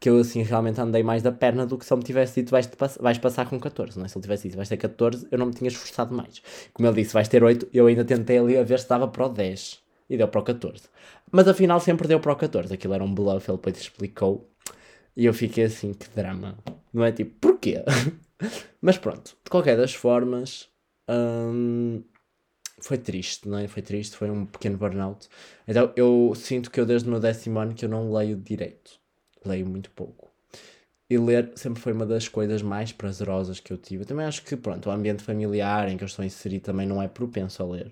que 0.01 0.09
eu 0.09 0.17
assim 0.17 0.41
realmente 0.41 0.81
andei 0.81 1.03
mais 1.03 1.21
da 1.21 1.31
perna 1.31 1.63
do 1.63 1.77
que 1.77 1.85
se 1.85 1.93
ele 1.93 1.99
me 1.99 2.03
tivesse 2.03 2.41
dito 2.41 2.49
vais, 2.49 2.67
vais 2.99 3.19
passar 3.19 3.47
com 3.47 3.59
14, 3.59 3.99
não 3.99 4.05
é? 4.05 4.07
Se 4.07 4.17
ele 4.17 4.23
tivesse 4.23 4.47
dito 4.47 4.55
vais 4.55 4.67
ter 4.67 4.77
14, 4.77 5.27
eu 5.29 5.37
não 5.37 5.45
me 5.45 5.53
tinha 5.53 5.67
esforçado 5.67 6.13
mais. 6.13 6.41
Como 6.73 6.89
ele 6.89 7.03
disse 7.03 7.13
vais 7.13 7.27
ter 7.27 7.43
8, 7.43 7.69
eu 7.71 7.85
ainda 7.85 8.03
tentei 8.03 8.39
ali 8.39 8.57
a 8.57 8.63
ver 8.63 8.79
se 8.79 8.89
dava 8.89 9.07
para 9.07 9.27
o 9.27 9.29
10 9.29 9.79
e 10.09 10.17
deu 10.17 10.27
para 10.27 10.41
o 10.41 10.43
14. 10.43 10.85
Mas 11.31 11.47
afinal 11.47 11.79
sempre 11.79 12.07
deu 12.07 12.19
para 12.19 12.33
o 12.33 12.35
14, 12.35 12.73
aquilo 12.73 12.95
era 12.95 13.03
um 13.03 13.13
bluff, 13.13 13.47
ele 13.47 13.57
depois 13.57 13.79
explicou 13.79 14.49
e 15.15 15.27
eu 15.27 15.33
fiquei 15.35 15.65
assim, 15.65 15.93
que 15.93 16.09
drama, 16.09 16.57
não 16.91 17.03
é? 17.05 17.11
Tipo, 17.11 17.35
porquê? 17.39 17.83
Mas 18.81 18.97
pronto, 18.97 19.37
de 19.43 19.51
qualquer 19.51 19.77
das 19.77 19.93
formas, 19.93 20.67
hum, 21.07 22.01
foi 22.79 22.97
triste, 22.97 23.47
não 23.47 23.59
é? 23.59 23.67
Foi 23.67 23.83
triste, 23.83 24.17
foi 24.17 24.31
um 24.31 24.47
pequeno 24.47 24.77
burnout. 24.79 25.29
Então 25.67 25.93
eu 25.95 26.33
sinto 26.35 26.71
que 26.71 26.79
eu 26.79 26.87
desde 26.87 27.07
o 27.07 27.11
meu 27.11 27.19
décimo 27.19 27.59
ano 27.59 27.75
que 27.75 27.85
eu 27.85 27.89
não 27.89 28.11
leio 28.11 28.35
direito 28.35 29.00
leio 29.45 29.65
muito 29.65 29.89
pouco. 29.91 30.29
E 31.09 31.17
ler 31.17 31.51
sempre 31.55 31.81
foi 31.81 31.91
uma 31.91 32.05
das 32.05 32.27
coisas 32.27 32.61
mais 32.61 32.93
prazerosas 32.93 33.59
que 33.59 33.73
eu 33.73 33.77
tive. 33.77 34.03
Eu 34.03 34.07
também 34.07 34.25
acho 34.25 34.43
que, 34.43 34.55
pronto, 34.55 34.87
o 34.87 34.91
ambiente 34.91 35.21
familiar 35.23 35.89
em 35.89 35.97
que 35.97 36.03
eu 36.03 36.07
estou 36.07 36.23
inserido 36.23 36.63
também 36.63 36.87
não 36.87 37.01
é 37.01 37.07
propenso 37.07 37.61
a 37.61 37.65
ler. 37.65 37.91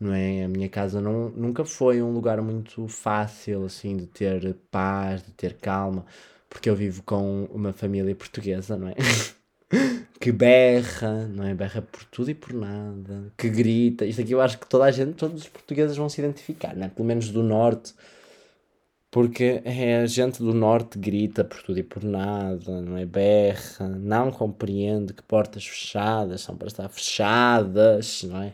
Não 0.00 0.12
é? 0.12 0.44
A 0.44 0.48
minha 0.48 0.68
casa 0.68 1.00
não, 1.00 1.28
nunca 1.30 1.64
foi 1.64 2.00
um 2.00 2.12
lugar 2.12 2.40
muito 2.40 2.88
fácil, 2.88 3.64
assim, 3.64 3.96
de 3.96 4.06
ter 4.06 4.54
paz, 4.70 5.22
de 5.22 5.32
ter 5.32 5.54
calma, 5.54 6.06
porque 6.48 6.70
eu 6.70 6.76
vivo 6.76 7.02
com 7.02 7.44
uma 7.52 7.72
família 7.72 8.14
portuguesa, 8.14 8.76
não 8.76 8.88
é? 8.88 8.94
que 10.18 10.32
berra, 10.32 11.26
não 11.28 11.44
é? 11.44 11.54
Berra 11.54 11.82
por 11.82 12.04
tudo 12.04 12.30
e 12.30 12.34
por 12.34 12.54
nada, 12.54 13.32
que 13.36 13.48
grita. 13.50 14.06
Isto 14.06 14.22
aqui 14.22 14.32
eu 14.32 14.40
acho 14.40 14.58
que 14.58 14.66
toda 14.66 14.84
a 14.84 14.90
gente, 14.90 15.12
todos 15.12 15.42
os 15.42 15.48
portugueses 15.48 15.96
vão 15.96 16.08
se 16.08 16.20
identificar, 16.20 16.74
não 16.74 16.86
é? 16.86 16.88
Pelo 16.88 17.06
menos 17.06 17.28
do 17.28 17.42
norte 17.42 17.94
porque 19.16 19.62
é 19.64 19.96
a 19.96 20.06
gente 20.06 20.40
do 20.40 20.52
norte 20.52 20.98
grita 20.98 21.42
por 21.42 21.62
tudo 21.62 21.78
e 21.78 21.82
por 21.82 22.04
nada, 22.04 22.82
não 22.82 22.98
é? 22.98 23.06
Berra, 23.06 23.88
não 23.88 24.30
compreende 24.30 25.14
que 25.14 25.22
portas 25.22 25.66
fechadas 25.66 26.42
são 26.42 26.54
para 26.54 26.66
estar 26.66 26.86
fechadas, 26.90 28.24
não 28.24 28.42
é? 28.42 28.52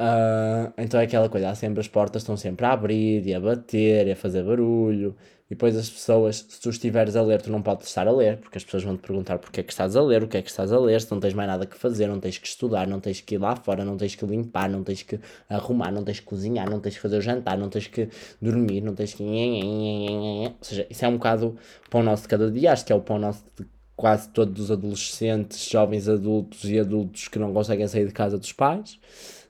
Uh, 0.00 0.72
então 0.78 0.98
é 0.98 1.04
aquela 1.04 1.28
coisa, 1.28 1.50
há 1.50 1.54
sempre 1.54 1.80
as 1.80 1.88
portas 1.88 2.22
estão 2.22 2.38
sempre 2.38 2.64
a 2.64 2.72
abrir 2.72 3.26
e 3.26 3.34
a 3.34 3.38
bater 3.38 4.06
e 4.06 4.12
a 4.12 4.16
fazer 4.16 4.44
barulho 4.44 5.14
e 5.48 5.54
depois 5.54 5.76
as 5.76 5.88
pessoas, 5.88 6.44
se 6.48 6.60
tu 6.60 6.70
estiveres 6.70 7.14
a 7.14 7.22
ler, 7.22 7.40
tu 7.40 7.52
não 7.52 7.62
podes 7.62 7.86
estar 7.86 8.08
a 8.08 8.10
ler, 8.10 8.38
porque 8.38 8.58
as 8.58 8.64
pessoas 8.64 8.82
vão 8.82 8.96
te 8.96 9.00
perguntar 9.02 9.38
porque 9.38 9.60
é 9.60 9.62
que 9.62 9.70
estás 9.72 9.94
a 9.94 10.02
ler, 10.02 10.24
o 10.24 10.28
que 10.28 10.36
é 10.36 10.42
que 10.42 10.50
estás 10.50 10.72
a 10.72 10.78
ler, 10.78 11.00
se 11.00 11.10
não 11.12 11.20
tens 11.20 11.34
mais 11.34 11.48
nada 11.48 11.64
que 11.64 11.76
fazer, 11.76 12.08
não 12.08 12.18
tens 12.18 12.36
que 12.36 12.48
estudar, 12.48 12.88
não 12.88 12.98
tens 12.98 13.20
que 13.20 13.36
ir 13.36 13.38
lá 13.38 13.54
fora, 13.54 13.84
não 13.84 13.96
tens 13.96 14.16
que 14.16 14.26
limpar, 14.26 14.68
não 14.68 14.82
tens 14.82 15.02
que 15.02 15.20
arrumar, 15.48 15.92
não 15.92 16.02
tens 16.02 16.18
que 16.18 16.26
cozinhar, 16.26 16.68
não 16.68 16.80
tens 16.80 16.96
que 16.96 17.00
fazer 17.00 17.18
o 17.18 17.20
jantar, 17.20 17.56
não 17.56 17.68
tens 17.68 17.86
que 17.86 18.08
dormir, 18.42 18.80
não 18.80 18.92
tens 18.92 19.14
que. 19.14 19.22
Ou 19.22 20.56
seja, 20.62 20.84
isso 20.90 21.04
é 21.04 21.08
um 21.08 21.16
bocado 21.16 21.56
o 21.86 21.90
pão 21.90 22.02
nosso 22.02 22.22
de 22.22 22.28
cada 22.28 22.50
dia, 22.50 22.72
acho 22.72 22.84
que 22.84 22.92
é 22.92 22.96
o 22.96 23.00
pão 23.00 23.16
nosso 23.16 23.44
de 23.56 23.64
quase 23.94 24.28
todos 24.30 24.64
os 24.64 24.70
adolescentes, 24.72 25.68
jovens 25.68 26.08
adultos 26.08 26.64
e 26.64 26.78
adultos 26.78 27.28
que 27.28 27.38
não 27.38 27.52
conseguem 27.52 27.86
sair 27.86 28.06
de 28.06 28.12
casa 28.12 28.36
dos 28.36 28.52
pais, 28.52 28.98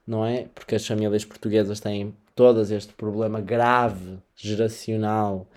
não 0.06 0.26
é? 0.26 0.46
Porque 0.54 0.74
as 0.74 0.86
famílias 0.86 1.24
portuguesas 1.24 1.80
têm 1.80 2.14
todas 2.34 2.70
este 2.70 2.92
problema 2.92 3.40
grave, 3.40 4.18
geracional 4.36 5.48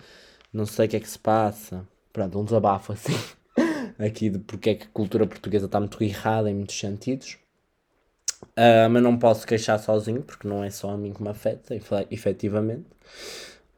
não 0.52 0.66
sei 0.66 0.86
o 0.86 0.88
que 0.88 0.96
é 0.96 1.00
que 1.00 1.08
se 1.08 1.18
passa. 1.18 1.86
Pronto, 2.12 2.38
um 2.38 2.44
desabafo 2.44 2.92
assim. 2.94 3.14
Aqui 3.98 4.30
de 4.30 4.38
porque 4.38 4.70
é 4.70 4.74
que 4.74 4.84
a 4.84 4.90
cultura 4.92 5.26
portuguesa 5.26 5.66
está 5.66 5.78
muito 5.78 6.02
errada 6.02 6.50
em 6.50 6.54
muitos 6.54 6.78
sentidos. 6.78 7.38
Uh, 8.42 8.88
mas 8.90 9.02
não 9.02 9.18
posso 9.18 9.46
queixar 9.46 9.78
sozinho, 9.78 10.22
porque 10.22 10.48
não 10.48 10.64
é 10.64 10.70
só 10.70 10.90
a 10.90 10.96
mim 10.96 11.12
que 11.12 11.22
me 11.22 11.28
afeta, 11.28 11.74
efetivamente. 12.10 12.86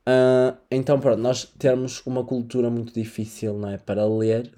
Uh, 0.06 0.56
então, 0.70 0.98
pronto, 0.98 1.20
nós 1.20 1.44
temos 1.44 2.04
uma 2.06 2.24
cultura 2.24 2.70
muito 2.70 2.92
difícil, 2.92 3.54
não 3.54 3.68
é? 3.68 3.78
Para 3.78 4.06
ler. 4.06 4.50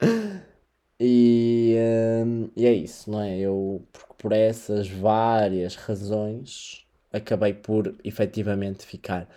e, 1.00 1.76
uh, 1.78 2.50
e 2.56 2.66
é 2.66 2.72
isso, 2.72 3.10
não 3.10 3.20
é? 3.22 3.38
Eu, 3.38 3.82
por 4.18 4.32
essas 4.32 4.88
várias 4.88 5.76
razões, 5.76 6.86
acabei 7.12 7.54
por 7.54 7.94
efetivamente 8.04 8.84
ficar 8.84 9.28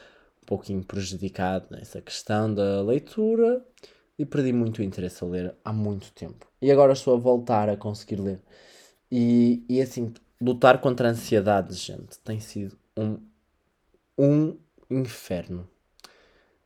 pouquinho 0.50 0.84
prejudicado 0.84 1.68
nessa 1.70 2.02
questão 2.02 2.52
da 2.52 2.82
leitura 2.82 3.64
e 4.18 4.26
perdi 4.26 4.52
muito 4.52 4.82
interesse 4.82 5.24
a 5.24 5.28
ler 5.28 5.56
há 5.64 5.72
muito 5.72 6.12
tempo. 6.12 6.48
E 6.60 6.72
agora 6.72 6.94
estou 6.94 7.14
a 7.14 7.20
voltar 7.20 7.70
a 7.70 7.78
conseguir 7.78 8.20
ler. 8.20 8.42
E, 9.12 9.64
e 9.70 9.80
assim, 9.80 10.12
lutar 10.42 10.82
contra 10.82 11.08
a 11.08 11.12
ansiedade, 11.12 11.76
gente, 11.76 12.18
tem 12.24 12.40
sido 12.40 12.76
um, 12.98 13.20
um 14.18 14.58
inferno. 14.90 15.70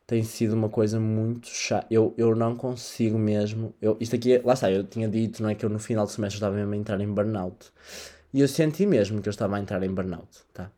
Tem 0.08 0.24
sido 0.24 0.54
uma 0.54 0.70
coisa 0.70 0.98
muito 0.98 1.48
chata. 1.48 1.86
Eu, 1.92 2.14
eu 2.18 2.34
não 2.36 2.56
consigo 2.56 3.18
mesmo. 3.18 3.76
Eu, 3.82 3.98
isto 4.00 4.16
aqui, 4.16 4.36
é, 4.36 4.42
lá 4.44 4.54
está, 4.54 4.72
eu 4.72 4.86
tinha 4.86 5.10
dito 5.10 5.44
não 5.44 5.50
é, 5.50 5.56
que 5.56 5.66
eu 5.66 5.70
no 5.70 5.80
final 5.80 6.06
do 6.06 6.12
semestre 6.12 6.38
estava 6.38 6.56
mesmo 6.56 6.74
a 6.74 6.78
entrar 6.78 7.02
em 7.02 7.14
burnout. 7.14 7.70
E 8.34 8.40
eu 8.40 8.48
senti 8.48 8.86
mesmo 8.86 9.22
que 9.22 9.28
eu 9.28 9.32
estava 9.32 9.58
a 9.58 9.60
entrar 9.60 9.84
em 9.84 9.94
burnout, 9.94 10.30
tá? 10.54 10.72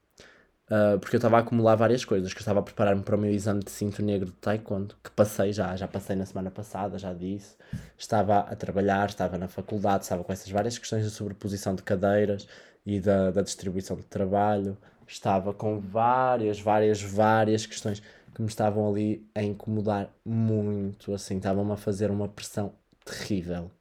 Uh, 0.67 0.97
porque 0.99 1.15
eu 1.15 1.19
estava 1.19 1.37
a 1.37 1.39
acumular 1.41 1.75
várias 1.75 2.03
coisas, 2.03 2.33
que 2.33 2.39
eu 2.39 2.41
estava 2.41 2.59
a 2.59 2.63
preparar-me 2.63 3.03
para 3.03 3.15
o 3.15 3.19
meu 3.19 3.29
exame 3.31 3.63
de 3.63 3.69
cinto 3.69 4.01
negro 4.01 4.27
de 4.27 4.37
taekwondo, 4.37 4.95
que 5.03 5.11
passei 5.11 5.53
já, 5.53 5.75
já 5.75 5.87
passei 5.87 6.15
na 6.15 6.25
semana 6.25 6.49
passada, 6.49 6.97
já 6.97 7.13
disse. 7.13 7.55
Estava 7.97 8.39
a 8.39 8.55
trabalhar, 8.55 9.07
estava 9.09 9.37
na 9.37 9.47
faculdade, 9.47 10.03
estava 10.03 10.23
com 10.23 10.33
essas 10.33 10.49
várias 10.49 10.77
questões 10.77 11.03
de 11.03 11.11
sobreposição 11.11 11.75
de 11.75 11.83
cadeiras 11.83 12.47
e 12.85 12.99
da, 12.99 13.29
da 13.31 13.41
distribuição 13.43 13.95
de 13.95 14.03
trabalho. 14.03 14.75
Estava 15.07 15.53
com 15.53 15.79
várias, 15.79 16.59
várias, 16.59 16.99
várias 17.01 17.65
questões 17.67 18.01
que 18.33 18.41
me 18.41 18.47
estavam 18.47 18.89
ali 18.89 19.23
a 19.35 19.43
incomodar 19.43 20.09
muito, 20.25 21.13
assim, 21.13 21.37
estavam-me 21.37 21.73
a 21.73 21.77
fazer 21.77 22.09
uma 22.09 22.27
pressão 22.27 22.73
terrível. 23.05 23.71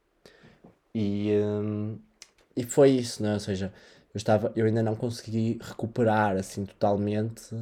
E, 0.95 1.30
hum, 1.43 1.99
e 2.57 2.64
foi 2.64 2.91
isso, 2.91 3.22
né? 3.22 3.35
Ou 3.35 3.41
seja, 3.41 3.72
eu, 4.15 4.19
estava, 4.19 4.53
eu 4.57 4.67
ainda 4.67 4.83
não 4.83 4.97
consegui 4.97 5.59
recuperar 5.62 6.37
assim 6.37 6.65
totalmente 6.65 7.55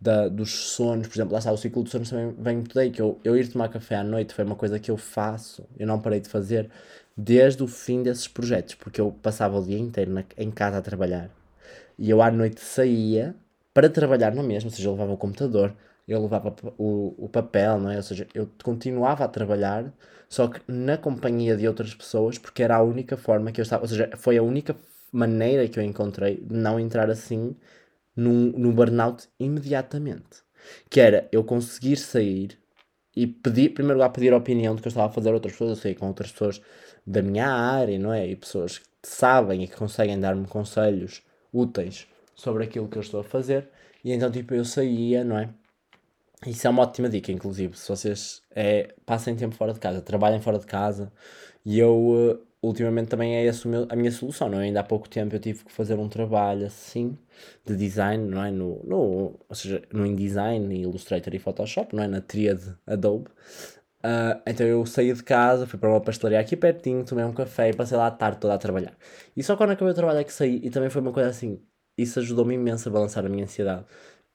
da, 0.00 0.28
dos 0.28 0.50
sonos. 0.52 1.08
Por 1.08 1.14
exemplo, 1.14 1.32
lá 1.32 1.38
está, 1.38 1.52
o 1.52 1.56
ciclo 1.56 1.84
de 1.84 1.90
sonos 1.90 2.10
também 2.10 2.34
vem 2.38 2.56
muito 2.56 2.74
daí, 2.74 2.90
que 2.90 3.00
eu, 3.02 3.20
eu 3.24 3.36
ir 3.36 3.48
tomar 3.50 3.68
café 3.68 3.96
à 3.96 4.04
noite 4.04 4.34
foi 4.34 4.44
uma 4.44 4.56
coisa 4.56 4.78
que 4.80 4.90
eu 4.90 4.96
faço, 4.96 5.66
eu 5.78 5.86
não 5.86 6.00
parei 6.00 6.20
de 6.20 6.28
fazer 6.28 6.70
desde 7.16 7.62
o 7.62 7.68
fim 7.68 8.02
desses 8.02 8.26
projetos, 8.28 8.74
porque 8.74 9.00
eu 9.00 9.12
passava 9.22 9.58
o 9.58 9.64
dia 9.64 9.78
inteiro 9.78 10.10
na, 10.12 10.24
em 10.36 10.50
casa 10.50 10.78
a 10.78 10.82
trabalhar 10.82 11.30
e 11.98 12.10
eu 12.10 12.22
à 12.22 12.30
noite 12.30 12.60
saía 12.60 13.34
para 13.74 13.88
trabalhar 13.88 14.34
na 14.34 14.42
mesma, 14.42 14.68
ou 14.70 14.74
seja, 14.74 14.88
eu 14.88 14.92
levava 14.92 15.12
o 15.12 15.16
computador, 15.16 15.74
eu 16.06 16.20
levava 16.20 16.54
o, 16.78 17.14
o 17.24 17.28
papel, 17.28 17.78
não 17.78 17.90
é? 17.90 17.96
Ou 17.96 18.02
seja, 18.02 18.26
eu 18.34 18.48
continuava 18.62 19.24
a 19.24 19.28
trabalhar, 19.28 19.92
só 20.28 20.48
que 20.48 20.60
na 20.68 20.96
companhia 20.98 21.56
de 21.56 21.66
outras 21.68 21.94
pessoas, 21.94 22.38
porque 22.38 22.62
era 22.62 22.76
a 22.76 22.82
única 22.82 23.16
forma 23.16 23.52
que 23.52 23.60
eu 23.60 23.62
estava, 23.62 23.82
ou 23.84 23.88
seja, 23.88 24.10
foi 24.16 24.36
a 24.38 24.42
única 24.42 24.74
maneira 25.12 25.68
que 25.68 25.78
eu 25.78 25.82
encontrei 25.82 26.36
de 26.36 26.54
não 26.54 26.80
entrar 26.80 27.10
assim 27.10 27.54
num 28.16 28.72
burnout 28.72 29.28
imediatamente. 29.38 30.42
Que 30.88 31.00
era 31.00 31.28
eu 31.30 31.44
conseguir 31.44 31.96
sair 31.96 32.58
e 33.14 33.26
pedir, 33.26 33.70
primeiro 33.70 33.98
lugar, 33.98 34.10
pedir 34.10 34.32
a 34.32 34.38
opinião 34.38 34.74
do 34.74 34.80
que 34.80 34.88
eu 34.88 34.90
estava 34.90 35.08
a 35.08 35.12
fazer 35.12 35.30
a 35.30 35.34
outras 35.34 35.52
pessoas, 35.52 35.70
eu 35.70 35.76
sei, 35.76 35.94
com 35.94 36.08
outras 36.08 36.32
pessoas 36.32 36.62
da 37.06 37.20
minha 37.20 37.46
área, 37.46 37.98
não 37.98 38.12
é? 38.12 38.26
E 38.26 38.36
pessoas 38.36 38.78
que 38.78 38.86
sabem 39.02 39.64
e 39.64 39.68
que 39.68 39.76
conseguem 39.76 40.18
dar-me 40.18 40.46
conselhos 40.46 41.22
úteis 41.52 42.06
sobre 42.34 42.64
aquilo 42.64 42.88
que 42.88 42.96
eu 42.96 43.02
estou 43.02 43.20
a 43.20 43.24
fazer. 43.24 43.68
E 44.02 44.12
então, 44.12 44.30
tipo, 44.30 44.54
eu 44.54 44.64
saía, 44.64 45.22
não 45.24 45.38
é? 45.38 45.50
Isso 46.46 46.66
é 46.66 46.70
uma 46.70 46.82
ótima 46.82 47.08
dica, 47.08 47.30
inclusive, 47.30 47.78
se 47.78 47.88
vocês 47.88 48.42
é, 48.50 48.94
passem 49.06 49.36
tempo 49.36 49.54
fora 49.54 49.72
de 49.72 49.78
casa, 49.78 50.00
trabalhem 50.00 50.40
fora 50.40 50.58
de 50.58 50.66
casa. 50.66 51.12
E 51.64 51.78
eu, 51.78 51.96
uh, 51.96 52.46
ultimamente, 52.62 53.08
também 53.08 53.36
é 53.36 53.46
essa 53.46 53.68
a 53.88 53.96
minha 53.96 54.10
solução, 54.12 54.48
não 54.48 54.60
é? 54.60 54.64
Ainda 54.64 54.80
há 54.80 54.84
pouco 54.84 55.08
tempo 55.08 55.34
eu 55.34 55.40
tive 55.40 55.64
que 55.64 55.72
fazer 55.72 55.98
um 55.98 56.08
trabalho 56.08 56.66
assim, 56.66 57.18
de 57.66 57.76
design, 57.76 58.24
não 58.24 58.44
é? 58.44 58.50
No, 58.50 58.80
no, 58.84 58.96
ou 59.48 59.54
seja, 59.54 59.82
no 59.92 60.06
InDesign, 60.06 60.80
Illustrator 60.80 61.34
e 61.34 61.38
Photoshop, 61.38 61.94
não 61.94 62.04
é? 62.04 62.08
Na 62.08 62.20
tríade 62.20 62.74
Adobe. 62.86 63.28
Uh, 64.04 64.42
então 64.46 64.66
eu 64.66 64.84
saí 64.84 65.12
de 65.12 65.22
casa, 65.22 65.66
fui 65.66 65.78
para 65.78 65.88
uma 65.88 66.00
pastelaria 66.00 66.40
aqui 66.40 66.56
pertinho, 66.56 67.04
tomei 67.04 67.24
um 67.24 67.32
café 67.32 67.70
e 67.70 67.72
passei 67.72 67.96
lá 67.96 68.08
a 68.08 68.10
tarde 68.10 68.38
toda 68.40 68.54
a 68.54 68.58
trabalhar. 68.58 68.96
E 69.36 69.42
só 69.42 69.56
quando 69.56 69.70
acabei 69.70 69.92
o 69.92 69.94
trabalho 69.94 70.18
é 70.20 70.24
que 70.24 70.32
saí, 70.32 70.60
e 70.62 70.70
também 70.70 70.90
foi 70.90 71.00
uma 71.02 71.12
coisa 71.12 71.30
assim, 71.30 71.60
isso 71.96 72.18
ajudou-me 72.18 72.54
imenso 72.54 72.88
a 72.88 72.92
balançar 72.92 73.24
a 73.24 73.28
minha 73.28 73.44
ansiedade. 73.44 73.84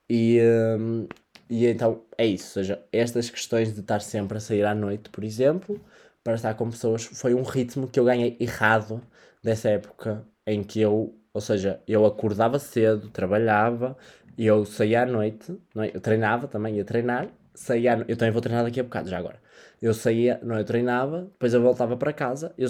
E, 0.10 0.40
um, 0.80 1.08
e 1.50 1.66
então 1.68 2.04
é 2.18 2.26
isso, 2.26 2.60
ou 2.60 2.64
seja, 2.64 2.82
estas 2.92 3.30
questões 3.30 3.74
de 3.74 3.82
estar 3.82 4.02
sempre 4.02 4.38
a 4.38 4.42
sair 4.42 4.66
à 4.66 4.74
noite, 4.76 5.10
por 5.10 5.24
exemplo, 5.24 5.82
para 6.28 6.36
estar 6.36 6.54
com 6.56 6.70
pessoas, 6.70 7.06
foi 7.06 7.34
um 7.34 7.42
ritmo 7.42 7.88
que 7.88 7.98
eu 7.98 8.04
ganhei 8.04 8.36
errado 8.38 9.02
dessa 9.42 9.70
época 9.70 10.26
em 10.46 10.62
que 10.62 10.82
eu, 10.82 11.18
ou 11.34 11.40
seja, 11.40 11.80
eu 11.88 12.06
acordava 12.06 12.60
cedo, 12.60 13.10
trabalhava, 13.10 13.98
eu 14.38 14.66
saía 14.66 15.04
à 15.04 15.06
noite, 15.06 15.58
não 15.74 15.84
é? 15.84 15.92
eu 15.94 16.02
treinava 16.02 16.46
também, 16.46 16.76
ia 16.76 16.84
treinar, 16.84 17.30
saía, 17.54 18.04
eu 18.10 18.18
também 18.18 18.34
vou 18.34 18.42
treinar 18.42 18.66
daqui 18.66 18.78
a 18.78 18.84
bocado, 18.84 19.08
já 19.10 19.18
agora. 19.18 19.40
Eu 19.82 19.94
saía, 19.94 20.38
não, 20.44 20.58
eu 20.58 20.66
treinava, 20.66 21.22
depois 21.22 21.54
eu 21.54 21.62
voltava 21.62 21.96
para 21.96 22.12
casa, 22.12 22.54
eu 22.58 22.70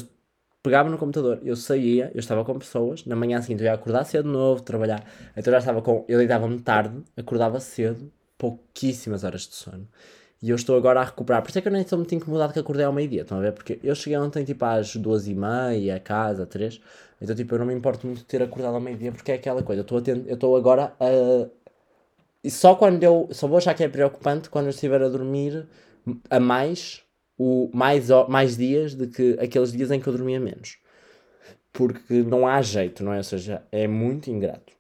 pegava 0.62 0.88
no 0.88 0.98
computador, 1.00 1.40
eu 1.42 1.56
saía, 1.56 2.12
eu 2.14 2.20
estava 2.20 2.46
com 2.46 2.60
pessoas, 2.60 3.06
na 3.06 3.16
manhã 3.16 3.42
seguinte 3.42 3.62
eu 3.62 3.66
ia 3.66 3.74
acordar 3.74 4.04
cedo 4.04 4.26
de 4.26 4.34
novo, 4.34 4.62
trabalhar, 4.62 5.04
então 5.36 5.52
já 5.52 5.58
estava 5.58 5.82
com, 5.82 6.06
eu 6.08 6.20
deitava-me 6.20 6.60
tarde, 6.62 7.02
acordava 7.18 7.60
cedo, 7.60 8.12
pouquíssimas 8.38 9.24
horas 9.24 9.48
de 9.48 9.56
sono. 9.56 9.88
E 10.42 10.50
eu 10.52 10.56
estou 10.56 10.78
agora 10.78 11.02
a 11.02 11.04
recuperar. 11.04 11.42
Por 11.42 11.50
isso 11.50 11.58
é 11.60 11.62
que 11.62 11.68
eu 11.68 11.72
nem 11.72 11.82
estou 11.82 11.98
muito 11.98 12.14
incomodado 12.14 12.54
que 12.54 12.60
acordei 12.60 12.86
ao 12.86 12.94
meio-dia. 12.94 13.22
Estão 13.24 13.40
a 13.40 13.42
ver? 13.42 13.54
Porque 13.54 13.80
eu 13.84 13.96
cheguei 13.96 14.18
ontem 14.20 14.44
tipo 14.44 14.64
às 14.66 14.96
duas 14.96 15.28
e 15.28 15.34
meia, 15.34 15.96
a 15.96 16.00
casa, 16.00 16.46
três. 16.46 16.80
Então 17.22 17.36
tipo, 17.36 17.56
eu 17.56 17.60
não 17.60 17.66
me 17.66 17.74
importo 17.74 18.06
muito 18.06 18.20
de 18.20 18.26
ter 18.26 18.42
acordado 18.44 18.76
ao 18.76 18.82
meio-dia 18.82 19.12
porque 19.12 19.32
é 19.32 19.36
aquela 19.36 19.64
coisa. 19.64 19.82
Eu 19.82 20.34
estou, 20.34 20.56
agora 20.56 20.94
a. 21.00 21.48
E 22.44 22.52
só 22.52 22.76
quando 22.76 23.04
eu. 23.04 23.28
Só 23.32 23.48
vou 23.48 23.58
achar 23.58 23.74
que 23.74 23.84
é 23.84 23.90
preocupante 23.90 24.50
quando 24.50 24.66
eu 24.66 24.72
estiver 24.72 25.02
a 25.02 25.10
dormir 25.10 25.68
a 26.30 26.40
mais 26.40 27.04
o 27.38 27.70
mais, 27.74 28.08
mais 28.30 28.58
dias 28.58 28.96
do 28.96 29.08
que 29.08 29.38
aqueles 29.40 29.72
dias 29.72 29.92
em 29.92 30.00
que 30.00 30.08
eu 30.08 30.14
dormia 30.14 30.40
menos. 30.40 30.78
Porque 31.74 32.24
não 32.24 32.48
há 32.48 32.62
jeito, 32.62 33.04
não 33.04 33.14
é? 33.14 33.18
Ou 33.18 33.24
seja, 33.24 33.64
é 33.72 33.88
muito 33.88 34.30
ingrato. 34.32 34.74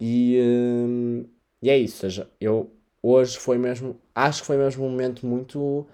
E, 0.00 0.38
hum, 0.42 1.26
e 1.62 1.70
é 1.70 1.78
isso, 1.78 1.96
ou 1.96 2.10
seja, 2.10 2.30
eu 2.40 2.70
hoje 3.02 3.38
foi 3.38 3.58
mesmo, 3.58 3.96
acho 4.14 4.40
que 4.40 4.46
foi 4.46 4.56
mesmo 4.56 4.84
um 4.84 4.90
momento 4.90 5.26
muito 5.26 5.86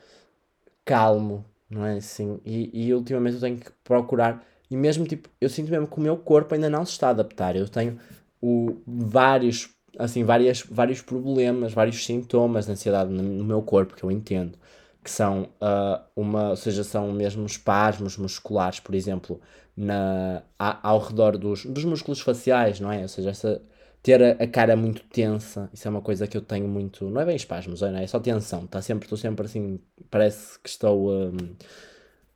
calmo, 0.85 1.45
não 1.71 1.85
é 1.85 1.97
assim? 1.97 2.41
E, 2.45 2.87
e 2.87 2.95
ultimamente 2.95 3.35
eu 3.35 3.41
tenho 3.41 3.59
que 3.59 3.71
procurar, 3.85 4.45
e 4.71 4.77
mesmo 4.77 5.07
tipo, 5.07 5.29
eu 5.41 5.49
sinto 5.49 5.71
mesmo 5.71 5.87
que 5.87 5.99
o 5.99 6.03
meu 6.03 6.17
corpo 6.17 6.55
ainda 6.55 6.71
não 6.71 6.85
se 6.85 6.93
está 6.93 7.09
a 7.09 7.11
adaptar. 7.11 7.55
Eu 7.57 7.69
tenho 7.69 7.99
o, 8.41 8.79
vários, 8.87 9.71
assim, 9.99 10.25
várias, 10.25 10.63
vários 10.63 11.03
problemas, 11.03 11.73
vários 11.75 12.05
sintomas 12.05 12.67
de 12.67 12.73
ansiedade 12.73 13.11
no, 13.11 13.23
no 13.23 13.45
meu 13.45 13.63
corpo 13.63 13.95
que 13.95 14.03
eu 14.05 14.11
entendo 14.11 14.59
que 15.03 15.11
são 15.11 15.49
uh, 15.61 16.03
uma, 16.15 16.51
ou 16.51 16.57
seja, 16.57 16.85
são 16.85 17.11
mesmo 17.13 17.45
espasmos 17.45 18.17
musculares, 18.17 18.79
por 18.79 18.95
exemplo, 18.95 19.41
na, 19.77 20.43
a, 20.59 20.89
ao 20.89 21.01
redor 21.01 21.37
dos, 21.37 21.67
dos 21.67 21.85
músculos 21.85 22.21
faciais, 22.21 22.79
não 22.79 22.91
é? 22.93 23.03
Ou 23.03 23.09
seja, 23.09 23.31
essa, 23.31 23.61
ter 24.03 24.23
a, 24.23 24.31
a, 24.43 24.47
cara 24.47 24.75
muito 24.77 25.03
tensa, 25.05 25.71
isso 25.73 25.87
é 25.87 25.91
uma 25.91 26.03
coisa 26.03 26.27
que 26.27 26.37
eu 26.37 26.43
tenho 26.43 26.67
muito, 26.67 27.09
não 27.09 27.21
é 27.21 27.25
bem 27.25 27.37
espasmos, 27.37 27.83
é? 27.83 28.03
é 28.03 28.07
só 28.07 28.19
tensão, 28.19 28.67
tá 28.67 28.83
sempre, 28.83 29.07
estou 29.07 29.17
sempre 29.17 29.47
assim, 29.47 29.79
parece 30.11 30.59
que 30.59 30.69
estou 30.69 31.11
um, 31.11 31.37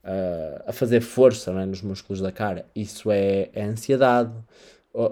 uh, 0.04 0.62
a 0.66 0.72
fazer 0.72 1.00
força 1.00 1.50
é? 1.50 1.66
nos 1.66 1.82
músculos 1.82 2.20
da 2.20 2.30
cara, 2.30 2.66
isso 2.74 3.10
é, 3.10 3.50
é 3.52 3.64
ansiedade, 3.64 4.32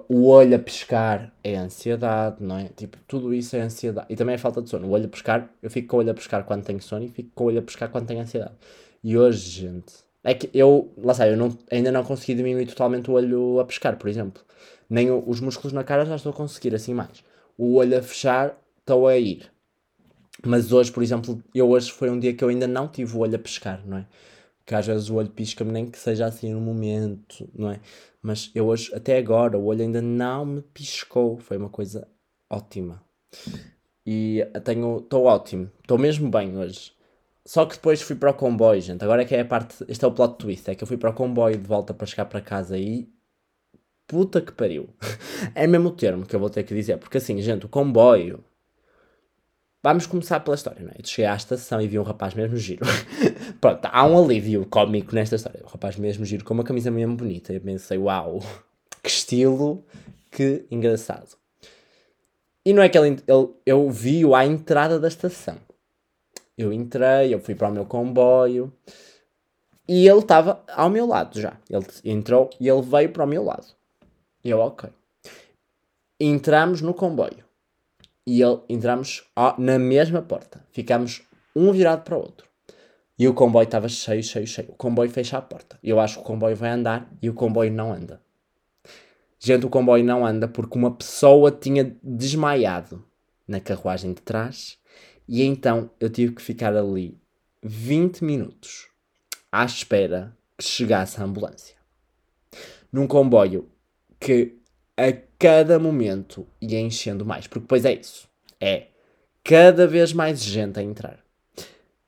o 0.08 0.28
olho 0.28 0.56
a 0.56 0.58
pescar 0.58 1.30
é 1.42 1.56
ansiedade, 1.56 2.36
não 2.40 2.56
é? 2.56 2.70
Tipo, 2.74 2.96
tudo 3.06 3.34
isso 3.34 3.54
é 3.54 3.60
ansiedade. 3.60 4.06
E 4.08 4.16
também 4.16 4.34
é 4.34 4.38
falta 4.38 4.62
de 4.62 4.70
sono. 4.70 4.86
O 4.88 4.90
olho 4.92 5.04
a 5.04 5.08
pescar, 5.08 5.50
eu 5.62 5.70
fico 5.70 5.88
com 5.88 5.96
o 5.96 5.98
olho 5.98 6.10
a 6.10 6.14
pescar 6.14 6.42
quando 6.44 6.64
tenho 6.64 6.80
sono 6.80 7.04
e 7.04 7.08
fico 7.08 7.30
com 7.34 7.44
o 7.44 7.46
olho 7.48 7.58
a 7.58 7.62
pescar 7.62 7.90
quando 7.90 8.06
tenho 8.06 8.20
ansiedade. 8.22 8.54
E 9.02 9.18
hoje, 9.18 9.60
gente, 9.60 9.92
é 10.22 10.32
que 10.32 10.48
eu, 10.54 10.90
lá 10.96 11.12
sei, 11.12 11.32
eu 11.32 11.36
não, 11.36 11.56
ainda 11.70 11.92
não 11.92 12.02
consegui 12.02 12.34
diminuir 12.34 12.66
totalmente 12.66 13.10
o 13.10 13.12
olho 13.12 13.60
a 13.60 13.64
pescar, 13.66 13.96
por 13.98 14.08
exemplo. 14.08 14.42
Nem 14.88 15.10
os 15.10 15.40
músculos 15.40 15.72
na 15.72 15.84
cara 15.84 16.04
já 16.04 16.16
estou 16.16 16.30
a 16.30 16.34
conseguir, 16.34 16.74
assim 16.74 16.94
mais. 16.94 17.24
O 17.56 17.74
olho 17.76 17.98
a 17.98 18.02
fechar, 18.02 18.58
estou 18.80 19.06
a 19.06 19.16
ir. 19.16 19.50
Mas 20.44 20.72
hoje, 20.72 20.90
por 20.92 21.02
exemplo, 21.02 21.42
eu 21.54 21.70
hoje 21.70 21.90
foi 21.92 22.10
um 22.10 22.18
dia 22.18 22.34
que 22.34 22.42
eu 22.42 22.48
ainda 22.48 22.66
não 22.66 22.88
tive 22.88 23.16
o 23.16 23.20
olho 23.20 23.36
a 23.36 23.38
pescar, 23.38 23.82
não 23.86 23.98
é? 23.98 24.06
Que 24.66 24.74
às 24.74 24.86
vezes 24.86 25.08
o 25.08 25.14
olho 25.14 25.28
pisca-me, 25.28 25.72
nem 25.72 25.90
que 25.90 25.98
seja 25.98 26.26
assim 26.26 26.52
no 26.52 26.60
momento, 26.60 27.48
não 27.54 27.70
é? 27.70 27.80
Mas 28.22 28.50
eu 28.54 28.66
hoje, 28.66 28.90
até 28.94 29.18
agora, 29.18 29.58
o 29.58 29.66
olho 29.66 29.82
ainda 29.82 30.00
não 30.00 30.46
me 30.46 30.62
piscou. 30.62 31.38
Foi 31.38 31.58
uma 31.58 31.68
coisa 31.68 32.08
ótima. 32.48 33.02
E 34.06 34.42
tenho. 34.64 34.98
Estou 34.98 35.24
ótimo. 35.24 35.70
Estou 35.82 35.98
mesmo 35.98 36.30
bem 36.30 36.56
hoje. 36.56 36.92
Só 37.44 37.66
que 37.66 37.74
depois 37.74 38.00
fui 38.00 38.16
para 38.16 38.30
o 38.30 38.34
comboio, 38.34 38.80
gente. 38.80 39.04
Agora 39.04 39.22
é 39.22 39.24
que 39.26 39.34
é 39.34 39.40
a 39.40 39.44
parte. 39.44 39.84
Este 39.88 40.04
é 40.04 40.08
o 40.08 40.12
plot 40.12 40.38
twist. 40.38 40.70
É 40.70 40.74
que 40.74 40.82
eu 40.82 40.88
fui 40.88 40.96
para 40.96 41.10
o 41.10 41.14
comboio 41.14 41.58
de 41.58 41.66
volta 41.66 41.92
para 41.92 42.06
chegar 42.06 42.24
para 42.24 42.40
casa 42.40 42.78
e. 42.78 43.08
Puta 44.06 44.40
que 44.40 44.52
pariu. 44.52 44.88
é 45.54 45.66
mesmo 45.66 45.88
o 45.88 45.92
termo 45.92 46.26
que 46.26 46.34
eu 46.36 46.40
vou 46.40 46.50
ter 46.50 46.62
que 46.62 46.74
dizer. 46.74 46.98
Porque 46.98 47.18
assim, 47.18 47.40
gente, 47.40 47.66
o 47.66 47.68
comboio 47.68 48.44
Vamos 49.84 50.06
começar 50.06 50.40
pela 50.40 50.54
história, 50.54 50.82
não 50.82 50.92
é? 50.92 50.94
Eu 50.98 51.06
cheguei 51.06 51.26
à 51.26 51.36
estação 51.36 51.78
e 51.78 51.86
vi 51.86 51.98
um 51.98 52.02
rapaz 52.02 52.32
mesmo 52.32 52.56
giro. 52.56 52.86
Pronto, 53.60 53.84
há 53.84 54.06
um 54.06 54.24
alívio 54.24 54.64
cómico 54.64 55.14
nesta 55.14 55.36
história. 55.36 55.60
Um 55.62 55.68
rapaz 55.68 55.96
mesmo 55.96 56.24
giro 56.24 56.42
com 56.42 56.54
uma 56.54 56.64
camisa 56.64 56.90
mesmo 56.90 57.14
bonita. 57.14 57.52
Eu 57.52 57.60
pensei, 57.60 57.98
uau, 57.98 58.40
que 59.02 59.10
estilo, 59.10 59.84
que 60.30 60.64
engraçado. 60.70 61.36
E 62.64 62.72
não 62.72 62.82
é 62.82 62.88
que 62.88 62.96
ele, 62.96 63.22
ele 63.28 63.48
eu 63.66 63.90
vi-o 63.90 64.34
à 64.34 64.46
entrada 64.46 64.98
da 64.98 65.06
estação. 65.06 65.58
Eu 66.56 66.72
entrei, 66.72 67.34
eu 67.34 67.38
fui 67.38 67.54
para 67.54 67.68
o 67.68 67.72
meu 67.72 67.84
comboio 67.84 68.72
e 69.86 70.08
ele 70.08 70.20
estava 70.20 70.64
ao 70.74 70.88
meu 70.88 71.06
lado 71.06 71.38
já. 71.38 71.58
Ele 71.68 71.84
entrou 72.04 72.48
e 72.58 72.70
ele 72.70 72.80
veio 72.80 73.10
para 73.10 73.24
o 73.24 73.28
meu 73.28 73.44
lado. 73.44 73.66
E 74.44 74.50
eu, 74.50 74.58
ok. 74.58 74.90
Entramos 76.20 76.80
no 76.80 76.92
comboio 76.94 77.44
e 78.26 78.42
ele, 78.42 78.60
entramos 78.68 79.24
na 79.58 79.78
mesma 79.78 80.22
porta. 80.22 80.64
Ficamos 80.70 81.22
um 81.54 81.72
virado 81.72 82.02
para 82.02 82.16
o 82.16 82.20
outro. 82.20 82.46
E 83.18 83.28
o 83.28 83.34
comboio 83.34 83.64
estava 83.64 83.88
cheio, 83.88 84.22
cheio, 84.22 84.46
cheio. 84.46 84.70
O 84.70 84.74
comboio 84.74 85.10
fecha 85.10 85.38
a 85.38 85.42
porta. 85.42 85.78
Eu 85.82 86.00
acho 86.00 86.16
que 86.16 86.20
o 86.20 86.24
comboio 86.24 86.56
vai 86.56 86.70
andar 86.70 87.08
e 87.22 87.30
o 87.30 87.34
comboio 87.34 87.72
não 87.72 87.92
anda. 87.92 88.20
Gente, 89.38 89.66
o 89.66 89.70
comboio 89.70 90.04
não 90.04 90.26
anda 90.26 90.48
porque 90.48 90.76
uma 90.76 90.94
pessoa 90.94 91.50
tinha 91.50 91.96
desmaiado 92.02 93.04
na 93.46 93.60
carruagem 93.60 94.12
de 94.12 94.22
trás 94.22 94.78
e 95.28 95.42
então 95.42 95.90
eu 96.00 96.10
tive 96.10 96.34
que 96.34 96.42
ficar 96.42 96.74
ali 96.74 97.20
20 97.62 98.24
minutos 98.24 98.88
à 99.52 99.64
espera 99.64 100.36
que 100.56 100.64
chegasse 100.64 101.20
a 101.20 101.24
ambulância. 101.24 101.76
Num 102.90 103.06
comboio 103.06 103.70
que 104.24 104.56
a 104.96 105.12
cada 105.38 105.78
momento 105.78 106.46
ia 106.58 106.80
enchendo 106.80 107.26
mais. 107.26 107.46
Porque 107.46 107.60
depois 107.60 107.84
é 107.84 107.92
isso. 107.92 108.26
É 108.58 108.86
cada 109.44 109.86
vez 109.86 110.14
mais 110.14 110.42
gente 110.42 110.80
a 110.80 110.82
entrar. 110.82 111.18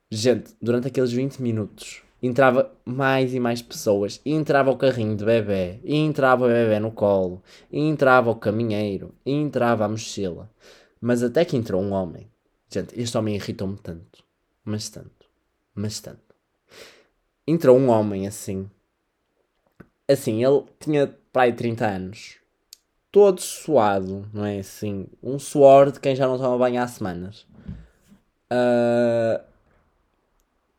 Gente, 0.09 0.55
durante 0.59 0.87
aqueles 0.87 1.11
20 1.11 1.39
minutos 1.43 2.01
entrava 2.23 2.75
mais 2.83 3.35
e 3.35 3.39
mais 3.39 3.61
pessoas, 3.61 4.19
entrava 4.25 4.71
o 4.71 4.77
carrinho 4.77 5.15
de 5.15 5.23
bebê, 5.23 5.79
entrava 5.85 6.45
o 6.45 6.47
bebê 6.47 6.79
no 6.79 6.91
colo, 6.91 7.43
entrava 7.71 8.31
o 8.31 8.35
caminheiro, 8.35 9.13
entrava 9.23 9.85
a 9.85 9.89
mochila. 9.89 10.49
Mas 10.99 11.21
até 11.21 11.45
que 11.45 11.55
entrou 11.55 11.79
um 11.79 11.91
homem. 11.91 12.27
Gente, 12.67 12.99
este 12.99 13.15
homem 13.15 13.35
irritou-me 13.35 13.77
tanto, 13.77 14.23
mas 14.65 14.89
tanto, 14.89 15.29
mas 15.75 15.99
tanto. 15.99 16.35
Entrou 17.45 17.77
um 17.77 17.89
homem 17.89 18.25
assim. 18.25 18.67
Assim, 20.07 20.43
ele 20.43 20.63
tinha 20.79 21.13
para 21.31 21.43
aí 21.43 21.53
30 21.53 21.85
anos. 21.85 22.37
Todo 23.11 23.41
suado, 23.41 24.29
não 24.33 24.45
é 24.45 24.59
assim? 24.59 25.07
Um 25.21 25.39
suor 25.39 25.91
de 25.91 25.99
quem 25.99 26.15
já 26.15 26.27
não 26.27 26.37
toma 26.37 26.57
banho 26.57 26.81
há 26.81 26.87
semanas. 26.87 27.45
Uh, 28.51 29.43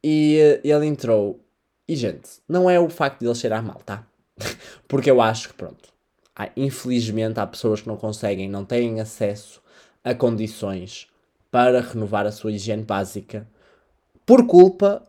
e 0.03 0.61
ele 0.65 0.87
entrou. 0.87 1.41
E, 1.87 1.97
gente, 1.97 2.29
não 2.49 2.69
é 2.69 2.79
o 2.79 2.89
facto 2.89 3.21
de 3.21 3.27
ele 3.27 3.35
cheirar 3.35 3.63
mal, 3.63 3.81
tá? 3.85 4.07
Porque 4.87 5.11
eu 5.11 5.21
acho 5.21 5.49
que, 5.49 5.55
pronto, 5.55 5.91
há, 6.35 6.51
infelizmente 6.57 7.41
há 7.41 7.47
pessoas 7.47 7.81
que 7.81 7.89
não 7.89 7.97
conseguem, 7.97 8.49
não 8.49 8.65
têm 8.65 9.01
acesso 9.01 9.63
a 10.05 10.15
condições 10.15 11.09
para 11.51 11.81
renovar 11.81 12.27
a 12.27 12.33
sua 12.33 12.53
higiene 12.53 12.83
básica 12.83 13.47
por 14.25 14.47
culpa, 14.47 15.03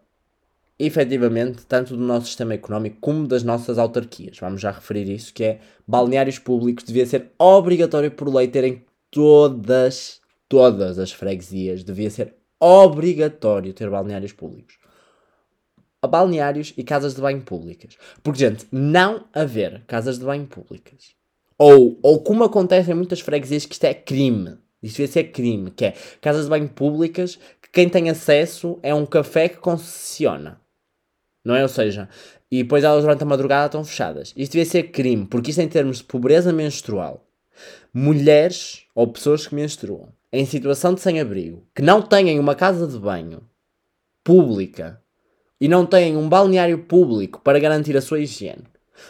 efetivamente, 0.79 1.65
tanto 1.65 1.97
do 1.97 2.01
nosso 2.01 2.27
sistema 2.27 2.53
económico 2.53 2.97
como 3.01 3.27
das 3.27 3.43
nossas 3.43 3.77
autarquias. 3.77 4.39
Vamos 4.39 4.61
já 4.61 4.71
referir 4.71 5.09
isso, 5.09 5.33
que 5.33 5.43
é 5.43 5.59
balneários 5.85 6.39
públicos 6.39 6.85
devia 6.85 7.05
ser 7.05 7.31
obrigatório 7.37 8.09
por 8.09 8.33
lei 8.33 8.47
terem 8.47 8.85
todas, 9.11 10.21
todas 10.47 10.97
as 10.97 11.11
freguesias, 11.11 11.83
devia 11.83 12.09
ser 12.09 12.35
obrigatório 12.59 13.73
ter 13.73 13.89
balneários 13.89 14.31
públicos. 14.31 14.77
Balneários 16.01 16.73
e 16.77 16.83
casas 16.83 17.13
de 17.13 17.21
banho 17.21 17.41
públicas. 17.41 17.97
Porque, 18.23 18.39
gente, 18.39 18.65
não 18.71 19.25
haver 19.33 19.83
casas 19.85 20.17
de 20.17 20.23
banho 20.23 20.47
públicas, 20.47 21.13
ou, 21.57 21.99
ou 22.01 22.21
como 22.21 22.45
acontece 22.45 22.89
em 22.89 22.95
muitas 22.95 23.19
freguesias, 23.19 23.65
que 23.65 23.73
isto 23.73 23.83
é 23.83 23.93
crime. 23.93 24.57
Isto 24.81 24.95
devia 24.95 25.11
ser 25.11 25.23
crime, 25.25 25.71
que 25.71 25.83
é 25.83 25.93
casas 26.21 26.45
de 26.45 26.49
banho 26.49 26.69
públicas 26.69 27.37
que 27.61 27.69
quem 27.69 27.89
tem 27.89 28.09
acesso 28.09 28.79
é 28.81 28.93
um 28.93 29.05
café 29.05 29.49
que 29.49 29.57
concessiona. 29.57 30.61
Não 31.43 31.55
é? 31.55 31.61
Ou 31.61 31.69
seja, 31.69 32.09
e 32.51 32.63
depois 32.63 32.83
elas 32.83 33.03
durante 33.03 33.23
a 33.23 33.25
madrugada 33.25 33.67
estão 33.67 33.83
fechadas. 33.83 34.33
Isto 34.35 34.53
devia 34.53 34.65
ser 34.65 34.83
crime, 34.91 35.25
porque 35.25 35.51
isto 35.51 35.61
em 35.61 35.67
termos 35.67 35.97
de 35.97 36.03
pobreza 36.03 36.51
menstrual, 36.51 37.27
mulheres 37.93 38.85
ou 38.95 39.07
pessoas 39.07 39.47
que 39.47 39.55
menstruam 39.55 40.09
em 40.31 40.45
situação 40.45 40.93
de 40.93 41.01
sem-abrigo, 41.01 41.67
que 41.73 41.81
não 41.81 42.01
têm 42.01 42.39
uma 42.39 42.55
casa 42.55 42.87
de 42.87 42.97
banho 42.99 43.41
pública 44.23 45.01
e 45.59 45.67
não 45.67 45.85
têm 45.85 46.15
um 46.15 46.29
balneário 46.29 46.85
público 46.85 47.41
para 47.41 47.59
garantir 47.59 47.97
a 47.97 48.01
sua 48.01 48.19
higiene, 48.19 48.63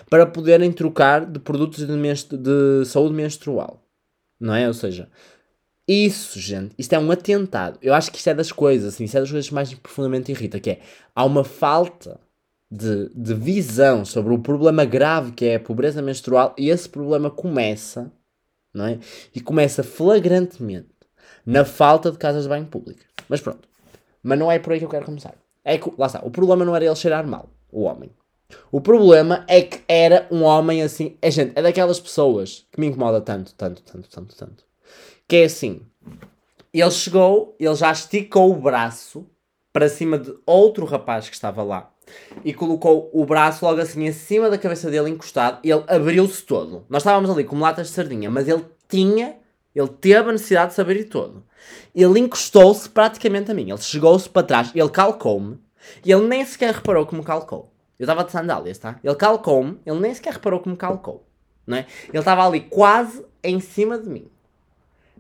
para 0.10 0.26
poderem 0.26 0.72
trocar 0.72 1.26
de 1.26 1.40
produtos 1.40 1.86
de, 1.86 2.38
de 2.38 2.86
saúde 2.86 3.14
menstrual. 3.14 3.84
Não 4.40 4.56
é? 4.56 4.68
Ou 4.68 4.74
seja, 4.74 5.10
isso, 5.92 6.40
gente, 6.40 6.76
isto 6.78 6.94
é 6.94 7.00
um 7.00 7.10
atentado. 7.10 7.80
Eu 7.82 7.96
acho 7.96 8.12
que 8.12 8.18
isto 8.18 8.30
é 8.30 8.34
das 8.36 8.52
coisas, 8.52 8.94
assim, 8.94 9.06
isto 9.06 9.18
é 9.18 9.22
das 9.22 9.32
coisas 9.32 9.48
que 9.50 9.56
mais 9.56 9.74
profundamente 9.74 10.32
irrita, 10.32 10.60
que 10.60 10.70
é, 10.70 10.80
há 11.16 11.26
uma 11.26 11.44
falta 11.44 12.20
de, 12.70 13.10
de 13.10 13.34
visão 13.34 14.06
sobre 14.06 14.32
o 14.32 14.38
problema 14.38 14.86
grave 14.86 15.32
que 15.32 15.46
é 15.46 15.56
a 15.56 15.60
pobreza 15.60 16.00
menstrual 16.00 16.54
e 16.56 16.70
esse 16.70 16.88
problema 16.88 17.32
começa, 17.32 18.12
não 18.72 18.86
é? 18.86 19.00
E 19.34 19.42
começa 19.42 19.82
flagrantemente 19.82 20.90
na 21.44 21.66
falta 21.66 22.12
de 22.12 22.20
casas 22.20 22.44
de 22.44 22.50
banho 22.50 22.68
públicas. 22.68 23.08
Mas 23.28 23.42
pronto. 23.42 23.68
Mas 24.22 24.38
não 24.38 24.52
é 24.52 24.60
por 24.60 24.74
aí 24.74 24.80
que 24.80 24.86
eu 24.86 24.90
quero 24.90 25.06
começar. 25.06 25.34
É 25.64 25.80
que, 25.80 25.92
lá 25.98 26.06
está, 26.06 26.22
o 26.24 26.30
problema 26.30 26.64
não 26.64 26.76
era 26.76 26.86
ele 26.86 26.96
cheirar 26.96 27.26
mal, 27.26 27.50
o 27.72 27.82
homem. 27.82 28.12
O 28.72 28.80
problema 28.80 29.44
é 29.48 29.64
que 29.64 29.82
era 29.88 30.28
um 30.30 30.44
homem 30.44 30.84
assim. 30.84 31.18
É 31.20 31.32
gente, 31.32 31.54
é 31.56 31.62
daquelas 31.64 32.00
pessoas 32.00 32.68
que 32.72 32.80
me 32.80 32.88
incomoda 32.88 33.22
tanto, 33.22 33.56
tanto, 33.56 33.82
tanto, 33.82 34.08
tanto, 34.10 34.36
tanto. 34.36 34.69
Que 35.30 35.38
é 35.38 35.44
assim. 35.46 35.84
Ele 36.74 36.90
chegou, 36.90 37.56
ele 37.60 37.76
já 37.76 37.92
esticou 37.92 38.52
o 38.52 38.60
braço 38.60 39.28
para 39.72 39.88
cima 39.88 40.18
de 40.18 40.34
outro 40.44 40.86
rapaz 40.86 41.30
que 41.30 41.36
estava 41.36 41.62
lá 41.62 41.92
e 42.44 42.52
colocou 42.52 43.12
o 43.14 43.24
braço 43.24 43.64
logo 43.64 43.80
assim 43.80 44.08
em 44.08 44.12
cima 44.12 44.50
da 44.50 44.58
cabeça 44.58 44.90
dele 44.90 45.12
encostado 45.12 45.60
ele 45.64 45.84
abriu-se 45.88 46.42
todo. 46.42 46.84
Nós 46.90 47.04
estávamos 47.04 47.30
ali 47.30 47.44
como 47.44 47.62
latas 47.62 47.90
de 47.90 47.94
sardinha, 47.94 48.32
mas 48.32 48.48
ele 48.48 48.66
tinha 48.88 49.38
ele 49.76 49.88
teve 49.88 50.30
a 50.30 50.32
necessidade 50.32 50.70
de 50.72 50.76
saber 50.76 50.98
de 50.98 51.04
todo. 51.06 51.44
Ele 51.94 52.20
encostou-se 52.20 52.90
praticamente 52.90 53.52
a 53.52 53.54
mim. 53.54 53.70
Ele 53.70 53.78
chegou-se 53.78 54.28
para 54.28 54.42
trás, 54.42 54.72
ele 54.74 54.90
calcou-me 54.90 55.60
e 56.04 56.12
ele 56.12 56.28
nem 56.28 56.44
sequer 56.44 56.74
reparou 56.74 57.06
que 57.06 57.14
me 57.14 57.24
calcou. 57.24 57.72
Eu 58.00 58.06
estava 58.06 58.24
de 58.24 58.32
sandálias, 58.32 58.80
tá? 58.80 59.00
Ele 59.04 59.16
calcou-me, 59.16 59.80
ele 59.86 60.00
nem 60.00 60.12
sequer 60.12 60.34
reparou 60.34 60.60
que 60.60 60.70
me 60.70 60.76
calcou. 60.76 61.28
Não 61.68 61.78
é? 61.78 61.86
Ele 62.08 62.18
estava 62.18 62.48
ali 62.48 62.62
quase 62.62 63.24
em 63.44 63.60
cima 63.60 64.00
de 64.00 64.10
mim. 64.10 64.28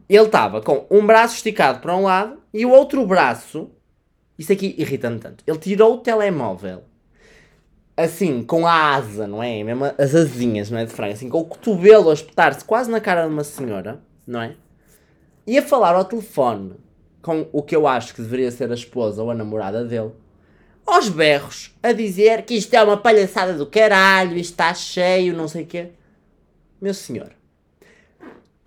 Ele 0.10 0.26
estava 0.26 0.62
com 0.62 0.86
um 0.90 1.06
braço 1.06 1.36
esticado 1.36 1.80
para 1.80 1.96
um 1.96 2.04
lado 2.04 2.42
e 2.54 2.66
o 2.66 2.72
outro 2.72 3.06
braço. 3.06 3.70
Isso 4.38 4.52
aqui 4.52 4.76
irrita-me 4.78 5.20
tanto. 5.20 5.44
Ele 5.46 5.58
tirou 5.58 5.96
o 5.96 5.98
telemóvel 5.98 6.84
assim, 7.96 8.44
com 8.44 8.66
a 8.66 8.96
asa, 8.96 9.28
não 9.28 9.44
é? 9.44 9.62
Mesmo 9.62 9.84
as 9.98 10.16
asinhas, 10.16 10.72
não 10.72 10.80
é? 10.80 10.86
De 10.86 10.92
frango, 10.94 11.14
assim, 11.14 11.28
com 11.28 11.40
o 11.40 11.46
cotovelo 11.46 12.10
a 12.10 12.14
espetar-se 12.14 12.64
quase 12.64 12.90
na 12.90 13.02
cara 13.02 13.28
de 13.28 13.34
uma 13.34 13.44
senhora 13.44 14.02
não 14.30 14.42
é? 14.42 14.56
E 15.46 15.58
a 15.58 15.64
falar 15.64 15.96
ao 15.96 16.06
telefone 16.06 16.76
com 17.22 17.48
o 17.52 17.64
que 17.64 17.76
eu 17.76 17.88
acho 17.88 18.14
que 18.14 18.22
deveria 18.22 18.52
ser 18.52 18.72
a 18.72 18.76
esposa 18.76 19.22
ou 19.22 19.32
a 19.32 19.36
namorada 19.36 19.84
dele, 19.84 20.12
aos 20.86 21.10
berros, 21.10 21.76
a 21.84 21.92
dizer 21.92 22.44
que 22.44 22.54
isto 22.54 22.74
é 22.74 22.82
uma 22.82 22.98
palhaçada 22.98 23.54
do 23.54 23.66
caralho, 23.66 24.38
isto 24.38 24.52
está 24.52 24.74
cheio, 24.74 25.36
não 25.36 25.48
sei 25.48 25.64
o 25.64 25.66
quê. 25.66 25.90
Meu 26.80 26.94
senhor, 26.94 27.32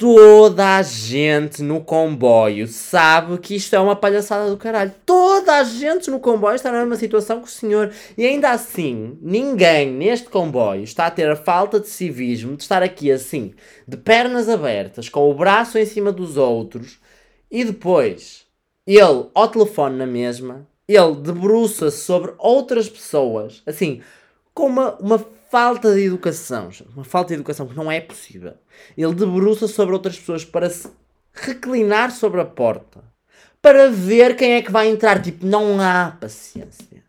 Toda 0.03 0.79
a 0.79 0.83
gente 0.83 1.63
no 1.63 1.81
comboio 1.81 2.67
sabe 2.67 3.39
que 3.39 3.55
isto 3.55 3.77
é 3.77 3.79
uma 3.79 3.95
palhaçada 3.95 4.51
do 4.51 4.57
caralho. 4.57 4.93
Toda 5.07 5.59
a 5.59 5.63
gente 5.63 6.11
no 6.11 6.19
comboio 6.19 6.57
está 6.57 6.73
na 6.73 6.81
mesma 6.81 6.97
situação 6.97 7.41
que 7.41 7.47
o 7.47 7.49
senhor. 7.49 7.93
E 8.19 8.27
ainda 8.27 8.51
assim, 8.51 9.17
ninguém 9.23 9.93
neste 9.93 10.29
comboio 10.29 10.83
está 10.83 11.07
a 11.07 11.11
ter 11.13 11.31
a 11.31 11.37
falta 11.37 11.79
de 11.79 11.87
civismo 11.87 12.57
de 12.57 12.65
estar 12.65 12.83
aqui 12.83 13.13
assim, 13.13 13.55
de 13.87 13.97
pernas 13.97 14.49
abertas, 14.49 15.09
com 15.09 15.31
o 15.31 15.35
braço 15.35 15.79
em 15.79 15.87
cima 15.87 16.11
dos 16.11 16.37
outros, 16.37 16.99
e 17.49 17.65
depois 17.65 18.45
ele, 18.85 19.29
ao 19.33 19.47
telefone 19.47 19.97
na 19.97 20.07
mesma, 20.07 20.67
ele 20.89 21.15
debruça-se 21.15 21.99
sobre 21.99 22.35
outras 22.39 22.89
pessoas, 22.89 23.63
assim, 23.65 24.03
com 24.53 24.67
uma, 24.67 24.97
uma 24.97 25.25
falta 25.53 25.95
de 25.95 26.07
educação, 26.07 26.71
uma 26.95 27.05
falta 27.05 27.29
de 27.29 27.35
educação 27.35 27.67
que 27.67 27.77
não 27.77 27.93
é 27.93 28.01
possível. 28.01 28.55
Ele 28.97 29.15
debruça 29.15 29.69
sobre 29.69 29.93
outras 29.93 30.19
pessoas 30.19 30.47
para 30.47 30.71
se 30.71 30.89
reclinar 31.31 32.11
sobre 32.11 32.41
a 32.41 32.45
porta, 32.47 33.05
para 33.61 33.91
ver 33.91 34.35
quem 34.35 34.55
é 34.55 34.63
que 34.63 34.73
vai 34.73 34.89
entrar. 34.89 35.21
Tipo, 35.21 35.45
não 35.45 35.79
há 35.79 36.17
paciência. 36.19 37.05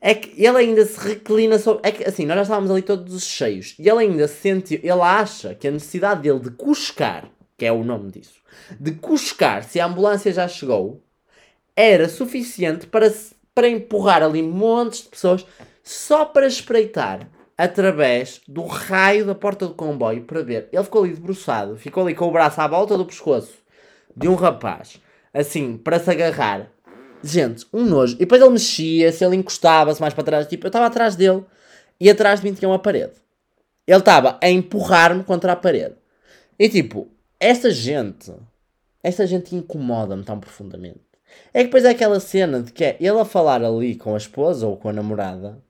É 0.00 0.14
que 0.14 0.40
ele 0.40 0.58
ainda 0.58 0.86
se 0.86 0.96
reclina 1.08 1.58
sobre. 1.58 1.88
É 1.88 1.90
que 1.90 2.04
assim, 2.04 2.24
nós 2.24 2.36
já 2.36 2.42
estávamos 2.42 2.70
ali 2.70 2.82
todos 2.82 3.24
cheios 3.24 3.74
e 3.80 3.88
ele 3.88 3.98
ainda 3.98 4.28
sente. 4.28 4.74
Ele 4.74 5.02
acha 5.02 5.52
que 5.52 5.66
a 5.66 5.72
necessidade 5.72 6.22
dele 6.22 6.38
de 6.38 6.50
cuscar, 6.50 7.28
que 7.58 7.66
é 7.66 7.72
o 7.72 7.82
nome 7.82 8.12
disso, 8.12 8.40
de 8.78 8.92
cuscar 8.92 9.64
se 9.64 9.80
a 9.80 9.86
ambulância 9.86 10.32
já 10.32 10.46
chegou, 10.46 11.02
era 11.74 12.08
suficiente 12.08 12.86
para, 12.86 13.12
para 13.52 13.68
empurrar 13.68 14.22
ali 14.22 14.40
montes 14.40 15.02
de 15.02 15.08
pessoas 15.08 15.44
só 15.82 16.24
para 16.24 16.46
espreitar 16.46 17.28
através 17.56 18.40
do 18.46 18.64
raio 18.64 19.24
da 19.24 19.34
porta 19.34 19.66
do 19.66 19.74
comboio 19.74 20.24
para 20.24 20.42
ver. 20.42 20.68
Ele 20.72 20.84
ficou 20.84 21.04
ali 21.04 21.14
debruçado, 21.14 21.76
ficou 21.76 22.04
ali 22.04 22.14
com 22.14 22.28
o 22.28 22.32
braço 22.32 22.60
à 22.60 22.66
volta 22.66 22.96
do 22.98 23.06
pescoço 23.06 23.54
de 24.14 24.28
um 24.28 24.34
rapaz, 24.34 25.00
assim, 25.32 25.76
para 25.76 25.98
se 25.98 26.10
agarrar. 26.10 26.70
Gente, 27.22 27.66
um 27.72 27.84
nojo. 27.84 28.14
E 28.14 28.20
depois 28.20 28.40
ele 28.40 28.50
mexia-se, 28.50 29.24
ele 29.24 29.36
encostava-se 29.36 30.00
mais 30.00 30.14
para 30.14 30.24
trás. 30.24 30.46
Tipo, 30.46 30.66
eu 30.66 30.68
estava 30.68 30.86
atrás 30.86 31.16
dele 31.16 31.44
e 31.98 32.08
atrás 32.08 32.40
de 32.40 32.46
mim 32.46 32.54
tinha 32.54 32.68
uma 32.68 32.78
parede. 32.78 33.14
Ele 33.86 33.98
estava 33.98 34.38
a 34.42 34.48
empurrar-me 34.48 35.24
contra 35.24 35.52
a 35.52 35.56
parede. 35.56 35.94
E 36.58 36.68
tipo, 36.68 37.08
esta 37.38 37.70
gente, 37.70 38.32
esta 39.02 39.26
gente 39.26 39.54
incomoda-me 39.54 40.24
tão 40.24 40.38
profundamente. 40.38 41.00
É 41.52 41.60
que 41.60 41.64
depois 41.64 41.84
é 41.84 41.90
aquela 41.90 42.20
cena 42.20 42.62
de 42.62 42.72
que 42.72 42.84
é 42.84 42.96
ele 43.00 43.18
a 43.18 43.24
falar 43.24 43.62
ali 43.62 43.94
com 43.94 44.14
a 44.14 44.18
esposa 44.18 44.66
ou 44.66 44.76
com 44.76 44.88
a 44.88 44.92
namorada 44.92 45.62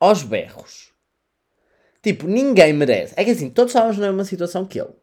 aos 0.00 0.22
berros. 0.22 0.90
Tipo, 2.02 2.26
ninguém 2.26 2.72
merece. 2.72 3.14
É 3.16 3.24
que 3.24 3.30
assim, 3.30 3.50
todos 3.50 3.70
estávamos 3.72 3.98
na 3.98 4.06
mesma 4.06 4.24
situação 4.24 4.64
que 4.64 4.80
ele. 4.80 4.94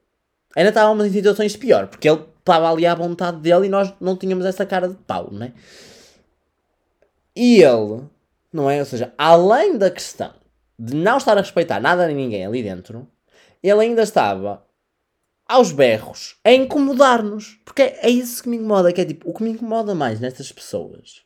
Ainda 0.55 0.69
estávamos 0.69 1.05
em 1.05 1.11
situações 1.11 1.55
pior, 1.55 1.87
porque 1.87 2.09
ele 2.09 2.25
estava 2.39 2.71
ali 2.71 2.85
à 2.85 2.95
vontade 2.95 3.39
dele 3.39 3.67
e 3.67 3.69
nós 3.69 3.93
não 4.01 4.17
tínhamos 4.17 4.45
essa 4.45 4.65
cara 4.65 4.89
de 4.89 4.95
pau, 4.95 5.29
não 5.31 5.45
é? 5.45 5.53
E 7.35 7.61
ele, 7.61 8.03
não 8.51 8.69
é? 8.69 8.79
Ou 8.79 8.85
seja, 8.85 9.13
além 9.15 9.77
da 9.77 9.91
questão 9.91 10.33
de 10.79 10.95
não 10.95 11.17
estar 11.17 11.37
a 11.37 11.41
respeitar 11.41 11.79
nada 11.79 12.07
nem 12.07 12.15
ninguém 12.15 12.45
ali 12.45 12.63
dentro, 12.63 13.07
ele 13.61 13.81
ainda 13.81 14.01
estava 14.01 14.65
aos 15.47 15.71
berros 15.71 16.37
a 16.43 16.51
incomodar-nos. 16.51 17.59
Porque 17.63 17.81
é 17.81 18.09
isso 18.09 18.41
que 18.41 18.49
me 18.49 18.57
incomoda, 18.57 18.91
que 18.91 19.01
é 19.01 19.05
tipo, 19.05 19.29
o 19.29 19.33
que 19.33 19.43
me 19.43 19.51
incomoda 19.51 19.93
mais 19.93 20.19
nestas 20.19 20.51
pessoas 20.51 21.21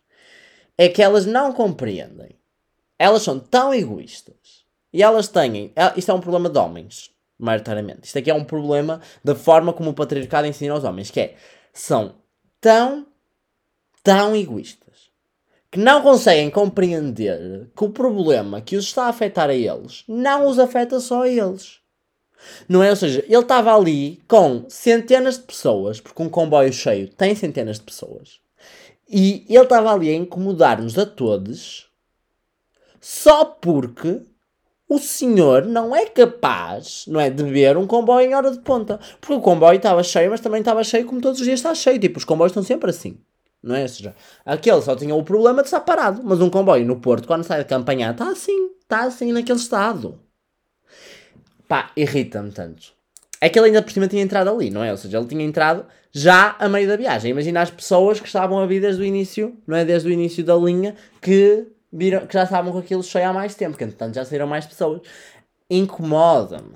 é 0.78 0.90
que 0.90 1.02
elas 1.02 1.26
não 1.26 1.54
compreendem 1.54 2.41
elas 3.02 3.24
são 3.24 3.40
tão 3.40 3.74
egoístas 3.74 4.66
e 4.94 5.02
elas 5.02 5.28
têm. 5.28 5.72
el- 5.76 5.94
Isto 5.98 6.12
é 6.12 6.14
um 6.14 6.22
problema 6.22 6.50
de 6.50 6.58
homens, 6.58 7.12
maioritariamente. 7.38 8.06
Isto 8.06 8.20
aqui 8.20 8.30
é 8.30 8.34
um 8.34 8.44
problema 8.44 9.02
da 9.24 9.36
forma 9.36 9.74
como 9.74 9.90
o 9.90 9.94
patriarcado 9.94 10.48
ensina 10.48 10.74
aos 10.74 10.84
homens, 10.84 11.10
que 11.12 11.20
é 11.20 11.36
são 11.74 12.16
tão, 12.60 13.08
tão 14.04 14.36
egoístas 14.36 15.10
que 15.72 15.80
não 15.80 16.02
conseguem 16.02 16.50
compreender 16.50 17.72
que 17.76 17.84
o 17.86 17.90
problema 17.90 18.60
que 18.60 18.76
os 18.76 18.86
está 18.86 19.06
a 19.06 19.10
afetar 19.10 19.50
a 19.50 19.54
eles 19.54 20.04
não 20.08 20.48
os 20.48 20.60
afeta 20.60 21.00
só 21.00 21.24
a 21.24 21.30
eles. 21.30 21.80
Não 22.68 22.84
é? 22.84 22.90
Ou 22.90 22.96
seja, 22.96 23.24
ele 23.26 23.38
estava 23.38 23.74
ali 23.74 24.22
com 24.28 24.66
centenas 24.68 25.38
de 25.38 25.44
pessoas, 25.44 26.02
porque 26.02 26.22
um 26.22 26.28
comboio 26.30 26.74
cheio 26.74 27.08
tem 27.08 27.36
centenas 27.36 27.78
de 27.78 27.86
pessoas, 27.86 28.40
e 29.08 29.46
ele 29.48 29.64
estava 29.64 29.94
ali 29.94 30.10
a 30.10 30.16
incomodar-nos 30.16 30.98
a 30.98 31.06
todos 31.06 31.91
só 33.02 33.44
porque 33.44 34.22
o 34.88 35.00
senhor 35.00 35.66
não 35.66 35.96
é 35.96 36.06
capaz, 36.06 37.06
não 37.08 37.20
é, 37.20 37.30
de 37.30 37.44
ver 37.44 37.76
um 37.78 37.88
comboio 37.88 38.30
em 38.30 38.36
hora 38.36 38.52
de 38.52 38.60
ponta. 38.60 39.00
Porque 39.20 39.34
o 39.34 39.42
comboio 39.42 39.78
estava 39.78 40.04
cheio, 40.04 40.30
mas 40.30 40.40
também 40.40 40.60
estava 40.60 40.84
cheio 40.84 41.06
como 41.06 41.20
todos 41.20 41.40
os 41.40 41.46
dias 41.46 41.60
está 41.60 41.74
cheio. 41.74 42.00
Tipo, 42.00 42.20
os 42.20 42.26
comboios 42.26 42.52
estão 42.52 42.62
sempre 42.62 42.92
assim. 42.92 43.18
Não 43.64 43.76
é? 43.76 43.84
Ou 43.84 43.88
seja, 43.88 44.16
aquele 44.46 44.82
só 44.82 44.96
tinha 44.96 45.16
o 45.16 45.24
problema 45.24 45.62
de 45.62 45.68
estar 45.68 45.80
parado. 45.82 46.22
Mas 46.24 46.42
um 46.42 46.50
comboio 46.50 46.86
no 46.86 47.00
Porto, 47.00 47.28
quando 47.28 47.44
sai 47.44 47.60
de 47.60 47.70
campanha, 47.70 48.12
está 48.12 48.30
assim. 48.30 48.72
Está 48.82 49.04
assim 49.04 49.32
naquele 49.32 49.60
estado. 49.60 50.20
Pá, 51.68 51.92
irrita-me 51.96 52.52
tanto. 52.52 52.92
É 53.40 53.50
que 53.50 53.58
ele 53.58 53.68
ainda 53.68 53.82
por 53.82 53.92
cima 53.92 54.08
tinha 54.08 54.22
entrado 54.22 54.50
ali, 54.50 54.70
não 54.70 54.84
é? 54.84 54.92
Ou 54.92 54.98
seja, 54.98 55.18
ele 55.18 55.28
tinha 55.28 55.44
entrado 55.44 55.86
já 56.12 56.56
a 56.60 56.68
meio 56.68 56.88
da 56.88 56.98
viagem. 56.98 57.32
Imagina 57.32 57.62
as 57.62 57.72
pessoas 57.72 58.20
que 58.20 58.28
estavam 58.28 58.60
a 58.60 58.66
vir 58.66 58.82
desde 58.82 59.02
o 59.02 59.06
início, 59.06 59.58
não 59.66 59.78
é? 59.78 59.86
Desde 59.86 60.10
o 60.10 60.12
início 60.12 60.44
da 60.44 60.56
linha, 60.56 60.96
que, 61.22 61.66
viram, 61.92 62.26
que 62.26 62.34
já 62.34 62.44
estavam 62.44 62.72
com 62.72 62.80
aquilo 62.80 63.04
cheio 63.04 63.30
há 63.30 63.34
mais 63.34 63.56
tempo, 63.56 63.78
que 63.78 63.84
entretanto 63.84 64.16
já 64.16 64.26
saíram 64.26 64.48
mais 64.48 64.66
pessoas. 64.66 65.02
Incomoda-me. 65.70 66.76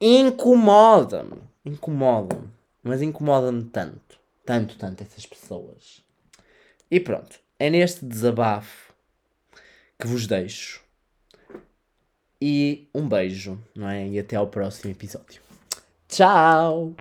Incomoda-me. 0.00 1.42
Incomoda-me. 1.64 2.48
Mas 2.82 3.02
incomoda-me 3.02 3.64
tanto. 3.64 4.18
Tanto, 4.44 4.76
tanto 4.76 5.02
essas 5.02 5.26
pessoas. 5.26 6.02
E 6.90 6.98
pronto. 7.00 7.38
É 7.58 7.68
neste 7.68 8.04
desabafo 8.04 8.92
que 9.98 10.06
vos 10.06 10.26
deixo. 10.26 10.82
E 12.40 12.88
um 12.94 13.08
beijo, 13.08 13.58
não 13.74 13.88
é? 13.88 14.06
E 14.06 14.18
até 14.18 14.36
ao 14.36 14.46
próximo 14.46 14.92
episódio. 14.92 15.47
Tchau! 16.08 16.94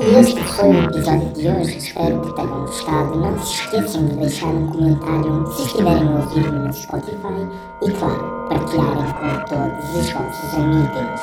Este 0.00 0.42
foi 0.42 0.68
o 0.68 0.84
episódio 0.84 1.32
de 1.32 1.48
hoje, 1.48 1.78
espero 1.78 2.20
que 2.20 2.34
tenham 2.34 2.60
gostado. 2.62 3.16
Não 3.20 3.38
se 3.38 3.54
esqueçam 3.54 4.06
de 4.06 4.16
deixar 4.16 4.48
um 4.48 4.66
comentário 4.66 5.46
se 5.52 5.62
estiverem 5.62 6.08
a 6.08 6.16
ouvir 6.16 6.52
no 6.52 6.72
Spotify 6.72 7.48
e, 7.82 7.90
claro, 7.92 8.48
partilharem 8.48 9.12
com 9.12 9.44
todos 9.44 9.96
os 9.96 10.10
vossos 10.10 10.54
amigos. 10.54 11.20